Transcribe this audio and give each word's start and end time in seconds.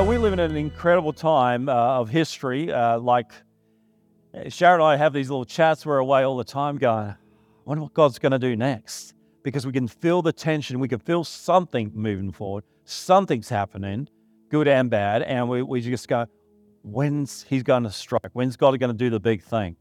know, 0.00 0.08
we 0.08 0.16
live 0.16 0.32
in 0.32 0.38
an 0.38 0.56
incredible 0.56 1.12
time 1.12 1.68
uh, 1.68 1.72
of 1.72 2.08
history. 2.08 2.72
Uh, 2.72 2.98
like 2.98 3.32
Sharon 4.48 4.80
and 4.80 4.84
I 4.84 4.96
have 4.96 5.12
these 5.12 5.28
little 5.28 5.44
chats. 5.44 5.84
We're 5.84 5.98
away 5.98 6.22
all 6.22 6.38
the 6.38 6.44
time 6.44 6.78
going, 6.78 7.08
I 7.08 7.16
wonder 7.66 7.82
what 7.82 7.92
God's 7.92 8.18
going 8.18 8.32
to 8.32 8.38
do 8.38 8.56
next. 8.56 9.12
Because 9.42 9.66
we 9.66 9.72
can 9.72 9.88
feel 9.88 10.22
the 10.22 10.32
tension. 10.32 10.80
We 10.80 10.88
can 10.88 11.00
feel 11.00 11.22
something 11.22 11.90
moving 11.94 12.32
forward. 12.32 12.64
Something's 12.84 13.50
happening, 13.50 14.08
good 14.48 14.68
and 14.68 14.88
bad. 14.88 15.22
And 15.22 15.50
we, 15.50 15.62
we 15.62 15.82
just 15.82 16.08
go, 16.08 16.26
when's 16.82 17.44
He's 17.48 17.62
going 17.62 17.82
to 17.82 17.90
strike? 17.90 18.30
When's 18.32 18.56
God 18.56 18.78
going 18.80 18.92
to 18.92 18.96
do 18.96 19.10
the 19.10 19.20
big 19.20 19.42
thing? 19.42 19.76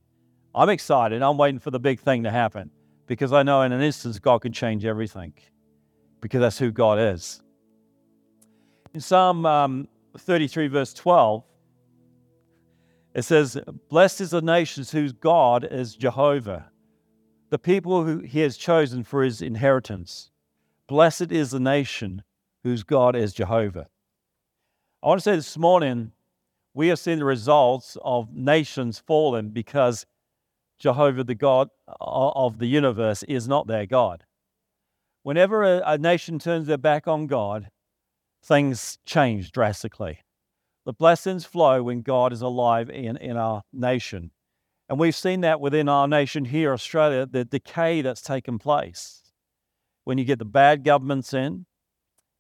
I'm 0.54 0.70
excited. 0.70 1.22
I'm 1.22 1.38
waiting 1.38 1.60
for 1.60 1.72
the 1.72 1.80
big 1.80 2.00
thing 2.00 2.24
to 2.24 2.32
happen 2.32 2.72
because 3.08 3.32
I 3.32 3.44
know 3.44 3.62
in 3.62 3.72
an 3.72 3.82
instant 3.82 4.22
God 4.22 4.40
can 4.42 4.52
change 4.52 4.84
everything 4.84 5.34
because 6.20 6.42
that's 6.42 6.58
who 6.58 6.72
God 6.72 7.00
is. 7.00 7.42
In 8.94 9.02
Psalm 9.02 9.46
um, 9.46 9.88
33, 10.18 10.68
verse 10.68 10.94
12, 10.94 11.44
it 13.14 13.24
says, 13.24 13.58
Blessed 13.90 14.22
is 14.22 14.30
the 14.32 14.42
nations 14.42 14.92
whose 14.92 15.14
God 15.14 15.68
is 15.70 15.96
Jehovah, 15.96 16.72
the 17.50 17.60
people 17.60 18.06
who 18.06 18.20
he 18.20 18.40
has 18.42 18.58
chosen 18.58 19.04
for 19.04 19.24
his 19.24 19.42
inheritance. 19.42 20.32
Blessed 20.88 21.32
is 21.32 21.52
the 21.52 21.60
nation 21.60 22.24
whose 22.64 22.84
God 22.84 23.16
is 23.16 23.34
Jehovah. 23.34 23.88
I 25.02 25.08
want 25.08 25.20
to 25.20 25.24
say 25.24 25.36
this 25.36 25.58
morning, 25.58 26.12
we 26.74 26.90
have 26.90 27.00
seen 27.00 27.20
the 27.20 27.26
results 27.26 27.98
of 28.04 28.34
nations 28.34 29.00
fallen 29.00 29.50
because 29.50 30.06
Jehovah, 30.78 31.24
the 31.24 31.36
God 31.36 31.70
of 32.00 32.60
the 32.60 32.68
universe, 32.68 33.24
is 33.24 33.48
not 33.48 33.68
their 33.68 33.86
God. 33.86 34.24
Whenever 35.24 35.64
a, 35.64 35.82
a 35.86 35.98
nation 35.98 36.40
turns 36.40 36.68
their 36.68 36.78
back 36.78 37.08
on 37.08 37.28
God, 37.28 37.70
things 38.44 38.98
change 39.06 39.52
drastically. 39.52 40.20
The 40.86 40.94
blessings 40.94 41.46
flow 41.46 41.84
when 41.84 42.02
God 42.02 42.34
is 42.34 42.42
alive 42.42 42.90
in, 42.90 43.18
in 43.18 43.38
our 43.38 43.64
nation. 43.72 44.32
And 44.88 44.98
we've 44.98 45.16
seen 45.16 45.42
that 45.42 45.62
within 45.62 45.88
our 45.88 46.08
nation 46.08 46.46
here, 46.46 46.74
Australia, 46.74 47.28
the 47.28 47.46
decay 47.46 48.02
that's 48.02 48.22
taken 48.22 48.58
place. 48.58 49.22
When 50.04 50.18
you 50.18 50.26
get 50.26 50.40
the 50.40 50.46
bad 50.46 50.84
governments 50.84 51.34
in, 51.34 51.68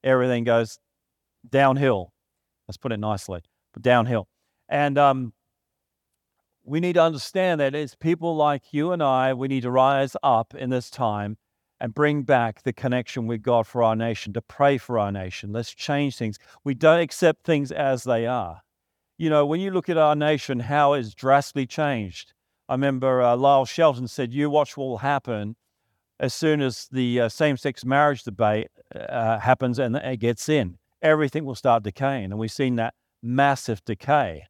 everything 0.03 0.45
goes 0.45 0.79
downhill. 1.47 2.11
Let's 2.67 2.77
put 2.77 2.91
it 2.91 2.99
nicely, 2.99 3.41
but 3.73 3.83
downhill. 3.83 4.27
And 4.67 4.97
um, 4.97 5.33
we 6.63 6.79
need 6.79 6.93
to 6.93 7.03
understand 7.03 7.61
that 7.61 7.75
it's 7.75 7.95
people 7.95 8.35
like 8.35 8.73
you 8.73 8.91
and 8.91 9.03
I, 9.03 9.33
we 9.33 9.47
need 9.47 9.61
to 9.61 9.71
rise 9.71 10.15
up 10.23 10.55
in 10.55 10.69
this 10.69 10.89
time 10.89 11.37
and 11.79 11.93
bring 11.93 12.23
back 12.23 12.63
the 12.63 12.73
connection 12.73 13.27
with 13.27 13.41
God 13.41 13.65
for 13.65 13.83
our 13.83 13.95
nation, 13.95 14.33
to 14.33 14.41
pray 14.41 14.77
for 14.77 14.99
our 14.99 15.11
nation. 15.11 15.51
Let's 15.51 15.73
change 15.73 16.17
things. 16.17 16.37
We 16.63 16.73
don't 16.73 16.99
accept 16.99 17.45
things 17.45 17.71
as 17.71 18.03
they 18.03 18.25
are. 18.25 18.61
You 19.17 19.29
know, 19.29 19.45
when 19.45 19.61
you 19.61 19.71
look 19.71 19.89
at 19.89 19.97
our 19.97 20.15
nation, 20.15 20.59
how 20.59 20.93
it's 20.93 21.13
drastically 21.13 21.67
changed. 21.67 22.33
I 22.67 22.73
remember 22.73 23.21
uh, 23.21 23.35
Lyle 23.35 23.65
Shelton 23.65 24.07
said, 24.07 24.33
You 24.33 24.49
watch 24.49 24.77
what 24.77 24.85
will 24.85 24.97
happen 24.99 25.55
as 26.19 26.33
soon 26.33 26.61
as 26.61 26.87
the 26.91 27.21
uh, 27.21 27.29
same 27.29 27.57
sex 27.57 27.85
marriage 27.85 28.23
debate 28.23 28.67
uh, 28.95 29.39
happens 29.39 29.79
and 29.79 29.95
it 29.95 30.17
gets 30.17 30.49
in. 30.49 30.77
Everything 31.01 31.45
will 31.45 31.55
start 31.55 31.83
decaying. 31.83 32.25
And 32.25 32.37
we've 32.37 32.51
seen 32.51 32.75
that 32.75 32.93
massive 33.23 33.83
decay. 33.85 34.43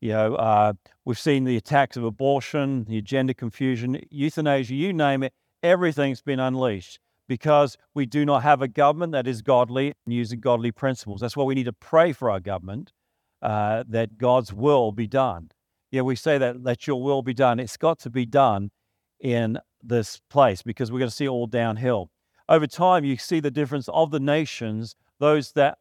You 0.00 0.10
know, 0.10 0.34
uh, 0.34 0.72
we've 1.04 1.18
seen 1.18 1.44
the 1.44 1.56
attacks 1.56 1.96
of 1.96 2.02
abortion, 2.02 2.84
the 2.84 3.00
gender 3.02 3.34
confusion, 3.34 4.00
euthanasia, 4.10 4.74
you 4.74 4.92
name 4.92 5.22
it 5.22 5.32
everything's 5.62 6.22
been 6.22 6.40
unleashed 6.40 6.98
because 7.28 7.78
we 7.94 8.06
do 8.06 8.24
not 8.24 8.42
have 8.42 8.62
a 8.62 8.68
government 8.68 9.12
that 9.12 9.26
is 9.26 9.42
godly 9.42 9.94
and 10.04 10.14
using 10.14 10.40
godly 10.40 10.72
principles. 10.72 11.20
That's 11.20 11.36
why 11.36 11.44
we 11.44 11.54
need 11.54 11.64
to 11.64 11.72
pray 11.72 12.12
for 12.12 12.30
our 12.30 12.40
government 12.40 12.92
uh, 13.40 13.84
that 13.88 14.18
God's 14.18 14.52
will 14.52 14.92
be 14.92 15.06
done. 15.06 15.50
Yeah, 15.90 16.02
we 16.02 16.16
say 16.16 16.38
that, 16.38 16.62
let 16.62 16.86
your 16.86 17.02
will 17.02 17.22
be 17.22 17.34
done. 17.34 17.60
It's 17.60 17.76
got 17.76 17.98
to 18.00 18.10
be 18.10 18.26
done 18.26 18.70
in 19.20 19.58
this 19.82 20.20
place 20.30 20.62
because 20.62 20.90
we're 20.90 20.98
going 20.98 21.10
to 21.10 21.14
see 21.14 21.28
all 21.28 21.46
downhill. 21.46 22.10
Over 22.48 22.66
time, 22.66 23.04
you 23.04 23.16
see 23.16 23.40
the 23.40 23.50
difference 23.50 23.88
of 23.88 24.10
the 24.10 24.20
nations, 24.20 24.96
those 25.18 25.52
that 25.52 25.78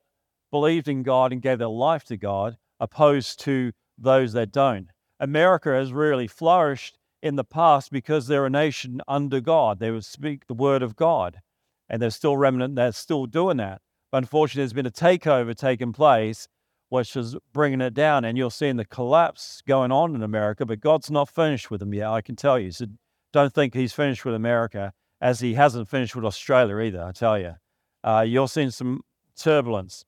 believed 0.52 0.88
in 0.88 1.04
God 1.04 1.32
and 1.32 1.42
gave 1.42 1.60
their 1.60 1.68
life 1.68 2.04
to 2.06 2.18
God, 2.18 2.58
opposed 2.80 3.40
to 3.42 3.72
those 3.98 4.34
that 4.34 4.52
don't. 4.52 4.90
America 5.20 5.70
has 5.70 5.94
really 5.94 6.28
flourished 6.28 6.98
in 7.22 7.36
the 7.36 7.44
past 7.44 7.92
because 7.92 8.28
they're 8.28 8.46
a 8.46 8.50
nation 8.50 9.02
under 9.08 9.40
God. 9.40 9.80
They 9.80 9.92
would 9.92 10.06
speak 10.06 10.48
the 10.48 10.54
word 10.54 10.82
of 10.82 10.96
God, 10.96 11.42
and 11.90 12.02
they're 12.02 12.10
still 12.10 12.38
remnant 12.38 12.76
They're 12.76 12.92
still 12.92 13.26
doing 13.26 13.58
that. 13.58 13.82
But 14.12 14.20
unfortunately, 14.20 14.64
there's 14.64 14.74
been 14.74 14.86
a 14.86 14.92
takeover 14.92 15.56
taking 15.56 15.94
place, 15.94 16.48
which 16.90 17.16
is 17.16 17.36
bringing 17.54 17.82
it 17.82 17.94
down, 17.94 18.26
and 18.26 18.38
you're 18.38 18.52
seeing 18.52 18.76
the 18.76 18.86
collapse 18.86 19.62
going 19.66 19.92
on 19.92 20.16
in 20.16 20.24
America. 20.24 20.66
But 20.66 20.82
God's 20.82 21.10
not 21.10 21.30
finished 21.30 21.72
with 21.72 21.80
them 21.80 21.94
yet, 21.94 22.08
I 22.08 22.22
can 22.22 22.36
tell 22.36 22.60
you. 22.60 22.72
So 22.72 22.88
don't 23.32 23.54
think 23.54 23.74
He's 23.74 23.94
finished 23.94 24.26
with 24.26 24.36
America, 24.36 24.94
as 25.22 25.40
He 25.40 25.54
hasn't 25.54 25.88
finished 25.88 26.16
with 26.16 26.26
Australia 26.26 26.80
either. 26.80 27.04
I 27.04 27.12
tell 27.12 27.40
you, 27.40 27.56
uh, 28.04 28.26
you're 28.28 28.48
seeing 28.48 28.72
some 28.72 29.02
turbulence. 29.38 30.04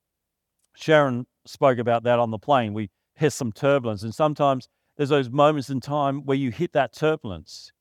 Sharon 0.75 1.28
spoke 1.45 1.78
about 1.78 2.03
that 2.03 2.19
on 2.19 2.31
the 2.31 2.40
plane. 2.40 2.74
We 2.74 2.90
hit 3.16 3.31
some 3.31 3.51
turbulence, 3.51 4.03
and 4.03 4.13
sometimes 4.13 4.68
there's 4.98 5.09
those 5.09 5.30
moments 5.30 5.70
in 5.70 5.80
time 5.80 6.26
where 6.26 6.38
you 6.38 6.52
hit 6.52 6.74
that 6.74 6.94
turbulence 6.94 7.72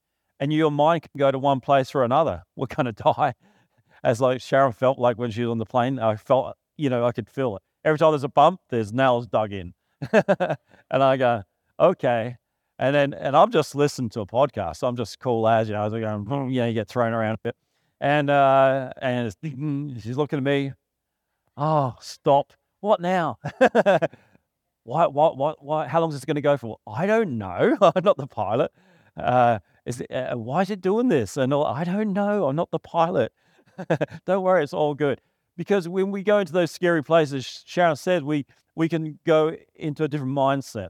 and 0.41 0.53
your 0.53 0.71
mind 0.71 1.03
can 1.03 1.19
go 1.19 1.31
to 1.31 1.39
one 1.39 1.61
place 1.61 1.95
or 1.95 2.05
another. 2.05 2.43
We're 2.57 2.67
going 2.67 2.87
to 2.87 2.93
die. 2.93 3.35
As 4.05 4.21
like 4.21 4.41
Sharon 4.41 4.73
felt 4.73 4.99
like 4.99 5.19
when 5.19 5.31
she 5.31 5.43
was 5.43 5.51
on 5.51 5.59
the 5.59 5.67
plane, 5.67 5.99
I 5.99 6.17
felt, 6.17 6.57
you 6.77 6.91
know, 6.91 7.07
I 7.07 7.13
could 7.13 7.29
feel 7.29 7.57
it. 7.57 7.63
Every 7.85 7.99
time 7.99 8.13
there's 8.13 8.25
a 8.25 8.29
bump, 8.29 8.61
there's 8.69 8.93
nails 8.93 9.29
dug 9.29 9.53
in. 9.53 9.75
and 10.13 10.57
I 10.91 11.17
go, 11.17 11.45
okay. 11.79 12.37
And 12.79 12.95
then, 12.95 13.15
and 13.15 13.37
I've 13.37 13.51
just 13.51 13.77
listened 13.77 14.11
to 14.13 14.21
a 14.21 14.27
podcast. 14.27 14.79
So 14.79 14.89
I'm 14.89 14.97
just 14.97 15.21
cool 15.21 15.47
as, 15.47 15.69
you 15.69 15.75
know, 15.75 15.83
I 15.83 15.85
was 15.85 15.93
going, 15.93 16.25
hmm, 16.25 16.49
yeah, 16.49 16.67
you 16.67 16.75
get 16.75 16.89
thrown 16.89 17.13
around 17.13 17.35
a 17.35 17.39
bit. 17.45 17.57
And, 18.01 18.29
uh, 18.29 18.91
and 19.01 19.33
she's 20.03 20.17
looking 20.17 20.39
at 20.39 20.43
me. 20.43 20.73
Oh, 21.57 21.95
stop. 22.01 22.53
What 22.81 23.01
now? 23.01 23.39
How 24.87 25.11
long 25.11 26.09
is 26.09 26.15
this 26.15 26.25
going 26.25 26.37
to 26.37 26.41
go 26.41 26.57
for? 26.57 26.79
I 26.87 27.07
don't 27.07 27.39
know. 27.39 27.77
I'm 27.83 28.05
not 28.05 28.17
the 28.17 28.27
pilot. 28.27 28.73
Uh, 29.17 29.59
is 29.85 30.01
it, 30.01 30.11
uh, 30.11 30.37
why 30.37 30.63
is 30.63 30.71
it 30.71 30.81
doing 30.81 31.09
this? 31.09 31.37
And 31.37 31.53
all, 31.53 31.65
I 31.65 31.85
don't 31.85 32.13
know. 32.13 32.49
I'm 32.49 32.57
not 32.57 32.71
the 32.71 32.79
pilot. 32.79 33.33
don't 34.27 34.43
worry, 34.43 34.63
it's 34.63 34.73
all 34.73 34.95
good. 34.95 35.21
Because 35.57 35.89
when 35.89 36.11
we 36.11 36.23
go 36.23 36.39
into 36.39 36.53
those 36.53 36.71
scary 36.71 37.03
places, 37.03 37.65
Sharon 37.67 37.97
said 37.97 38.23
we 38.23 38.47
we 38.75 38.89
can 38.89 39.19
go 39.27 39.55
into 39.75 40.05
a 40.05 40.09
different 40.09 40.33
mindset. 40.33 40.89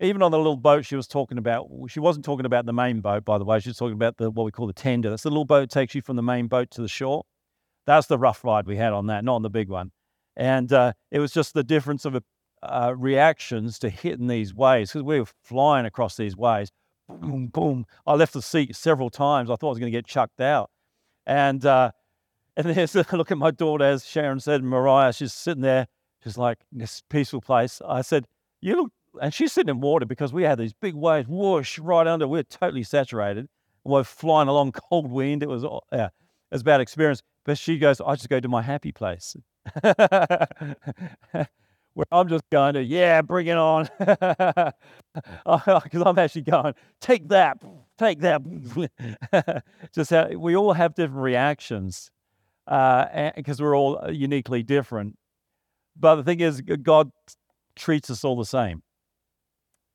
Even 0.00 0.22
on 0.22 0.30
the 0.30 0.38
little 0.38 0.56
boat 0.56 0.84
she 0.84 0.96
was 0.96 1.06
talking 1.06 1.36
about, 1.36 1.68
she 1.88 2.00
wasn't 2.00 2.24
talking 2.24 2.46
about 2.46 2.64
the 2.64 2.72
main 2.72 3.00
boat, 3.00 3.24
by 3.24 3.38
the 3.38 3.44
way. 3.44 3.58
She 3.60 3.68
was 3.68 3.76
talking 3.76 3.94
about 3.94 4.18
the 4.18 4.30
what 4.30 4.44
we 4.44 4.52
call 4.52 4.66
the 4.66 4.72
tender. 4.72 5.10
That's 5.10 5.24
the 5.24 5.30
little 5.30 5.44
boat 5.44 5.60
that 5.60 5.70
takes 5.70 5.94
you 5.94 6.02
from 6.02 6.16
the 6.16 6.22
main 6.22 6.46
boat 6.46 6.70
to 6.72 6.80
the 6.82 6.88
shore. 6.88 7.24
That's 7.86 8.06
the 8.06 8.18
rough 8.18 8.44
ride 8.44 8.66
we 8.66 8.76
had 8.76 8.92
on 8.92 9.06
that, 9.08 9.24
not 9.24 9.36
on 9.36 9.42
the 9.42 9.50
big 9.50 9.68
one. 9.68 9.90
And 10.36 10.72
uh, 10.72 10.92
it 11.10 11.18
was 11.18 11.32
just 11.32 11.54
the 11.54 11.64
difference 11.64 12.04
of 12.04 12.14
a 12.14 12.22
uh, 12.62 12.94
reactions 12.96 13.78
to 13.80 13.90
hitting 13.90 14.26
these 14.26 14.54
waves 14.54 14.92
because 14.92 15.02
we 15.02 15.20
were 15.20 15.26
flying 15.42 15.86
across 15.86 16.16
these 16.16 16.36
waves. 16.36 16.70
Boom, 17.08 17.48
boom. 17.48 17.86
I 18.06 18.14
left 18.14 18.32
the 18.32 18.42
seat 18.42 18.76
several 18.76 19.10
times. 19.10 19.50
I 19.50 19.56
thought 19.56 19.68
I 19.68 19.70
was 19.70 19.78
going 19.78 19.92
to 19.92 19.98
get 19.98 20.06
chucked 20.06 20.40
out. 20.40 20.70
And 21.26 21.64
uh, 21.66 21.92
and 22.56 22.66
then 22.66 22.88
a 22.94 23.16
look 23.16 23.30
at 23.30 23.38
my 23.38 23.50
daughter, 23.50 23.84
as 23.84 24.04
Sharon 24.06 24.40
said, 24.40 24.62
Mariah, 24.62 25.12
she's 25.12 25.32
sitting 25.32 25.62
there, 25.62 25.88
just 26.22 26.36
like 26.36 26.58
this 26.70 27.02
peaceful 27.08 27.40
place. 27.40 27.80
I 27.86 28.02
said, 28.02 28.26
You 28.60 28.76
look, 28.76 28.92
and 29.20 29.32
she's 29.32 29.52
sitting 29.52 29.70
in 29.70 29.80
water 29.80 30.06
because 30.06 30.32
we 30.32 30.42
had 30.42 30.58
these 30.58 30.72
big 30.74 30.94
waves 30.94 31.28
whoosh 31.28 31.78
right 31.78 32.06
under. 32.06 32.26
We 32.28 32.38
we're 32.38 32.44
totally 32.44 32.82
saturated. 32.82 33.48
We're 33.84 34.04
flying 34.04 34.48
along 34.48 34.72
cold 34.90 35.10
wind. 35.10 35.42
It 35.42 35.48
was, 35.48 35.64
yeah, 35.92 36.06
it 36.06 36.12
was 36.52 36.60
a 36.60 36.64
bad 36.64 36.80
experience. 36.80 37.22
But 37.44 37.58
she 37.58 37.78
goes, 37.78 38.00
I 38.00 38.14
just 38.14 38.28
go 38.28 38.38
to 38.38 38.48
my 38.48 38.62
happy 38.62 38.92
place. 38.92 39.36
where 41.94 42.06
I'm 42.10 42.28
just 42.28 42.44
going 42.50 42.74
to, 42.74 42.82
yeah, 42.82 43.22
bring 43.22 43.46
it 43.46 43.56
on. 43.56 43.88
Because 45.44 46.02
I'm 46.06 46.18
actually 46.18 46.42
going, 46.42 46.74
take 47.02 47.28
that, 47.28 47.58
take 47.98 48.20
that. 48.20 49.62
just 49.94 50.10
how 50.10 50.28
we 50.28 50.56
all 50.56 50.72
have 50.72 50.94
different 50.94 51.20
reactions 51.22 52.10
because 52.64 53.60
uh, 53.60 53.62
we're 53.62 53.76
all 53.76 54.02
uh, 54.02 54.10
uniquely 54.10 54.62
different. 54.62 55.18
But 55.98 56.16
the 56.16 56.24
thing 56.24 56.40
is, 56.40 56.62
God 56.62 57.10
treats 57.76 58.08
us 58.08 58.24
all 58.24 58.36
the 58.36 58.46
same 58.46 58.82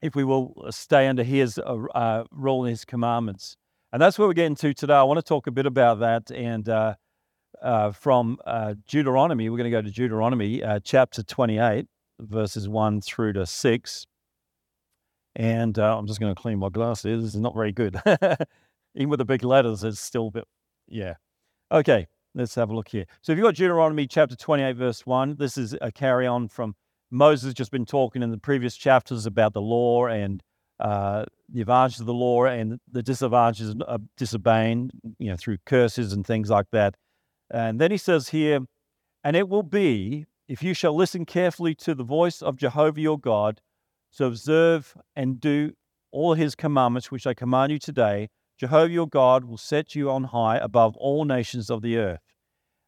if 0.02 0.16
we 0.16 0.24
will 0.24 0.54
uh, 0.66 0.72
stay 0.72 1.08
under 1.08 1.24
His 1.24 1.58
uh, 1.58 1.86
uh, 1.96 2.26
rule 2.32 2.64
and 2.64 2.70
His 2.70 2.86
commandments. 2.86 3.58
And 3.92 4.02
that's 4.02 4.20
what 4.20 4.28
we're 4.28 4.34
getting 4.34 4.56
to 4.58 4.74
today. 4.74 4.94
I 4.94 5.04
want 5.04 5.18
to 5.18 5.24
talk 5.24 5.48
a 5.48 5.52
bit 5.52 5.66
about 5.66 6.00
that 6.02 6.30
and 6.30 6.70
uh, 7.62 7.92
from 7.92 8.38
uh, 8.46 8.76
Deuteronomy. 8.88 9.50
We're 9.50 9.58
going 9.58 9.72
to 9.72 9.78
go 9.78 9.82
to 9.82 9.92
Deuteronomy 9.92 10.64
uh, 10.64 10.80
chapter 10.84 11.24
28, 11.24 11.88
verses 12.20 12.68
1 12.68 13.02
through 13.02 13.34
to 13.34 13.46
6. 13.46 14.06
And 15.36 15.78
uh, 15.78 15.98
I'm 15.98 16.08
just 16.08 16.20
going 16.20 16.34
to 16.34 16.42
clean 16.42 16.60
my 16.60 16.70
glasses. 16.70 17.24
This 17.24 17.36
is 17.36 17.40
not 17.40 17.56
very 17.56 17.72
good. 17.72 18.00
Even 18.96 19.10
with 19.10 19.20
the 19.20 19.26
big 19.26 19.44
letters, 19.44 19.84
it's 19.84 20.00
still 20.00 20.28
a 20.28 20.32
bit, 20.32 20.46
yeah. 20.88 21.16
Okay, 21.72 22.08
let's 22.34 22.56
have 22.56 22.70
a 22.70 22.76
look 22.76 22.88
here. 22.88 23.06
So 23.22 23.32
if 23.32 23.38
you've 23.38 23.46
got 23.46 23.56
Deuteronomy 23.56 24.08
chapter 24.08 24.36
28, 24.36 24.76
verse 24.76 25.06
1, 25.06 25.36
this 25.38 25.58
is 25.58 25.76
a 25.82 25.92
carry 25.92 26.26
on 26.26 26.48
from 26.48 26.76
Moses 27.12 27.54
just 27.54 27.72
been 27.72 27.86
talking 27.86 28.24
in 28.24 28.32
the 28.32 28.38
previous 28.38 28.76
chapters 28.76 29.26
about 29.26 29.54
the 29.54 29.62
law 29.62 30.08
and 30.08 30.42
uh, 30.80 31.26
the 31.50 31.62
advantages 31.62 32.02
of 32.02 32.06
the 32.06 32.14
law 32.14 32.46
and 32.46 32.80
the 32.92 33.02
disadvantages 33.02 33.76
of 33.88 34.02
disobeying, 34.18 34.92
you 35.20 35.30
know, 35.30 35.36
through 35.38 35.58
curses 35.66 36.14
and 36.14 36.26
things 36.26 36.50
like 36.50 36.68
that. 36.72 36.96
And 37.50 37.80
then 37.80 37.92
he 37.92 37.98
says 37.98 38.30
here, 38.30 38.60
and 39.24 39.36
it 39.36 39.50
will 39.50 39.64
be 39.64 40.26
if 40.48 40.64
you 40.64 40.74
shall 40.74 40.96
listen 40.96 41.26
carefully 41.26 41.76
to 41.76 41.94
the 41.94 42.04
voice 42.04 42.42
of 42.42 42.56
Jehovah 42.56 43.02
your 43.02 43.20
God, 43.20 43.62
to 44.16 44.26
observe 44.26 44.96
and 45.16 45.40
do 45.40 45.74
all 46.12 46.34
his 46.34 46.56
commandments 46.56 47.12
which 47.12 47.28
I 47.28 47.34
command 47.34 47.72
you 47.72 47.80
today, 47.80 48.30
Jehovah 48.58 48.92
your 48.92 49.08
God 49.08 49.46
will 49.46 49.58
set 49.58 49.94
you 49.94 50.10
on 50.10 50.26
high 50.26 50.58
above 50.58 50.96
all 50.98 51.26
nations 51.26 51.70
of 51.70 51.82
the 51.82 51.98
earth. 51.98 52.22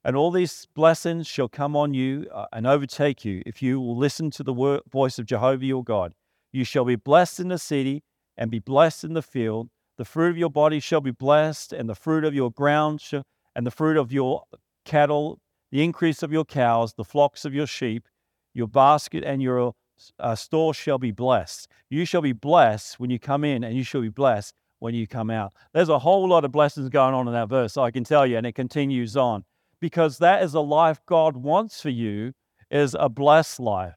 And 0.03 0.15
all 0.15 0.31
these 0.31 0.65
blessings 0.73 1.27
shall 1.27 1.49
come 1.49 1.75
on 1.75 1.93
you 1.93 2.27
uh, 2.33 2.45
and 2.53 2.65
overtake 2.65 3.25
you 3.25 3.43
if 3.45 3.61
you 3.61 3.79
will 3.79 3.97
listen 3.97 4.31
to 4.31 4.43
the 4.43 4.81
voice 4.89 5.19
of 5.19 5.25
Jehovah 5.25 5.65
your 5.65 5.83
God. 5.83 6.13
You 6.53 6.63
shall 6.63 6.85
be 6.85 6.95
blessed 6.95 7.41
in 7.41 7.49
the 7.49 7.59
city 7.59 8.03
and 8.37 8.49
be 8.49 8.59
blessed 8.59 9.03
in 9.03 9.13
the 9.13 9.21
field. 9.21 9.69
The 9.97 10.05
fruit 10.05 10.31
of 10.31 10.37
your 10.37 10.49
body 10.49 10.79
shall 10.79 11.01
be 11.01 11.11
blessed, 11.11 11.73
and 11.73 11.89
the 11.89 11.95
fruit 11.95 12.23
of 12.23 12.33
your 12.33 12.49
ground 12.49 13.01
shall, 13.01 13.23
and 13.59 13.67
the 13.67 13.71
fruit 13.71 13.97
of 13.97 14.13
your 14.13 14.43
cattle, 14.85 15.37
the 15.69 15.83
increase 15.83 16.23
of 16.23 16.31
your 16.31 16.45
cows, 16.45 16.93
the 16.93 17.03
flocks 17.03 17.43
of 17.43 17.53
your 17.53 17.67
sheep, 17.67 18.07
your 18.53 18.69
basket 18.69 19.21
and 19.25 19.41
your 19.41 19.73
uh, 20.17 20.33
store 20.33 20.73
shall 20.73 20.97
be 20.97 21.11
blessed. 21.11 21.67
You 21.89 22.05
shall 22.05 22.21
be 22.21 22.31
blessed 22.31 23.01
when 23.01 23.09
you 23.09 23.19
come 23.19 23.43
in, 23.43 23.65
and 23.65 23.75
you 23.75 23.83
shall 23.83 23.99
be 23.99 24.07
blessed 24.07 24.53
when 24.79 24.95
you 24.95 25.07
come 25.07 25.29
out. 25.29 25.51
There's 25.73 25.89
a 25.89 25.99
whole 25.99 26.25
lot 26.25 26.45
of 26.45 26.53
blessings 26.53 26.87
going 26.87 27.13
on 27.13 27.27
in 27.27 27.33
that 27.33 27.49
verse, 27.49 27.75
I 27.75 27.91
can 27.91 28.05
tell 28.05 28.25
you, 28.25 28.37
and 28.37 28.47
it 28.47 28.53
continues 28.53 29.17
on 29.17 29.43
because 29.81 30.19
that 30.19 30.41
is 30.41 30.53
a 30.53 30.61
life 30.61 31.01
God 31.05 31.35
wants 31.35 31.81
for 31.81 31.89
you 31.89 32.31
is 32.71 32.95
a 32.97 33.09
blessed 33.09 33.59
life. 33.59 33.95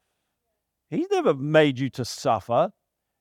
He's 0.91 1.07
never 1.13 1.35
made 1.35 1.79
you 1.79 1.89
to 1.91 2.05
suffer. 2.05 2.73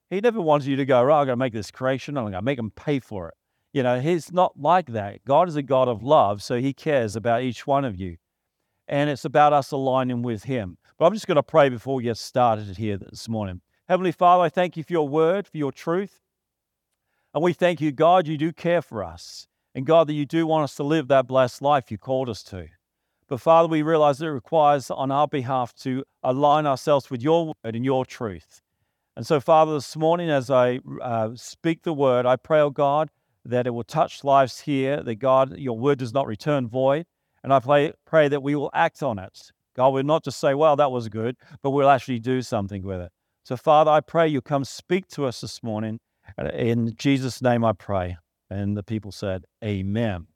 He 0.09 0.19
never 0.21 0.41
wants 0.41 0.65
you 0.65 0.75
to 0.75 0.85
go, 0.85 1.03
right, 1.03 1.19
I'm 1.19 1.27
going 1.27 1.33
to 1.33 1.37
make 1.37 1.53
this 1.53 1.69
creation, 1.69 2.17
I'm 2.17 2.23
going 2.23 2.33
to 2.33 2.41
make 2.41 2.57
them 2.57 2.71
pay 2.71 2.99
for 2.99 3.27
it. 3.27 3.35
You 3.73 3.83
know, 3.83 4.01
he's 4.01 4.31
not 4.31 4.59
like 4.59 4.87
that. 4.87 5.23
God 5.23 5.47
is 5.47 5.55
a 5.55 5.61
God 5.61 5.87
of 5.87 6.03
love, 6.03 6.43
so 6.43 6.59
he 6.59 6.73
cares 6.73 7.15
about 7.15 7.43
each 7.43 7.65
one 7.65 7.85
of 7.85 7.95
you. 7.95 8.17
And 8.87 9.09
it's 9.09 9.23
about 9.23 9.53
us 9.53 9.71
aligning 9.71 10.21
with 10.21 10.43
him. 10.43 10.77
But 10.97 11.05
I'm 11.05 11.13
just 11.13 11.27
going 11.27 11.37
to 11.37 11.43
pray 11.43 11.69
before 11.69 11.95
we 11.95 12.03
get 12.03 12.17
started 12.17 12.77
here 12.77 12.97
this 12.97 13.29
morning. 13.29 13.61
Heavenly 13.87 14.11
Father, 14.11 14.43
I 14.43 14.49
thank 14.49 14.75
you 14.75 14.83
for 14.83 14.91
your 14.91 15.07
word, 15.07 15.47
for 15.47 15.57
your 15.57 15.71
truth. 15.71 16.19
And 17.33 17.41
we 17.41 17.53
thank 17.53 17.79
you, 17.79 17.93
God, 17.93 18.27
you 18.27 18.37
do 18.37 18.51
care 18.51 18.81
for 18.81 19.03
us. 19.03 19.47
And 19.73 19.85
God, 19.85 20.07
that 20.07 20.13
you 20.13 20.25
do 20.25 20.45
want 20.45 20.65
us 20.65 20.75
to 20.75 20.83
live 20.83 21.07
that 21.07 21.27
blessed 21.27 21.61
life 21.61 21.89
you 21.89 21.97
called 21.97 22.27
us 22.27 22.43
to. 22.43 22.67
But 23.29 23.39
Father, 23.39 23.69
we 23.69 23.81
realize 23.81 24.17
that 24.17 24.25
it 24.25 24.31
requires 24.31 24.91
on 24.91 25.11
our 25.11 25.27
behalf 25.27 25.73
to 25.75 26.03
align 26.21 26.65
ourselves 26.65 27.09
with 27.09 27.21
your 27.21 27.45
word 27.45 27.75
and 27.75 27.85
your 27.85 28.05
truth. 28.05 28.61
And 29.15 29.25
so, 29.25 29.39
Father, 29.39 29.73
this 29.75 29.95
morning 29.95 30.29
as 30.29 30.49
I 30.49 30.79
uh, 31.01 31.29
speak 31.35 31.83
the 31.83 31.93
word, 31.93 32.25
I 32.25 32.35
pray, 32.35 32.59
oh 32.59 32.69
God, 32.69 33.09
that 33.45 33.67
it 33.67 33.71
will 33.71 33.83
touch 33.83 34.23
lives 34.23 34.61
here, 34.61 35.01
that 35.03 35.15
God, 35.15 35.57
your 35.57 35.77
word 35.77 35.99
does 35.99 36.13
not 36.13 36.27
return 36.27 36.67
void. 36.67 37.05
And 37.43 37.51
I 37.53 37.59
pray, 37.59 37.93
pray 38.05 38.27
that 38.27 38.43
we 38.43 38.55
will 38.55 38.69
act 38.73 39.01
on 39.01 39.17
it. 39.19 39.51
God 39.75 39.89
will 39.89 40.03
not 40.03 40.23
just 40.23 40.39
say, 40.39 40.53
well, 40.53 40.75
that 40.75 40.91
was 40.91 41.09
good, 41.09 41.37
but 41.61 41.71
we'll 41.71 41.89
actually 41.89 42.19
do 42.19 42.41
something 42.41 42.83
with 42.83 42.99
it. 43.01 43.11
So, 43.43 43.57
Father, 43.57 43.89
I 43.89 44.01
pray 44.01 44.27
you 44.27 44.41
come 44.41 44.63
speak 44.63 45.07
to 45.09 45.25
us 45.25 45.41
this 45.41 45.63
morning. 45.63 45.99
In 46.53 46.93
Jesus' 46.97 47.41
name 47.41 47.65
I 47.65 47.73
pray. 47.73 48.17
And 48.49 48.77
the 48.77 48.83
people 48.83 49.11
said, 49.11 49.45
Amen. 49.63 50.27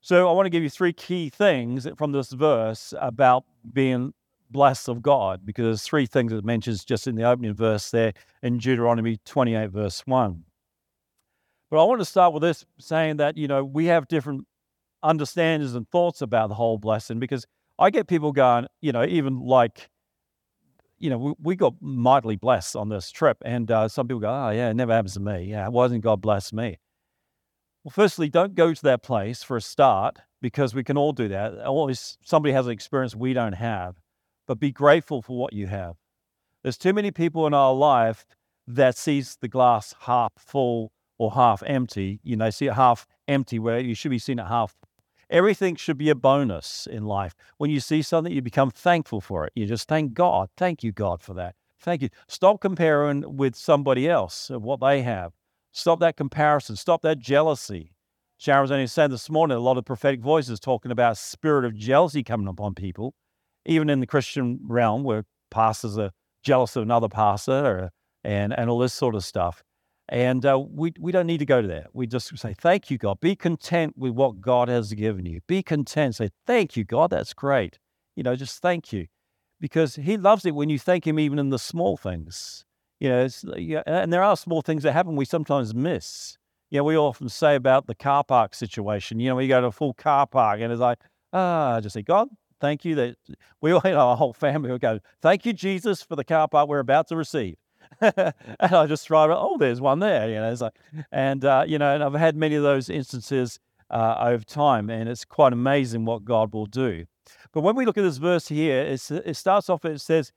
So 0.00 0.28
I 0.28 0.32
want 0.32 0.46
to 0.46 0.50
give 0.50 0.62
you 0.62 0.70
three 0.70 0.92
key 0.92 1.30
things 1.30 1.86
from 1.96 2.12
this 2.12 2.30
verse 2.32 2.92
about 3.00 3.44
being 3.72 4.12
blessed 4.50 4.88
of 4.88 5.02
God, 5.02 5.44
because 5.44 5.64
there's 5.64 5.82
three 5.82 6.06
things 6.06 6.32
it 6.32 6.44
mentions 6.44 6.84
just 6.84 7.06
in 7.06 7.14
the 7.14 7.24
opening 7.24 7.54
verse 7.54 7.90
there 7.90 8.12
in 8.42 8.58
Deuteronomy 8.58 9.18
28, 9.24 9.70
verse 9.70 10.02
1. 10.06 10.44
But 11.70 11.82
I 11.82 11.84
want 11.84 12.00
to 12.00 12.04
start 12.04 12.32
with 12.32 12.42
this 12.42 12.64
saying 12.78 13.18
that, 13.18 13.36
you 13.36 13.46
know, 13.46 13.64
we 13.64 13.86
have 13.86 14.08
different 14.08 14.46
understandings 15.02 15.74
and 15.74 15.88
thoughts 15.90 16.22
about 16.22 16.48
the 16.48 16.54
whole 16.54 16.78
blessing 16.78 17.18
because 17.18 17.46
I 17.78 17.90
get 17.90 18.06
people 18.06 18.32
going, 18.32 18.66
you 18.80 18.92
know, 18.92 19.04
even 19.04 19.40
like, 19.40 19.90
you 20.98 21.10
know, 21.10 21.18
we, 21.18 21.34
we 21.40 21.56
got 21.56 21.74
mightily 21.80 22.36
blessed 22.36 22.74
on 22.74 22.88
this 22.88 23.10
trip. 23.10 23.38
And 23.44 23.70
uh, 23.70 23.88
some 23.88 24.08
people 24.08 24.20
go, 24.20 24.30
oh, 24.30 24.50
yeah, 24.50 24.70
it 24.70 24.74
never 24.74 24.92
happens 24.92 25.14
to 25.14 25.20
me. 25.20 25.44
Yeah, 25.44 25.68
why 25.68 25.84
doesn't 25.84 26.00
God 26.00 26.20
bless 26.20 26.52
me? 26.52 26.78
Well, 27.84 27.92
firstly, 27.92 28.28
don't 28.28 28.54
go 28.54 28.74
to 28.74 28.82
that 28.82 29.02
place 29.02 29.42
for 29.42 29.56
a 29.56 29.60
start 29.60 30.18
because 30.40 30.74
we 30.74 30.82
can 30.82 30.96
all 30.96 31.12
do 31.12 31.28
that. 31.28 31.58
Always 31.64 32.18
somebody 32.24 32.52
has 32.52 32.66
an 32.66 32.72
experience 32.72 33.14
we 33.14 33.32
don't 33.32 33.52
have, 33.52 33.96
but 34.46 34.58
be 34.58 34.72
grateful 34.72 35.22
for 35.22 35.38
what 35.38 35.52
you 35.52 35.66
have. 35.68 35.96
There's 36.62 36.78
too 36.78 36.92
many 36.92 37.10
people 37.10 37.46
in 37.46 37.54
our 37.54 37.72
life 37.72 38.26
that 38.66 38.96
sees 38.96 39.36
the 39.40 39.48
glass 39.48 39.94
half 40.00 40.32
full 40.36 40.92
or 41.18 41.32
half 41.32 41.62
empty. 41.66 42.20
You 42.22 42.36
know, 42.36 42.50
see 42.50 42.66
it 42.66 42.74
half 42.74 43.06
empty 43.26 43.58
where 43.58 43.80
you 43.80 43.94
should 43.94 44.10
be 44.10 44.18
seeing 44.18 44.38
it 44.38 44.46
half. 44.46 44.76
Everything 45.30 45.76
should 45.76 45.98
be 45.98 46.08
a 46.08 46.14
bonus 46.14 46.88
in 46.90 47.04
life. 47.04 47.34
When 47.58 47.70
you 47.70 47.80
see 47.80 48.00
something, 48.00 48.32
you 48.32 48.40
become 48.40 48.70
thankful 48.70 49.20
for 49.20 49.44
it. 49.44 49.52
You 49.54 49.66
just 49.66 49.86
thank 49.86 50.14
God. 50.14 50.48
Thank 50.56 50.82
you, 50.82 50.90
God, 50.90 51.22
for 51.22 51.34
that. 51.34 51.54
Thank 51.80 52.00
you. 52.02 52.08
Stop 52.28 52.60
comparing 52.60 53.36
with 53.36 53.54
somebody 53.54 54.08
else 54.08 54.48
of 54.48 54.62
what 54.62 54.80
they 54.80 55.02
have. 55.02 55.32
Stop 55.72 56.00
that 56.00 56.16
comparison. 56.16 56.76
Stop 56.76 57.02
that 57.02 57.18
jealousy. 57.18 57.92
Sharon 58.38 58.62
was 58.62 58.70
only 58.70 58.86
saying 58.86 59.10
this 59.10 59.28
morning 59.28 59.56
a 59.56 59.60
lot 59.60 59.78
of 59.78 59.84
prophetic 59.84 60.20
voices 60.20 60.60
talking 60.60 60.90
about 60.90 61.18
spirit 61.18 61.64
of 61.64 61.76
jealousy 61.76 62.22
coming 62.22 62.48
upon 62.48 62.74
people, 62.74 63.14
even 63.66 63.90
in 63.90 64.00
the 64.00 64.06
Christian 64.06 64.60
realm 64.62 65.02
where 65.04 65.24
pastors 65.50 65.98
are 65.98 66.10
jealous 66.42 66.76
of 66.76 66.84
another 66.84 67.08
pastor 67.08 67.52
or, 67.52 67.90
and, 68.24 68.56
and 68.56 68.70
all 68.70 68.78
this 68.78 68.94
sort 68.94 69.14
of 69.14 69.24
stuff. 69.24 69.62
And 70.08 70.46
uh, 70.46 70.58
we, 70.58 70.94
we 70.98 71.12
don't 71.12 71.26
need 71.26 71.38
to 71.38 71.46
go 71.46 71.60
to 71.60 71.68
that. 71.68 71.88
We 71.92 72.06
just 72.06 72.36
say, 72.38 72.54
Thank 72.58 72.90
you, 72.90 72.98
God. 72.98 73.20
Be 73.20 73.36
content 73.36 73.94
with 73.96 74.12
what 74.12 74.40
God 74.40 74.68
has 74.68 74.92
given 74.94 75.26
you. 75.26 75.40
Be 75.46 75.62
content. 75.62 76.16
Say, 76.16 76.30
Thank 76.46 76.76
you, 76.76 76.84
God. 76.84 77.10
That's 77.10 77.34
great. 77.34 77.78
You 78.16 78.22
know, 78.22 78.34
just 78.34 78.62
thank 78.62 78.92
you. 78.92 79.06
Because 79.60 79.96
He 79.96 80.16
loves 80.16 80.46
it 80.46 80.54
when 80.54 80.70
you 80.70 80.78
thank 80.78 81.06
Him 81.06 81.18
even 81.18 81.38
in 81.38 81.50
the 81.50 81.58
small 81.58 81.96
things. 81.96 82.64
You 83.00 83.10
know, 83.10 83.28
yeah, 83.56 83.82
and 83.86 84.12
there 84.12 84.22
are 84.22 84.36
small 84.36 84.62
things 84.62 84.82
that 84.82 84.92
happen 84.92 85.14
we 85.14 85.24
sometimes 85.24 85.74
miss. 85.74 86.36
You 86.70 86.78
know, 86.78 86.84
we 86.84 86.96
often 86.96 87.28
say 87.28 87.54
about 87.54 87.86
the 87.86 87.94
car 87.94 88.24
park 88.24 88.54
situation. 88.54 89.20
You 89.20 89.28
know, 89.30 89.36
we 89.36 89.46
go 89.46 89.60
to 89.60 89.68
a 89.68 89.72
full 89.72 89.94
car 89.94 90.26
park 90.26 90.60
and 90.60 90.72
it's 90.72 90.80
like, 90.80 90.98
ah, 91.32 91.76
I 91.76 91.80
just 91.80 91.94
say, 91.94 92.02
God, 92.02 92.28
thank 92.60 92.84
you 92.84 92.94
that 92.96 93.16
we 93.60 93.72
all, 93.72 93.80
you 93.84 93.92
know, 93.92 94.00
our 94.00 94.16
whole 94.16 94.32
family 94.32 94.70
will 94.70 94.78
go, 94.78 95.00
thank 95.22 95.46
you, 95.46 95.52
Jesus, 95.52 96.02
for 96.02 96.16
the 96.16 96.24
car 96.24 96.48
park 96.48 96.68
we're 96.68 96.78
about 96.80 97.08
to 97.08 97.16
receive. 97.16 97.56
and 98.00 98.34
I 98.60 98.86
just 98.86 99.06
try, 99.06 99.26
oh, 99.28 99.56
there's 99.58 99.80
one 99.80 99.98
there. 99.98 100.28
You 100.28 100.36
know, 100.36 100.50
it's 100.52 100.60
like, 100.60 100.78
and 101.10 101.44
uh, 101.44 101.64
you 101.66 101.78
know, 101.78 101.94
and 101.94 102.02
I've 102.02 102.14
had 102.14 102.36
many 102.36 102.54
of 102.54 102.62
those 102.62 102.88
instances 102.88 103.58
uh, 103.90 104.16
over 104.20 104.44
time, 104.44 104.90
and 104.90 105.08
it's 105.08 105.24
quite 105.24 105.52
amazing 105.52 106.04
what 106.04 106.24
God 106.24 106.52
will 106.52 106.66
do. 106.66 107.06
But 107.52 107.62
when 107.62 107.76
we 107.76 107.84
look 107.84 107.98
at 107.98 108.04
this 108.04 108.18
verse 108.18 108.48
here, 108.48 108.82
it 108.82 109.36
starts 109.36 109.68
off. 109.68 109.84
It 109.84 110.00
says, 110.00 110.32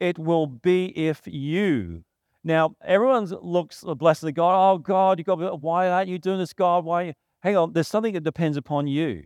"It 0.00 0.18
will 0.18 0.46
be 0.46 0.86
if 0.96 1.22
you." 1.24 2.04
Now, 2.44 2.76
everyone 2.84 3.24
looks 3.24 3.82
blessed 3.82 4.32
God. 4.34 4.74
Oh, 4.74 4.78
God, 4.78 5.18
you 5.18 5.24
got. 5.24 5.62
Why 5.62 5.88
aren't 5.88 6.08
you 6.08 6.18
doing 6.18 6.38
this, 6.38 6.52
God? 6.52 6.84
Why? 6.84 7.14
Hang 7.40 7.56
on. 7.56 7.72
There's 7.72 7.88
something 7.88 8.14
that 8.14 8.22
depends 8.22 8.56
upon 8.56 8.86
you. 8.86 9.24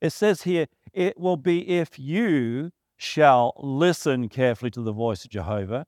It 0.00 0.10
says 0.10 0.42
here, 0.42 0.66
it 0.92 1.18
will 1.18 1.36
be 1.36 1.68
if 1.68 1.98
you 1.98 2.70
shall 2.96 3.52
listen 3.58 4.28
carefully 4.28 4.70
to 4.72 4.82
the 4.82 4.92
voice 4.92 5.24
of 5.24 5.30
Jehovah. 5.30 5.86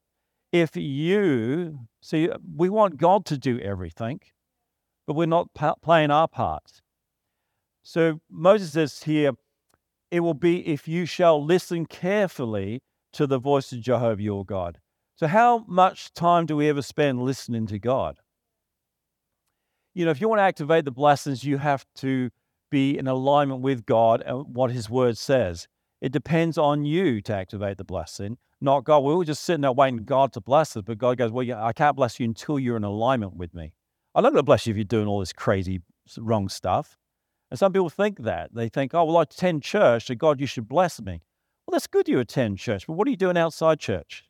If 0.52 0.76
you 0.76 1.80
see, 2.00 2.28
uh, 2.28 2.38
we 2.56 2.68
want 2.68 2.96
God 2.96 3.24
to 3.26 3.38
do 3.38 3.58
everything, 3.60 4.20
but 5.06 5.14
we're 5.14 5.26
not 5.26 5.48
playing 5.82 6.10
our 6.10 6.28
part. 6.28 6.80
So 7.82 8.20
Moses 8.30 8.72
says 8.72 9.02
here, 9.02 9.32
it 10.10 10.20
will 10.20 10.34
be 10.34 10.66
if 10.66 10.88
you 10.88 11.06
shall 11.06 11.42
listen 11.44 11.86
carefully 11.86 12.82
to 13.12 13.26
the 13.26 13.38
voice 13.38 13.72
of 13.72 13.80
Jehovah 13.80 14.22
your 14.22 14.44
God. 14.44 14.78
So, 15.16 15.26
how 15.26 15.64
much 15.68 16.12
time 16.14 16.46
do 16.46 16.56
we 16.56 16.68
ever 16.68 16.82
spend 16.82 17.22
listening 17.22 17.66
to 17.66 17.78
God? 17.78 18.18
You 19.94 20.04
know, 20.04 20.10
if 20.10 20.20
you 20.20 20.28
want 20.28 20.38
to 20.38 20.44
activate 20.44 20.84
the 20.84 20.90
blessings, 20.90 21.44
you 21.44 21.58
have 21.58 21.84
to 21.96 22.30
be 22.70 22.96
in 22.96 23.06
alignment 23.06 23.60
with 23.60 23.84
God 23.84 24.22
and 24.24 24.54
what 24.54 24.70
His 24.70 24.88
Word 24.88 25.18
says. 25.18 25.68
It 26.00 26.12
depends 26.12 26.56
on 26.56 26.84
you 26.84 27.20
to 27.22 27.34
activate 27.34 27.76
the 27.76 27.84
blessing, 27.84 28.38
not 28.60 28.84
God. 28.84 29.00
We 29.00 29.14
were 29.14 29.24
just 29.24 29.42
sitting 29.42 29.60
there 29.60 29.72
waiting 29.72 30.04
God 30.04 30.32
to 30.32 30.40
bless 30.40 30.76
us, 30.76 30.82
but 30.86 30.98
God 30.98 31.18
goes, 31.18 31.30
Well, 31.30 31.46
I 31.52 31.72
can't 31.72 31.96
bless 31.96 32.18
you 32.18 32.24
until 32.24 32.58
you're 32.58 32.76
in 32.76 32.84
alignment 32.84 33.36
with 33.36 33.54
me. 33.54 33.72
I'm 34.14 34.22
not 34.22 34.30
going 34.30 34.38
to 34.38 34.44
bless 34.44 34.66
you 34.66 34.72
if 34.72 34.76
you're 34.76 34.84
doing 34.84 35.06
all 35.06 35.20
this 35.20 35.32
crazy, 35.32 35.82
wrong 36.18 36.48
stuff. 36.48 36.96
And 37.50 37.58
some 37.58 37.72
people 37.72 37.90
think 37.90 38.22
that. 38.22 38.54
They 38.54 38.68
think, 38.68 38.94
Oh, 38.94 39.04
well, 39.04 39.18
I 39.18 39.22
attend 39.22 39.62
church, 39.62 40.06
so 40.06 40.14
God, 40.14 40.40
you 40.40 40.46
should 40.46 40.68
bless 40.68 41.00
me. 41.00 41.22
Well, 41.66 41.72
that's 41.72 41.86
good 41.86 42.08
you 42.08 42.18
attend 42.18 42.58
church, 42.58 42.86
but 42.86 42.94
what 42.94 43.06
are 43.06 43.10
you 43.10 43.16
doing 43.16 43.36
outside 43.36 43.78
church? 43.78 44.24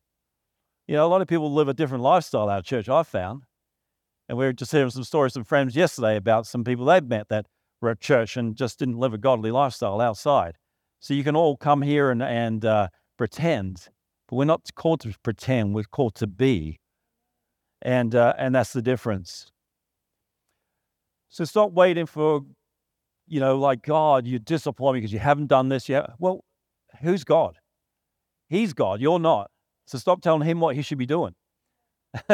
You 0.89 0.97
know, 0.97 1.07
a 1.07 1.09
lot 1.09 1.23
of 1.23 1.29
people 1.29 1.53
live 1.53 1.69
a 1.69 1.75
different 1.75 2.03
lifestyle 2.03 2.49
out 2.49 2.59
of 2.59 2.65
church, 2.65 2.89
I've 2.89 3.07
found. 3.07 3.45
And 4.29 4.37
we 4.37 4.45
were 4.45 4.53
just 4.53 4.73
hearing 4.73 4.91
some 4.91 5.05
stories 5.05 5.33
from 5.35 5.45
friends 5.45 5.75
yesterday 5.75 6.17
about 6.17 6.47
some 6.47 6.65
people 6.65 6.85
they've 6.85 7.05
met 7.05 7.29
that 7.29 7.47
were 7.81 7.91
at 7.91 8.01
church 8.01 8.37
and 8.37 8.57
just 8.57 8.79
didn't 8.79 8.99
live 8.99 9.15
a 9.15 9.19
godly 9.19 9.51
lifestyle 9.51 10.01
outside. 10.01 10.57
So 11.01 11.15
you 11.15 11.25
can 11.25 11.35
all 11.35 11.57
come 11.57 11.81
here 11.81 12.11
and, 12.11 12.23
and 12.23 12.65
uh, 12.65 12.89
pretend, 13.17 13.89
but 14.29 14.37
we're 14.37 14.45
not 14.45 14.69
called 14.75 15.01
to 15.01 15.15
pretend. 15.23 15.75
We're 15.75 15.85
called 15.85 16.15
to 16.17 16.27
be, 16.27 16.79
and 17.81 18.15
uh, 18.15 18.35
and 18.39 18.55
that's 18.55 18.75
the 18.75 18.83
difference. 18.83 19.51
So 21.31 21.45
stop 21.45 21.73
waiting 21.73 22.07
for, 22.07 22.43
you 23.27 23.41
know, 23.41 23.59
like 23.59 23.83
God, 23.83 24.27
you 24.27 24.39
disappoint 24.39 24.95
me 24.95 25.01
because 25.01 25.13
you 25.13 25.21
haven't 25.21 25.47
done 25.47 25.71
this 25.71 25.89
yet. 25.89 26.11
Well, 26.19 26.45
who's 27.01 27.25
God? 27.25 27.57
He's 28.49 28.73
God. 28.73 29.01
You're 29.01 29.21
not. 29.21 29.51
So 29.87 29.97
stop 29.97 30.21
telling 30.21 30.43
him 30.43 30.61
what 30.61 30.77
he 30.77 30.83
should 30.83 30.99
be 30.99 31.07
doing. 31.07 31.35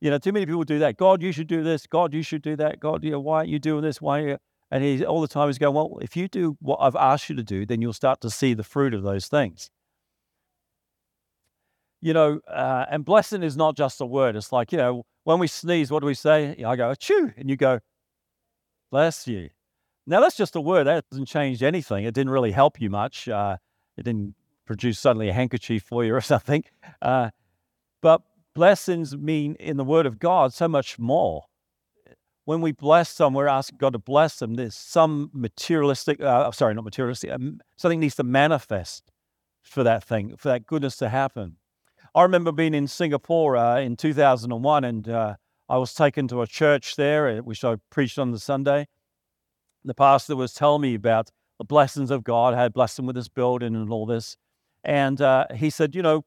you 0.00 0.10
know, 0.10 0.18
too 0.18 0.32
many 0.32 0.46
people 0.46 0.64
do 0.64 0.78
that. 0.78 0.96
God, 0.96 1.22
you 1.22 1.30
should 1.30 1.46
do 1.46 1.62
this. 1.62 1.86
God, 1.86 2.14
you 2.14 2.22
should 2.22 2.42
do 2.42 2.56
that. 2.56 2.80
God, 2.80 3.04
you 3.04 3.10
know, 3.10 3.20
why 3.20 3.38
aren't 3.38 3.50
you 3.50 3.58
doing 3.58 3.82
this? 3.82 4.00
Why? 4.00 4.20
Are 4.20 4.28
you? 4.28 4.38
And 4.72 4.82
he's 4.82 5.02
all 5.02 5.20
the 5.20 5.28
time 5.28 5.50
he's 5.50 5.58
going, 5.58 5.74
well, 5.74 5.98
if 6.00 6.16
you 6.16 6.28
do 6.28 6.56
what 6.60 6.78
I've 6.80 6.96
asked 6.96 7.28
you 7.28 7.36
to 7.36 7.42
do, 7.42 7.66
then 7.66 7.82
you'll 7.82 7.92
start 7.92 8.22
to 8.22 8.30
see 8.30 8.54
the 8.54 8.64
fruit 8.64 8.94
of 8.94 9.02
those 9.02 9.26
things. 9.26 9.70
You 12.00 12.14
know, 12.14 12.40
uh, 12.48 12.86
and 12.90 13.04
blessing 13.04 13.42
is 13.42 13.54
not 13.54 13.76
just 13.76 14.00
a 14.00 14.06
word. 14.06 14.34
It's 14.34 14.50
like, 14.50 14.72
you 14.72 14.78
know, 14.78 15.04
when 15.24 15.38
we 15.38 15.46
sneeze, 15.46 15.90
what 15.90 16.00
do 16.00 16.06
we 16.06 16.14
say? 16.14 16.56
I 16.64 16.74
go, 16.76 16.94
chew. 16.94 17.32
And 17.36 17.50
you 17.50 17.56
go, 17.56 17.80
bless 18.90 19.28
you. 19.28 19.50
Now, 20.06 20.20
that's 20.20 20.38
just 20.38 20.56
a 20.56 20.60
word. 20.60 20.84
That 20.84 21.04
doesn't 21.10 21.26
change 21.26 21.62
anything. 21.62 22.04
It 22.04 22.14
didn't 22.14 22.30
really 22.30 22.50
help 22.50 22.80
you 22.80 22.88
much. 22.88 23.28
Uh, 23.28 23.58
it 23.98 24.04
didn't 24.04 24.34
produce 24.64 24.98
suddenly 24.98 25.28
a 25.28 25.34
handkerchief 25.34 25.82
for 25.82 26.02
you 26.02 26.14
or 26.14 26.20
something. 26.22 26.64
Uh, 27.02 27.28
but 28.00 28.22
blessings 28.54 29.14
mean 29.18 29.54
in 29.56 29.76
the 29.76 29.84
Word 29.84 30.06
of 30.06 30.18
God 30.18 30.54
so 30.54 30.66
much 30.66 30.98
more. 30.98 31.44
When 32.44 32.60
we 32.60 32.72
bless 32.72 33.08
someone, 33.08 33.44
we're 33.44 33.48
asking 33.48 33.78
God 33.78 33.92
to 33.92 33.98
bless 33.98 34.38
them. 34.38 34.54
There's 34.54 34.74
some 34.74 35.30
materialistic, 35.32 36.20
uh, 36.20 36.50
sorry, 36.50 36.74
not 36.74 36.84
materialistic, 36.84 37.30
um, 37.30 37.60
something 37.76 38.00
needs 38.00 38.16
to 38.16 38.24
manifest 38.24 39.12
for 39.62 39.84
that 39.84 40.02
thing, 40.02 40.36
for 40.36 40.48
that 40.48 40.66
goodness 40.66 40.96
to 40.96 41.08
happen. 41.08 41.56
I 42.14 42.22
remember 42.22 42.52
being 42.52 42.74
in 42.74 42.88
Singapore 42.88 43.56
uh, 43.56 43.80
in 43.80 43.96
2001 43.96 44.84
and 44.84 45.08
uh, 45.08 45.36
I 45.68 45.78
was 45.78 45.94
taken 45.94 46.28
to 46.28 46.42
a 46.42 46.46
church 46.46 46.96
there, 46.96 47.28
uh, 47.28 47.42
which 47.42 47.64
I 47.64 47.76
preached 47.90 48.18
on 48.18 48.32
the 48.32 48.38
Sunday. 48.38 48.88
The 49.84 49.94
pastor 49.94 50.36
was 50.36 50.52
telling 50.52 50.82
me 50.82 50.94
about 50.94 51.30
the 51.58 51.64
blessings 51.64 52.10
of 52.10 52.24
God, 52.24 52.54
had 52.54 52.72
blessed 52.72 52.98
him 52.98 53.06
with 53.06 53.16
this 53.16 53.28
building 53.28 53.74
and 53.74 53.90
all 53.90 54.04
this. 54.04 54.36
And 54.84 55.20
uh, 55.20 55.46
he 55.54 55.70
said, 55.70 55.94
You 55.94 56.02
know, 56.02 56.24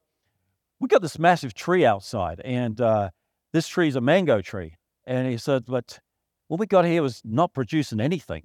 we 0.80 0.88
got 0.88 1.02
this 1.02 1.18
massive 1.18 1.54
tree 1.54 1.84
outside, 1.84 2.40
and 2.40 2.80
uh, 2.80 3.10
this 3.52 3.68
tree 3.68 3.88
is 3.88 3.96
a 3.96 4.00
mango 4.00 4.40
tree. 4.40 4.76
And 5.04 5.28
he 5.28 5.36
said, 5.36 5.66
But 5.66 6.00
what 6.48 6.60
we 6.60 6.66
got 6.66 6.84
here 6.84 7.02
was 7.02 7.22
not 7.24 7.52
producing 7.52 8.00
anything. 8.00 8.44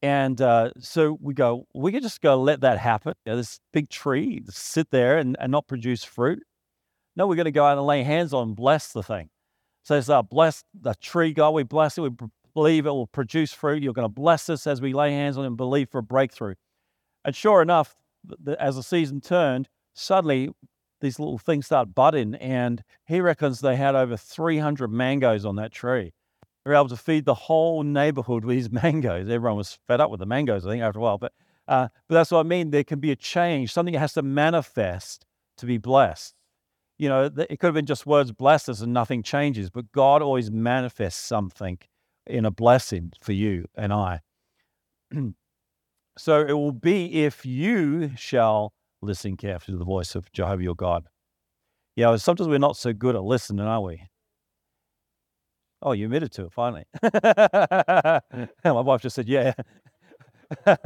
And 0.00 0.40
uh, 0.40 0.70
so 0.78 1.18
we 1.20 1.34
go, 1.34 1.66
we 1.74 1.90
can 1.90 2.02
just 2.02 2.20
go 2.20 2.40
let 2.40 2.60
that 2.60 2.78
happen. 2.78 3.14
You 3.24 3.32
know, 3.32 3.36
this 3.36 3.58
big 3.72 3.88
tree 3.88 4.42
sit 4.48 4.90
there 4.90 5.18
and, 5.18 5.36
and 5.40 5.50
not 5.50 5.66
produce 5.66 6.04
fruit. 6.04 6.42
No, 7.16 7.26
we're 7.26 7.34
going 7.34 7.46
to 7.46 7.50
go 7.50 7.64
out 7.64 7.78
and 7.78 7.86
lay 7.86 8.04
hands 8.04 8.32
on 8.32 8.54
bless 8.54 8.92
the 8.92 9.02
thing. 9.02 9.30
So 9.82 9.96
it's 9.96 10.08
uh, 10.08 10.22
bless 10.22 10.64
the 10.78 10.94
tree, 10.94 11.32
God. 11.32 11.50
We 11.50 11.64
bless 11.64 11.98
it. 11.98 12.02
We 12.02 12.10
believe 12.54 12.86
it 12.86 12.90
will 12.90 13.08
produce 13.08 13.52
fruit. 13.52 13.82
You're 13.82 13.92
going 13.92 14.04
to 14.04 14.08
bless 14.08 14.48
us 14.48 14.66
as 14.66 14.80
we 14.80 14.92
lay 14.92 15.12
hands 15.12 15.36
on 15.36 15.44
it 15.44 15.48
and 15.48 15.56
believe 15.56 15.88
for 15.88 15.98
a 15.98 16.02
breakthrough. 16.02 16.54
And 17.24 17.34
sure 17.34 17.60
enough, 17.60 17.96
as 18.58 18.76
the 18.76 18.82
season 18.82 19.20
turned, 19.20 19.68
suddenly 19.94 20.50
these 21.00 21.18
little 21.18 21.38
things 21.38 21.66
start 21.66 21.94
budding. 21.94 22.34
And 22.36 22.84
he 23.06 23.20
reckons 23.20 23.60
they 23.60 23.76
had 23.76 23.96
over 23.96 24.16
300 24.16 24.92
mangoes 24.92 25.44
on 25.44 25.56
that 25.56 25.72
tree. 25.72 26.12
They 26.68 26.74
were 26.74 26.80
able 26.80 26.88
to 26.90 26.98
feed 26.98 27.24
the 27.24 27.32
whole 27.32 27.82
neighborhood 27.82 28.44
with 28.44 28.54
these 28.54 28.70
mangoes. 28.82 29.30
Everyone 29.30 29.56
was 29.56 29.78
fed 29.86 30.02
up 30.02 30.10
with 30.10 30.20
the 30.20 30.26
mangoes, 30.26 30.66
I 30.66 30.70
think, 30.72 30.82
after 30.82 30.98
a 30.98 31.02
while. 31.02 31.16
But, 31.16 31.32
uh, 31.66 31.88
but 32.06 32.14
that's 32.14 32.30
what 32.30 32.40
I 32.40 32.42
mean. 32.42 32.72
There 32.72 32.84
can 32.84 33.00
be 33.00 33.10
a 33.10 33.16
change, 33.16 33.72
something 33.72 33.94
that 33.94 34.00
has 34.00 34.12
to 34.12 34.22
manifest 34.22 35.24
to 35.56 35.64
be 35.64 35.78
blessed. 35.78 36.34
You 36.98 37.08
know, 37.08 37.24
it 37.24 37.58
could 37.58 37.68
have 37.68 37.74
been 37.74 37.86
just 37.86 38.04
words 38.04 38.32
bless 38.32 38.68
us 38.68 38.82
and 38.82 38.92
nothing 38.92 39.22
changes, 39.22 39.70
but 39.70 39.90
God 39.92 40.20
always 40.20 40.50
manifests 40.50 41.24
something 41.24 41.78
in 42.26 42.44
a 42.44 42.50
blessing 42.50 43.12
for 43.22 43.32
you 43.32 43.64
and 43.74 43.90
I. 43.90 44.20
So 46.18 46.44
it 46.44 46.52
will 46.52 46.72
be 46.72 47.22
if 47.22 47.46
you 47.46 48.10
shall 48.16 48.72
listen 49.00 49.36
carefully 49.36 49.76
to 49.76 49.78
the 49.78 49.84
voice 49.84 50.16
of 50.16 50.32
Jehovah 50.32 50.64
your 50.64 50.74
God. 50.74 51.04
Yeah, 51.94 52.16
sometimes 52.16 52.48
we're 52.48 52.58
not 52.58 52.76
so 52.76 52.92
good 52.92 53.14
at 53.14 53.22
listening, 53.22 53.64
are 53.64 53.80
we? 53.80 54.02
Oh, 55.80 55.92
you 55.92 56.06
admitted 56.06 56.32
to 56.32 56.46
it 56.46 56.52
finally. 56.52 56.84
My 58.64 58.80
wife 58.80 59.02
just 59.02 59.14
said, 59.14 59.28
yeah. 59.28 59.52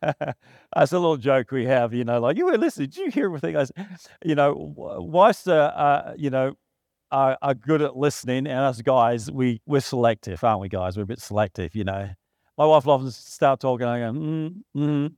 That's 0.00 0.92
a 0.92 0.98
little 0.98 1.16
joke 1.16 1.50
we 1.50 1.64
have, 1.66 1.92
you 1.92 2.04
know, 2.04 2.20
like, 2.20 2.36
you 2.36 2.46
were 2.46 2.56
listening. 2.56 2.90
Did 2.90 2.96
you 2.98 3.10
hear 3.10 3.24
everything 3.26 3.56
I 3.56 3.64
said? 3.64 3.86
You 4.24 4.36
know, 4.36 4.54
wife's, 4.76 5.48
uh, 5.48 5.54
uh, 5.56 6.14
you 6.16 6.30
know, 6.30 6.54
are, 7.10 7.36
are 7.42 7.54
good 7.54 7.82
at 7.82 7.96
listening, 7.96 8.46
and 8.46 8.58
us 8.60 8.82
guys, 8.82 9.30
we 9.30 9.60
we're 9.66 9.80
selective, 9.80 10.44
aren't 10.44 10.60
we, 10.60 10.68
guys? 10.68 10.96
We're 10.96 11.04
a 11.04 11.06
bit 11.06 11.20
selective, 11.20 11.74
you 11.74 11.84
know. 11.84 12.10
My 12.58 12.66
wife 12.66 12.86
loves 12.86 13.16
to 13.16 13.32
start 13.32 13.60
talking. 13.60 13.86
I 13.86 14.00
go, 14.00 14.12
mm, 14.12 14.54
mm, 14.76 15.12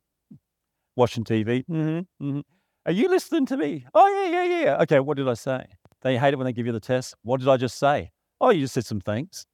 watching 0.97 1.25
TV. 1.25 1.65
Mm, 1.71 2.07
mm. 2.23 2.43
Are 2.87 2.93
you 2.93 3.09
listening 3.09 3.47
to 3.47 3.57
me? 3.57 3.87
Oh 3.95 4.07
yeah, 4.09 4.45
yeah, 4.45 4.61
yeah. 4.63 4.83
Okay, 4.83 5.01
what 5.01 5.17
did 5.17 5.29
I 5.29 5.35
say? 5.35 5.65
They 6.03 6.19
hate 6.19 6.35
it 6.35 6.37
when 6.37 6.47
they 6.47 6.53
give 6.53 6.67
you 6.67 6.73
the 6.73 6.81
test. 6.81 7.15
What 7.23 7.41
did 7.41 7.49
I 7.49 7.57
just 7.57 7.79
say? 7.79 8.11
Oh, 8.41 8.51
you 8.51 8.63
just 8.63 8.75
said 8.75 8.87
some 8.87 9.01
things. 9.01 9.47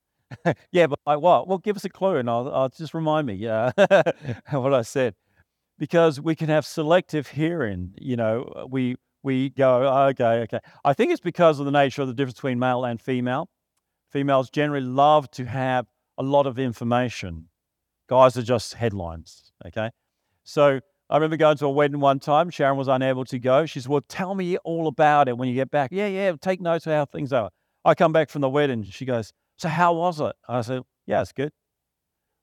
yeah, 0.71 0.87
but 0.87 0.99
like 1.07 1.21
what? 1.21 1.49
Well, 1.49 1.59
give 1.59 1.77
us 1.77 1.85
a 1.85 1.89
clue, 1.89 2.17
and 2.17 2.29
I'll, 2.29 2.53
I'll 2.53 2.69
just 2.69 2.95
remind 2.95 3.27
me. 3.27 3.35
Yeah, 3.35 3.73
what 4.51 4.75
I 4.75 4.83
said, 4.83 5.15
because 5.79 6.21
we 6.21 6.35
can 6.35 6.49
have 6.49 6.67
selective 6.67 7.29
hearing. 7.29 7.93
You 7.97 8.17
know, 8.17 8.43
uh, 8.57 8.67
we 8.67 8.97
we 9.23 9.51
go, 9.51 9.89
oh, 9.89 10.07
okay, 10.09 10.43
okay. 10.43 10.61
I 10.85 10.93
think 10.93 11.13
it's 11.13 11.21
because 11.21 11.59
of 11.59 11.67
the 11.67 11.73
nature 11.73 12.03
of 12.03 12.09
the 12.09 12.15
difference 12.15 12.37
between 12.39 12.59
male 12.59 12.85
and 12.85 13.01
female. 13.01 13.49
Females 14.11 14.51
generally 14.51 14.87
love 14.87 15.31
to 15.33 15.45
have 15.45 15.87
a 16.17 16.23
lot 16.23 16.47
of 16.47 16.59
information. 16.59 17.49
Guys 18.09 18.37
are 18.37 18.43
just 18.43 18.75
headlines, 18.75 19.53
okay? 19.67 19.91
So 20.45 20.81
I 21.09 21.17
remember 21.17 21.37
going 21.37 21.57
to 21.59 21.67
a 21.67 21.71
wedding 21.71 22.01
one 22.01 22.19
time. 22.19 22.51
Sharon 22.51 22.77
was 22.77 22.89
unable 22.89 23.25
to 23.27 23.39
go. 23.39 23.67
She 23.67 23.81
said, 23.81 23.91
Well, 23.91 24.03
tell 24.09 24.35
me 24.35 24.57
all 24.59 24.89
about 24.89 25.29
it 25.29 25.39
when 25.39 25.49
you 25.49 25.55
get 25.55 25.71
back. 25.71 25.91
Yeah, 25.93 26.09
yeah, 26.09 26.33
take 26.41 26.61
notes 26.61 26.87
of 26.87 26.93
how 26.93 27.05
things 27.05 27.33
are. 27.33 27.51
I 27.85 27.95
come 27.95 28.13
back 28.13 28.31
from 28.31 28.41
the 28.41 28.49
wedding. 28.49 28.83
She 28.85 29.05
goes, 29.05 29.33
So 29.57 29.69
how 29.69 29.95
was 29.95 30.21
it? 30.21 30.35
I 30.49 30.63
said, 30.63 30.83
Yeah, 31.07 31.23
it's 31.23 31.33
good 31.33 31.53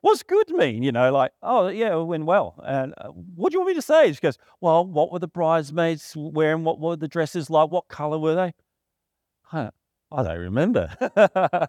what's 0.04 0.22
good 0.22 0.50
mean? 0.50 0.84
You 0.84 0.92
know, 0.92 1.12
like, 1.12 1.32
oh, 1.42 1.70
yeah, 1.70 1.98
it 1.98 2.04
went 2.04 2.26
well. 2.26 2.62
And 2.64 2.94
uh, 2.98 3.08
what 3.08 3.52
do 3.52 3.56
you 3.56 3.62
want 3.62 3.70
me 3.70 3.76
to 3.76 3.82
say? 3.82 4.12
She 4.12 4.20
goes, 4.20 4.38
well, 4.62 4.86
what 4.86 5.12
were 5.12 5.20
the 5.20 5.28
bridesmaids 5.28 6.14
wearing? 6.16 6.64
What 6.64 6.80
were 6.80 6.98
the 6.98 7.08
dresses 7.08 7.50
like? 7.50 7.72
What 7.72 7.88
color 7.88 8.20
were 8.20 8.36
they? 8.36 8.54
I, 9.52 9.70
I 10.12 10.24
don't 10.24 10.40
remember. 10.40 10.94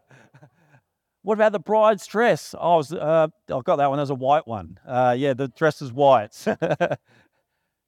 what 1.25 1.39
about 1.39 1.53
the 1.53 1.59
bride's 1.59 2.07
dress? 2.07 2.55
I 2.55 2.77
was, 2.77 2.93
uh, 2.93 3.29
I 3.49 3.61
got 3.63 3.77
that 3.77 3.89
one 3.89 3.99
as 3.99 4.11
a 4.11 4.15
white 4.15 4.47
one. 4.47 4.79
Uh, 4.87 5.17
yeah, 5.19 5.33
the 5.33 5.49
dress 5.49 5.81
is 5.81 5.91
white. 5.91 6.35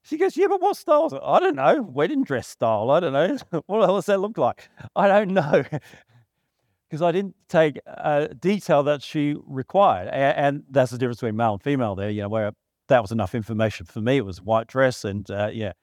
she 0.01 0.17
goes, 0.17 0.35
yeah, 0.35 0.47
but 0.47 0.59
what 0.59 0.75
style? 0.75 1.21
I 1.23 1.39
don't 1.39 1.55
know. 1.55 1.83
Wedding 1.83 2.23
dress 2.23 2.47
style. 2.47 2.89
I 2.89 2.99
don't 2.99 3.13
know. 3.13 3.37
what 3.67 3.79
the 3.79 3.85
hell 3.85 3.95
does 3.95 4.07
that 4.07 4.19
look 4.19 4.39
like? 4.39 4.69
I 4.95 5.07
don't 5.07 5.35
know 5.35 5.63
because 6.89 7.03
I 7.03 7.11
didn't 7.11 7.35
take 7.47 7.79
uh, 7.85 8.29
detail 8.39 8.81
that 8.83 9.03
she 9.03 9.35
required. 9.45 10.07
And, 10.07 10.37
and, 10.37 10.63
that's 10.71 10.91
the 10.91 10.97
difference 10.97 11.19
between 11.19 11.35
male 11.35 11.53
and 11.53 11.61
female 11.61 11.93
there, 11.93 12.09
you 12.09 12.23
know, 12.23 12.29
where 12.29 12.53
that 12.87 13.03
was 13.03 13.11
enough 13.11 13.35
information 13.35 13.85
for 13.85 14.01
me. 14.01 14.17
It 14.17 14.25
was 14.25 14.41
white 14.41 14.65
dress 14.65 15.05
and 15.05 15.29
uh, 15.29 15.51
yeah, 15.53 15.73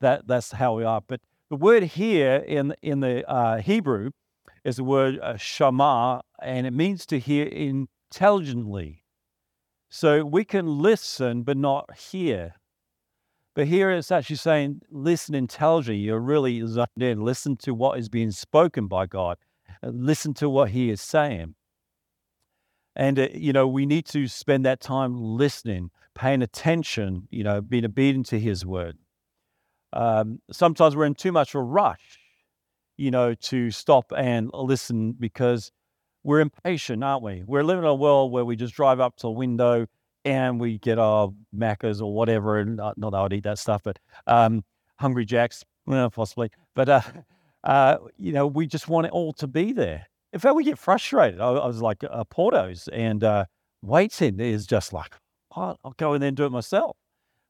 that 0.00 0.26
that's 0.26 0.50
how 0.50 0.74
we 0.74 0.82
are. 0.82 1.00
But 1.06 1.20
the 1.48 1.56
word 1.56 1.84
here 1.84 2.42
in, 2.44 2.74
in 2.82 2.98
the 2.98 3.24
uh, 3.30 3.58
Hebrew 3.58 4.10
is 4.64 4.76
the 4.76 4.84
word 4.84 5.18
uh, 5.20 5.36
shama, 5.36 6.22
and 6.42 6.66
it 6.66 6.72
means 6.72 7.06
to 7.06 7.18
hear 7.18 7.46
intelligently. 7.46 9.04
So 9.90 10.24
we 10.24 10.44
can 10.44 10.78
listen 10.78 11.42
but 11.42 11.56
not 11.56 11.96
hear. 11.96 12.54
But 13.54 13.68
here 13.68 13.90
it's 13.90 14.10
actually 14.10 14.36
saying, 14.36 14.80
listen 14.90 15.34
intelligently. 15.34 16.02
You're 16.02 16.18
really 16.18 16.66
zoned 16.66 16.88
in. 17.00 17.22
Listen 17.22 17.56
to 17.58 17.72
what 17.72 17.98
is 17.98 18.08
being 18.08 18.32
spoken 18.32 18.88
by 18.88 19.06
God 19.06 19.38
listen 19.92 20.34
to 20.34 20.48
what 20.48 20.70
he 20.70 20.90
is 20.90 21.00
saying. 21.00 21.54
And, 22.96 23.18
uh, 23.18 23.28
you 23.32 23.52
know, 23.52 23.66
we 23.66 23.86
need 23.86 24.06
to 24.06 24.28
spend 24.28 24.64
that 24.64 24.80
time 24.80 25.16
listening, 25.20 25.90
paying 26.14 26.42
attention, 26.42 27.28
you 27.30 27.42
know, 27.42 27.60
being 27.60 27.84
obedient 27.84 28.26
to 28.26 28.38
his 28.38 28.64
word. 28.64 28.98
Um, 29.92 30.40
sometimes 30.50 30.96
we're 30.96 31.06
in 31.06 31.14
too 31.14 31.32
much 31.32 31.54
of 31.54 31.60
a 31.60 31.64
rush, 31.64 32.18
you 32.96 33.10
know, 33.10 33.34
to 33.34 33.70
stop 33.70 34.12
and 34.16 34.50
listen 34.52 35.12
because 35.12 35.72
we're 36.22 36.40
impatient, 36.40 37.04
aren't 37.04 37.22
we? 37.22 37.42
We're 37.46 37.62
living 37.62 37.84
in 37.84 37.90
a 37.90 37.94
world 37.94 38.32
where 38.32 38.44
we 38.44 38.56
just 38.56 38.74
drive 38.74 39.00
up 39.00 39.16
to 39.16 39.28
a 39.28 39.30
window 39.30 39.86
and 40.24 40.58
we 40.58 40.78
get 40.78 40.98
our 40.98 41.32
Maccas 41.54 42.00
or 42.00 42.14
whatever. 42.14 42.58
And 42.58 42.76
not, 42.76 42.96
not 42.96 43.10
that 43.10 43.18
I 43.18 43.22
would 43.22 43.32
eat 43.32 43.44
that 43.44 43.58
stuff, 43.58 43.82
but 43.84 43.98
um, 44.26 44.64
Hungry 44.98 45.26
Jacks, 45.26 45.64
well, 45.86 46.10
possibly. 46.10 46.50
But, 46.74 46.88
uh, 46.88 47.00
uh, 47.64 47.98
you 48.18 48.32
know, 48.32 48.46
we 48.46 48.66
just 48.66 48.88
want 48.88 49.06
it 49.06 49.12
all 49.12 49.32
to 49.34 49.46
be 49.46 49.72
there. 49.72 50.06
In 50.32 50.40
fact, 50.40 50.56
we 50.56 50.64
get 50.64 50.78
frustrated. 50.78 51.40
I, 51.40 51.50
I 51.50 51.66
was 51.66 51.82
like 51.82 52.02
uh, 52.02 52.24
Portos 52.24 52.88
and 52.92 53.22
uh, 53.22 53.44
waiting 53.82 54.40
is 54.40 54.66
just 54.66 54.92
like, 54.92 55.14
oh, 55.56 55.76
I'll 55.84 55.94
go 55.96 56.14
in 56.14 56.20
there 56.20 56.28
and 56.28 56.36
do 56.36 56.46
it 56.46 56.50
myself. 56.50 56.96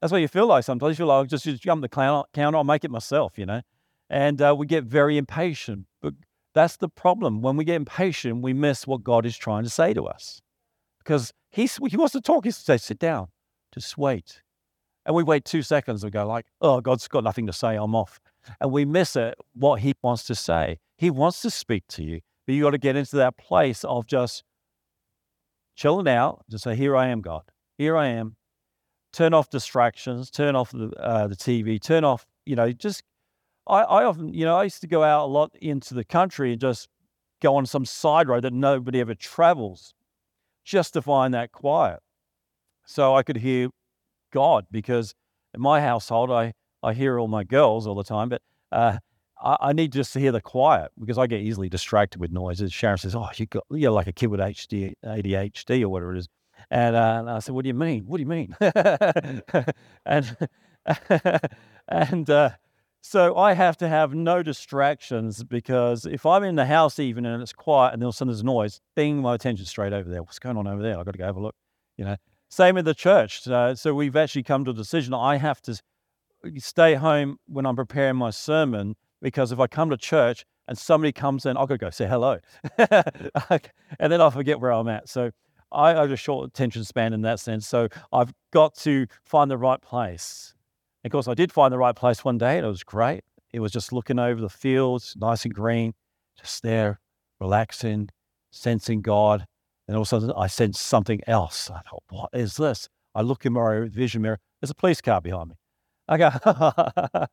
That's 0.01 0.11
what 0.11 0.21
you 0.21 0.27
feel 0.27 0.45
like 0.45 0.63
sometimes. 0.63 0.91
You 0.91 1.03
feel 1.03 1.07
like 1.07 1.15
I'll 1.15 1.25
just, 1.25 1.45
just 1.45 1.63
jump 1.63 1.81
the 1.81 1.89
counter, 1.89 2.57
I'll 2.57 2.63
make 2.63 2.83
it 2.83 2.91
myself, 2.91 3.37
you 3.37 3.45
know. 3.45 3.61
And 4.09 4.41
uh, 4.41 4.55
we 4.57 4.65
get 4.65 4.83
very 4.83 5.17
impatient. 5.17 5.85
But 6.01 6.13
that's 6.53 6.77
the 6.77 6.89
problem. 6.89 7.41
When 7.41 7.57
we 7.57 7.65
get 7.65 7.75
impatient, 7.75 8.41
we 8.41 8.53
miss 8.53 8.87
what 8.87 9.03
God 9.03 9.25
is 9.25 9.37
trying 9.37 9.63
to 9.63 9.69
say 9.69 9.93
to 9.93 10.03
us. 10.05 10.41
Because 10.99 11.33
he's, 11.49 11.77
he 11.87 11.97
wants 11.97 12.13
to 12.13 12.21
talk. 12.21 12.45
He 12.45 12.51
says, 12.51 12.83
sit 12.83 12.99
down, 12.99 13.27
just 13.73 13.97
wait. 13.97 14.41
And 15.05 15.15
we 15.15 15.23
wait 15.23 15.45
two 15.45 15.61
seconds 15.61 16.03
and 16.03 16.11
go 16.11 16.25
like, 16.25 16.45
oh, 16.61 16.81
God's 16.81 17.07
got 17.07 17.23
nothing 17.23 17.45
to 17.47 17.53
say, 17.53 17.75
I'm 17.75 17.93
off. 17.95 18.19
And 18.59 18.71
we 18.71 18.85
miss 18.85 19.15
it, 19.15 19.35
what 19.53 19.81
he 19.81 19.93
wants 20.01 20.23
to 20.25 20.35
say. 20.35 20.79
He 20.97 21.09
wants 21.09 21.41
to 21.41 21.49
speak 21.49 21.83
to 21.89 22.03
you, 22.03 22.21
but 22.45 22.53
you 22.53 22.63
got 22.63 22.71
to 22.71 22.77
get 22.77 22.95
into 22.95 23.17
that 23.17 23.37
place 23.37 23.83
of 23.83 24.07
just 24.07 24.43
chilling 25.75 26.07
out, 26.07 26.43
just 26.49 26.63
say, 26.63 26.75
here 26.75 26.95
I 26.95 27.07
am, 27.07 27.21
God. 27.21 27.43
Here 27.77 27.97
I 27.97 28.07
am. 28.07 28.35
Turn 29.13 29.33
off 29.33 29.49
distractions, 29.49 30.31
turn 30.31 30.55
off 30.55 30.71
the, 30.71 30.89
uh, 30.99 31.27
the 31.27 31.35
TV, 31.35 31.81
turn 31.81 32.03
off, 32.03 32.25
you 32.45 32.55
know, 32.55 32.71
just, 32.71 33.03
I, 33.67 33.81
I 33.81 34.03
often, 34.03 34.33
you 34.33 34.45
know, 34.45 34.55
I 34.55 34.63
used 34.63 34.81
to 34.81 34.87
go 34.87 35.03
out 35.03 35.25
a 35.25 35.27
lot 35.27 35.55
into 35.61 35.93
the 35.93 36.03
country 36.03 36.51
and 36.51 36.61
just 36.61 36.87
go 37.41 37.55
on 37.55 37.65
some 37.65 37.85
side 37.85 38.27
road 38.27 38.43
that 38.43 38.53
nobody 38.53 38.99
ever 38.99 39.15
travels 39.15 39.93
just 40.63 40.93
to 40.93 41.01
find 41.01 41.33
that 41.33 41.51
quiet. 41.51 41.99
So 42.85 43.15
I 43.15 43.23
could 43.23 43.37
hear 43.37 43.69
God 44.31 44.65
because 44.71 45.15
in 45.53 45.61
my 45.61 45.81
household, 45.81 46.31
I, 46.31 46.53
I 46.83 46.93
hear 46.93 47.19
all 47.19 47.27
my 47.27 47.43
girls 47.43 47.87
all 47.87 47.95
the 47.95 48.03
time, 48.03 48.29
but 48.29 48.41
uh, 48.71 48.97
I, 49.41 49.57
I, 49.59 49.73
need 49.73 49.91
just 49.91 50.13
to 50.13 50.19
hear 50.19 50.31
the 50.31 50.41
quiet 50.41 50.91
because 50.99 51.17
I 51.17 51.27
get 51.27 51.41
easily 51.41 51.69
distracted 51.69 52.19
with 52.19 52.31
noises. 52.31 52.71
Sharon 52.73 52.97
says, 52.97 53.15
"Oh, 53.15 53.29
you 53.35 53.45
got 53.47 53.63
you're 53.71 53.91
like 53.91 54.07
a 54.07 54.13
kid 54.13 54.27
with 54.27 54.39
HD, 54.39 54.93
ADHD 55.03 55.81
or 55.81 55.89
whatever 55.89 56.13
it 56.13 56.19
is," 56.19 56.27
and, 56.69 56.95
uh, 56.95 57.17
and 57.19 57.29
I 57.29 57.39
said, 57.39 57.55
"What 57.55 57.63
do 57.63 57.69
you 57.69 57.73
mean? 57.73 58.05
What 58.05 58.17
do 58.17 58.21
you 58.21 58.27
mean?" 58.27 58.55
and 60.05 60.37
and 61.87 62.29
uh, 62.29 62.49
so 63.07 63.37
I 63.37 63.53
have 63.53 63.77
to 63.77 63.87
have 63.87 64.15
no 64.15 64.41
distractions 64.41 65.43
because 65.43 66.07
if 66.07 66.25
I'm 66.25 66.43
in 66.43 66.55
the 66.55 66.65
house 66.65 66.97
even 66.97 67.23
and 67.23 67.39
it's 67.39 67.53
quiet 67.53 67.93
and 67.93 68.01
there's 68.01 68.17
some 68.17 68.35
noise, 68.43 68.81
bing, 68.95 69.21
my 69.21 69.35
attention 69.35 69.67
straight 69.67 69.93
over 69.93 70.09
there. 70.09 70.23
What's 70.23 70.39
going 70.39 70.57
on 70.57 70.65
over 70.65 70.81
there? 70.81 70.97
I've 70.97 71.05
got 71.05 71.11
to 71.11 71.19
go 71.19 71.25
have 71.25 71.35
a 71.35 71.39
look. 71.39 71.53
You 71.97 72.05
know, 72.05 72.15
same 72.49 72.77
in 72.77 72.83
the 72.85 72.95
church. 72.95 73.47
Uh, 73.47 73.75
so 73.75 73.93
we've 73.93 74.15
actually 74.15 74.41
come 74.41 74.65
to 74.65 74.71
a 74.71 74.73
decision. 74.73 75.13
I 75.13 75.37
have 75.37 75.61
to 75.61 75.79
stay 76.57 76.95
home 76.95 77.37
when 77.45 77.67
I'm 77.67 77.75
preparing 77.75 78.15
my 78.15 78.31
sermon 78.31 78.95
because 79.21 79.51
if 79.51 79.59
I 79.59 79.67
come 79.67 79.91
to 79.91 79.97
church 79.97 80.43
and 80.67 80.75
somebody 80.75 81.11
comes 81.11 81.45
in, 81.45 81.57
I've 81.57 81.67
got 81.67 81.75
to 81.75 81.77
go 81.77 81.91
say 81.91 82.07
hello. 82.07 82.39
and 82.79 83.69
then 83.99 84.19
I 84.19 84.31
forget 84.31 84.59
where 84.59 84.71
I'm 84.71 84.87
at. 84.87 85.09
So 85.09 85.29
I 85.71 85.91
have 85.91 86.09
a 86.09 86.15
short 86.15 86.47
attention 86.47 86.83
span 86.83 87.13
in 87.13 87.21
that 87.21 87.39
sense. 87.39 87.67
So 87.67 87.87
I've 88.11 88.33
got 88.49 88.73
to 88.77 89.05
find 89.23 89.51
the 89.51 89.59
right 89.59 89.79
place. 89.79 90.54
Of 91.05 91.11
course, 91.11 91.27
I 91.27 91.33
did 91.33 91.51
find 91.51 91.71
the 91.71 91.77
right 91.77 91.95
place 91.95 92.25
one 92.25 92.37
day 92.37 92.57
and 92.57 92.65
it 92.65 92.69
was 92.69 92.83
great. 92.83 93.23
It 93.53 93.59
was 93.59 93.71
just 93.71 93.93
looking 93.93 94.19
over 94.19 94.41
the 94.41 94.49
fields, 94.49 95.15
nice 95.17 95.45
and 95.45 95.53
green, 95.53 95.93
just 96.39 96.63
there, 96.63 96.99
relaxing, 97.39 98.09
sensing 98.51 99.01
God. 99.01 99.45
And 99.87 99.95
all 99.95 100.01
of 100.01 100.07
a 100.07 100.09
sudden, 100.09 100.33
I 100.35 100.47
sensed 100.47 100.81
something 100.81 101.21
else. 101.27 101.69
I 101.69 101.81
thought, 101.89 102.03
what 102.09 102.29
is 102.33 102.57
this? 102.57 102.89
I 103.13 103.21
look 103.21 103.45
in 103.45 103.53
my 103.53 103.87
vision 103.87 104.23
mirror. 104.23 104.39
There's 104.59 104.71
a 104.71 104.75
police 104.75 104.99
car 104.99 105.21
behind 105.21 105.49
me. 105.49 105.55
I 106.07 106.17
go, 106.17 106.31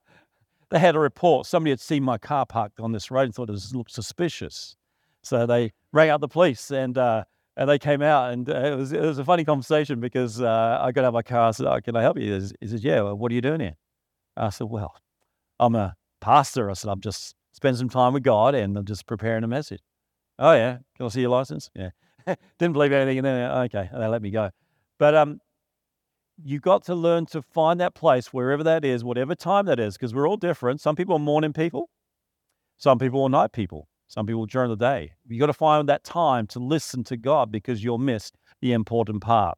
they 0.70 0.79
had 0.79 0.94
a 0.94 1.01
report. 1.01 1.46
Somebody 1.46 1.70
had 1.70 1.81
seen 1.81 2.03
my 2.03 2.18
car 2.18 2.46
parked 2.46 2.79
on 2.79 2.92
this 2.92 3.11
road 3.11 3.25
and 3.25 3.35
thought 3.35 3.51
it 3.51 3.59
looked 3.73 3.90
suspicious. 3.90 4.77
So 5.23 5.46
they 5.46 5.73
rang 5.92 6.11
out 6.11 6.20
the 6.20 6.29
police 6.29 6.70
and 6.70 6.96
uh, 6.99 7.25
and 7.57 7.69
they 7.69 7.79
came 7.79 8.03
out 8.03 8.33
and 8.33 8.49
uh, 8.49 8.55
it 8.55 8.77
was 8.77 8.93
it 8.93 9.01
was 9.01 9.19
a 9.19 9.25
funny 9.25 9.45
conversation 9.45 10.01
because 10.01 10.41
uh, 10.41 10.79
I 10.81 10.93
got 10.93 11.05
out 11.05 11.09
of 11.09 11.15
my 11.15 11.23
car. 11.23 11.49
I 11.49 11.51
said, 11.51 11.67
oh, 11.67 11.81
"Can 11.81 11.97
I 11.97 12.03
help 12.03 12.19
you?" 12.19 12.41
He 12.61 12.67
said, 12.67 12.81
"Yeah." 12.81 13.03
Well, 13.03 13.17
what 13.17 13.31
are 13.31 13.35
you 13.35 13.41
doing 13.41 13.61
here? 13.61 13.77
I 14.37 14.51
said, 14.51 14.69
"Well, 14.69 14.95
I'm 15.61 15.75
a 15.75 15.95
pastor." 16.21 16.71
I 16.71 16.75
said, 16.75 16.91
"I'm 16.91 17.01
just 17.01 17.35
spending 17.53 17.79
some 17.79 17.91
time 17.91 18.15
with 18.15 18.23
God 18.23 18.55
and 18.55 18.77
I'm 18.77 18.87
just 18.87 19.07
preparing 19.07 19.45
a 19.45 19.49
message." 19.49 19.81
Oh 20.38 20.53
yeah, 20.53 20.79
can 20.97 21.07
I 21.07 21.09
see 21.09 21.21
your 21.21 21.31
license? 21.31 21.71
Yeah. 21.75 21.91
Didn't 22.59 22.73
believe 22.73 22.93
anything, 22.93 23.19
and 23.19 23.27
then 23.27 23.51
okay, 23.65 23.88
and 23.93 24.03
they 24.03 24.07
let 24.07 24.23
me 24.23 24.31
go. 24.31 24.51
But 24.99 25.15
um, 25.15 25.41
you 26.43 26.61
got 26.61 26.85
to 26.85 26.95
learn 26.95 27.27
to 27.27 27.43
find 27.43 27.81
that 27.81 27.95
place 27.95 28.33
wherever 28.33 28.62
that 28.65 28.85
is, 28.85 29.05
whatever 29.05 29.35
time 29.35 29.67
that 29.67 29.79
is, 29.79 29.95
because 29.95 30.15
we're 30.15 30.29
all 30.29 30.37
different. 30.37 30.81
Some 30.81 30.97
people 30.97 31.17
are 31.17 31.21
morning 31.21 31.53
people, 31.53 31.91
some 32.79 32.99
people 32.99 33.23
are 33.25 33.29
night 33.29 33.53
people, 33.53 33.88
some 34.12 34.27
people 34.27 34.44
during 34.44 34.68
the 34.68 34.77
day. 34.77 35.12
You 35.27 35.40
got 35.40 35.46
to 35.46 35.55
find 35.55 35.88
that 35.88 36.05
time 36.05 36.46
to 36.48 36.59
listen 36.59 37.03
to 37.05 37.16
God 37.16 37.51
because 37.51 37.83
you'll 37.83 37.96
miss 37.96 38.31
the 38.61 38.72
important 38.72 39.22
part. 39.22 39.57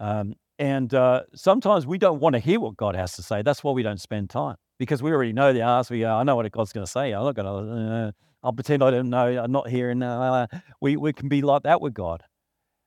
Um, 0.00 0.34
and 0.58 0.92
uh, 0.92 1.22
sometimes 1.36 1.86
we 1.86 1.98
don't 1.98 2.18
want 2.18 2.32
to 2.32 2.40
hear 2.40 2.58
what 2.58 2.76
God 2.76 2.96
has 2.96 3.12
to 3.14 3.22
say. 3.22 3.42
That's 3.42 3.62
why 3.62 3.70
we 3.70 3.84
don't 3.84 4.00
spend 4.00 4.28
time 4.28 4.56
because 4.80 5.04
we 5.04 5.12
already 5.12 5.32
know 5.32 5.52
the 5.52 5.62
answer. 5.62 5.94
We 5.94 6.00
go, 6.00 6.16
I 6.16 6.24
know 6.24 6.34
what 6.34 6.50
God's 6.50 6.72
going 6.72 6.84
to 6.84 6.90
say. 6.90 7.12
I'm 7.12 7.22
not 7.22 7.36
going 7.36 7.46
to. 7.46 8.06
Uh, 8.08 8.12
I'll 8.42 8.52
pretend 8.52 8.82
I 8.82 8.90
don't 8.90 9.08
know. 9.08 9.42
I'm 9.42 9.52
not 9.52 9.68
hearing. 9.68 10.02
Uh, 10.02 10.48
we 10.80 10.96
we 10.96 11.12
can 11.12 11.28
be 11.28 11.42
like 11.42 11.62
that 11.62 11.80
with 11.80 11.94
God. 11.94 12.22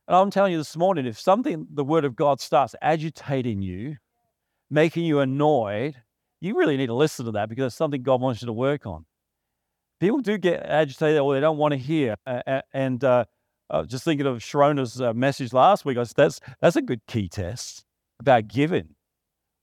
And 0.07 0.17
I'm 0.17 0.31
telling 0.31 0.51
you 0.51 0.57
this 0.57 0.75
morning, 0.75 1.05
if 1.05 1.17
something, 1.19 1.65
the 1.73 1.83
word 1.83 2.03
of 2.03 2.15
God 2.15 2.41
starts 2.41 2.75
agitating 2.81 3.61
you, 3.61 3.95
making 4.69 5.05
you 5.05 5.19
annoyed, 5.19 5.95
you 6.41 6.57
really 6.57 6.77
need 6.77 6.87
to 6.87 6.93
listen 6.93 7.25
to 7.25 7.31
that 7.31 7.49
because 7.49 7.67
it's 7.67 7.75
something 7.75 8.03
God 8.03 8.21
wants 8.21 8.41
you 8.41 8.47
to 8.47 8.53
work 8.53 8.85
on. 8.85 9.05
People 9.99 10.19
do 10.19 10.37
get 10.37 10.63
agitated 10.65 11.19
or 11.19 11.33
they 11.33 11.39
don't 11.39 11.57
want 11.57 11.71
to 11.71 11.77
hear. 11.77 12.15
And 12.73 13.03
uh, 13.03 13.25
uh, 13.69 13.83
just 13.83 14.03
thinking 14.03 14.27
of 14.27 14.37
Sharona's 14.37 15.01
uh, 15.01 15.13
message 15.13 15.53
last 15.53 15.85
week, 15.85 15.97
I 15.97 16.03
said, 16.03 16.15
that's, 16.15 16.39
that's 16.61 16.75
a 16.75 16.81
good 16.81 17.01
key 17.07 17.29
test 17.29 17.83
about 18.19 18.47
giving. 18.47 18.95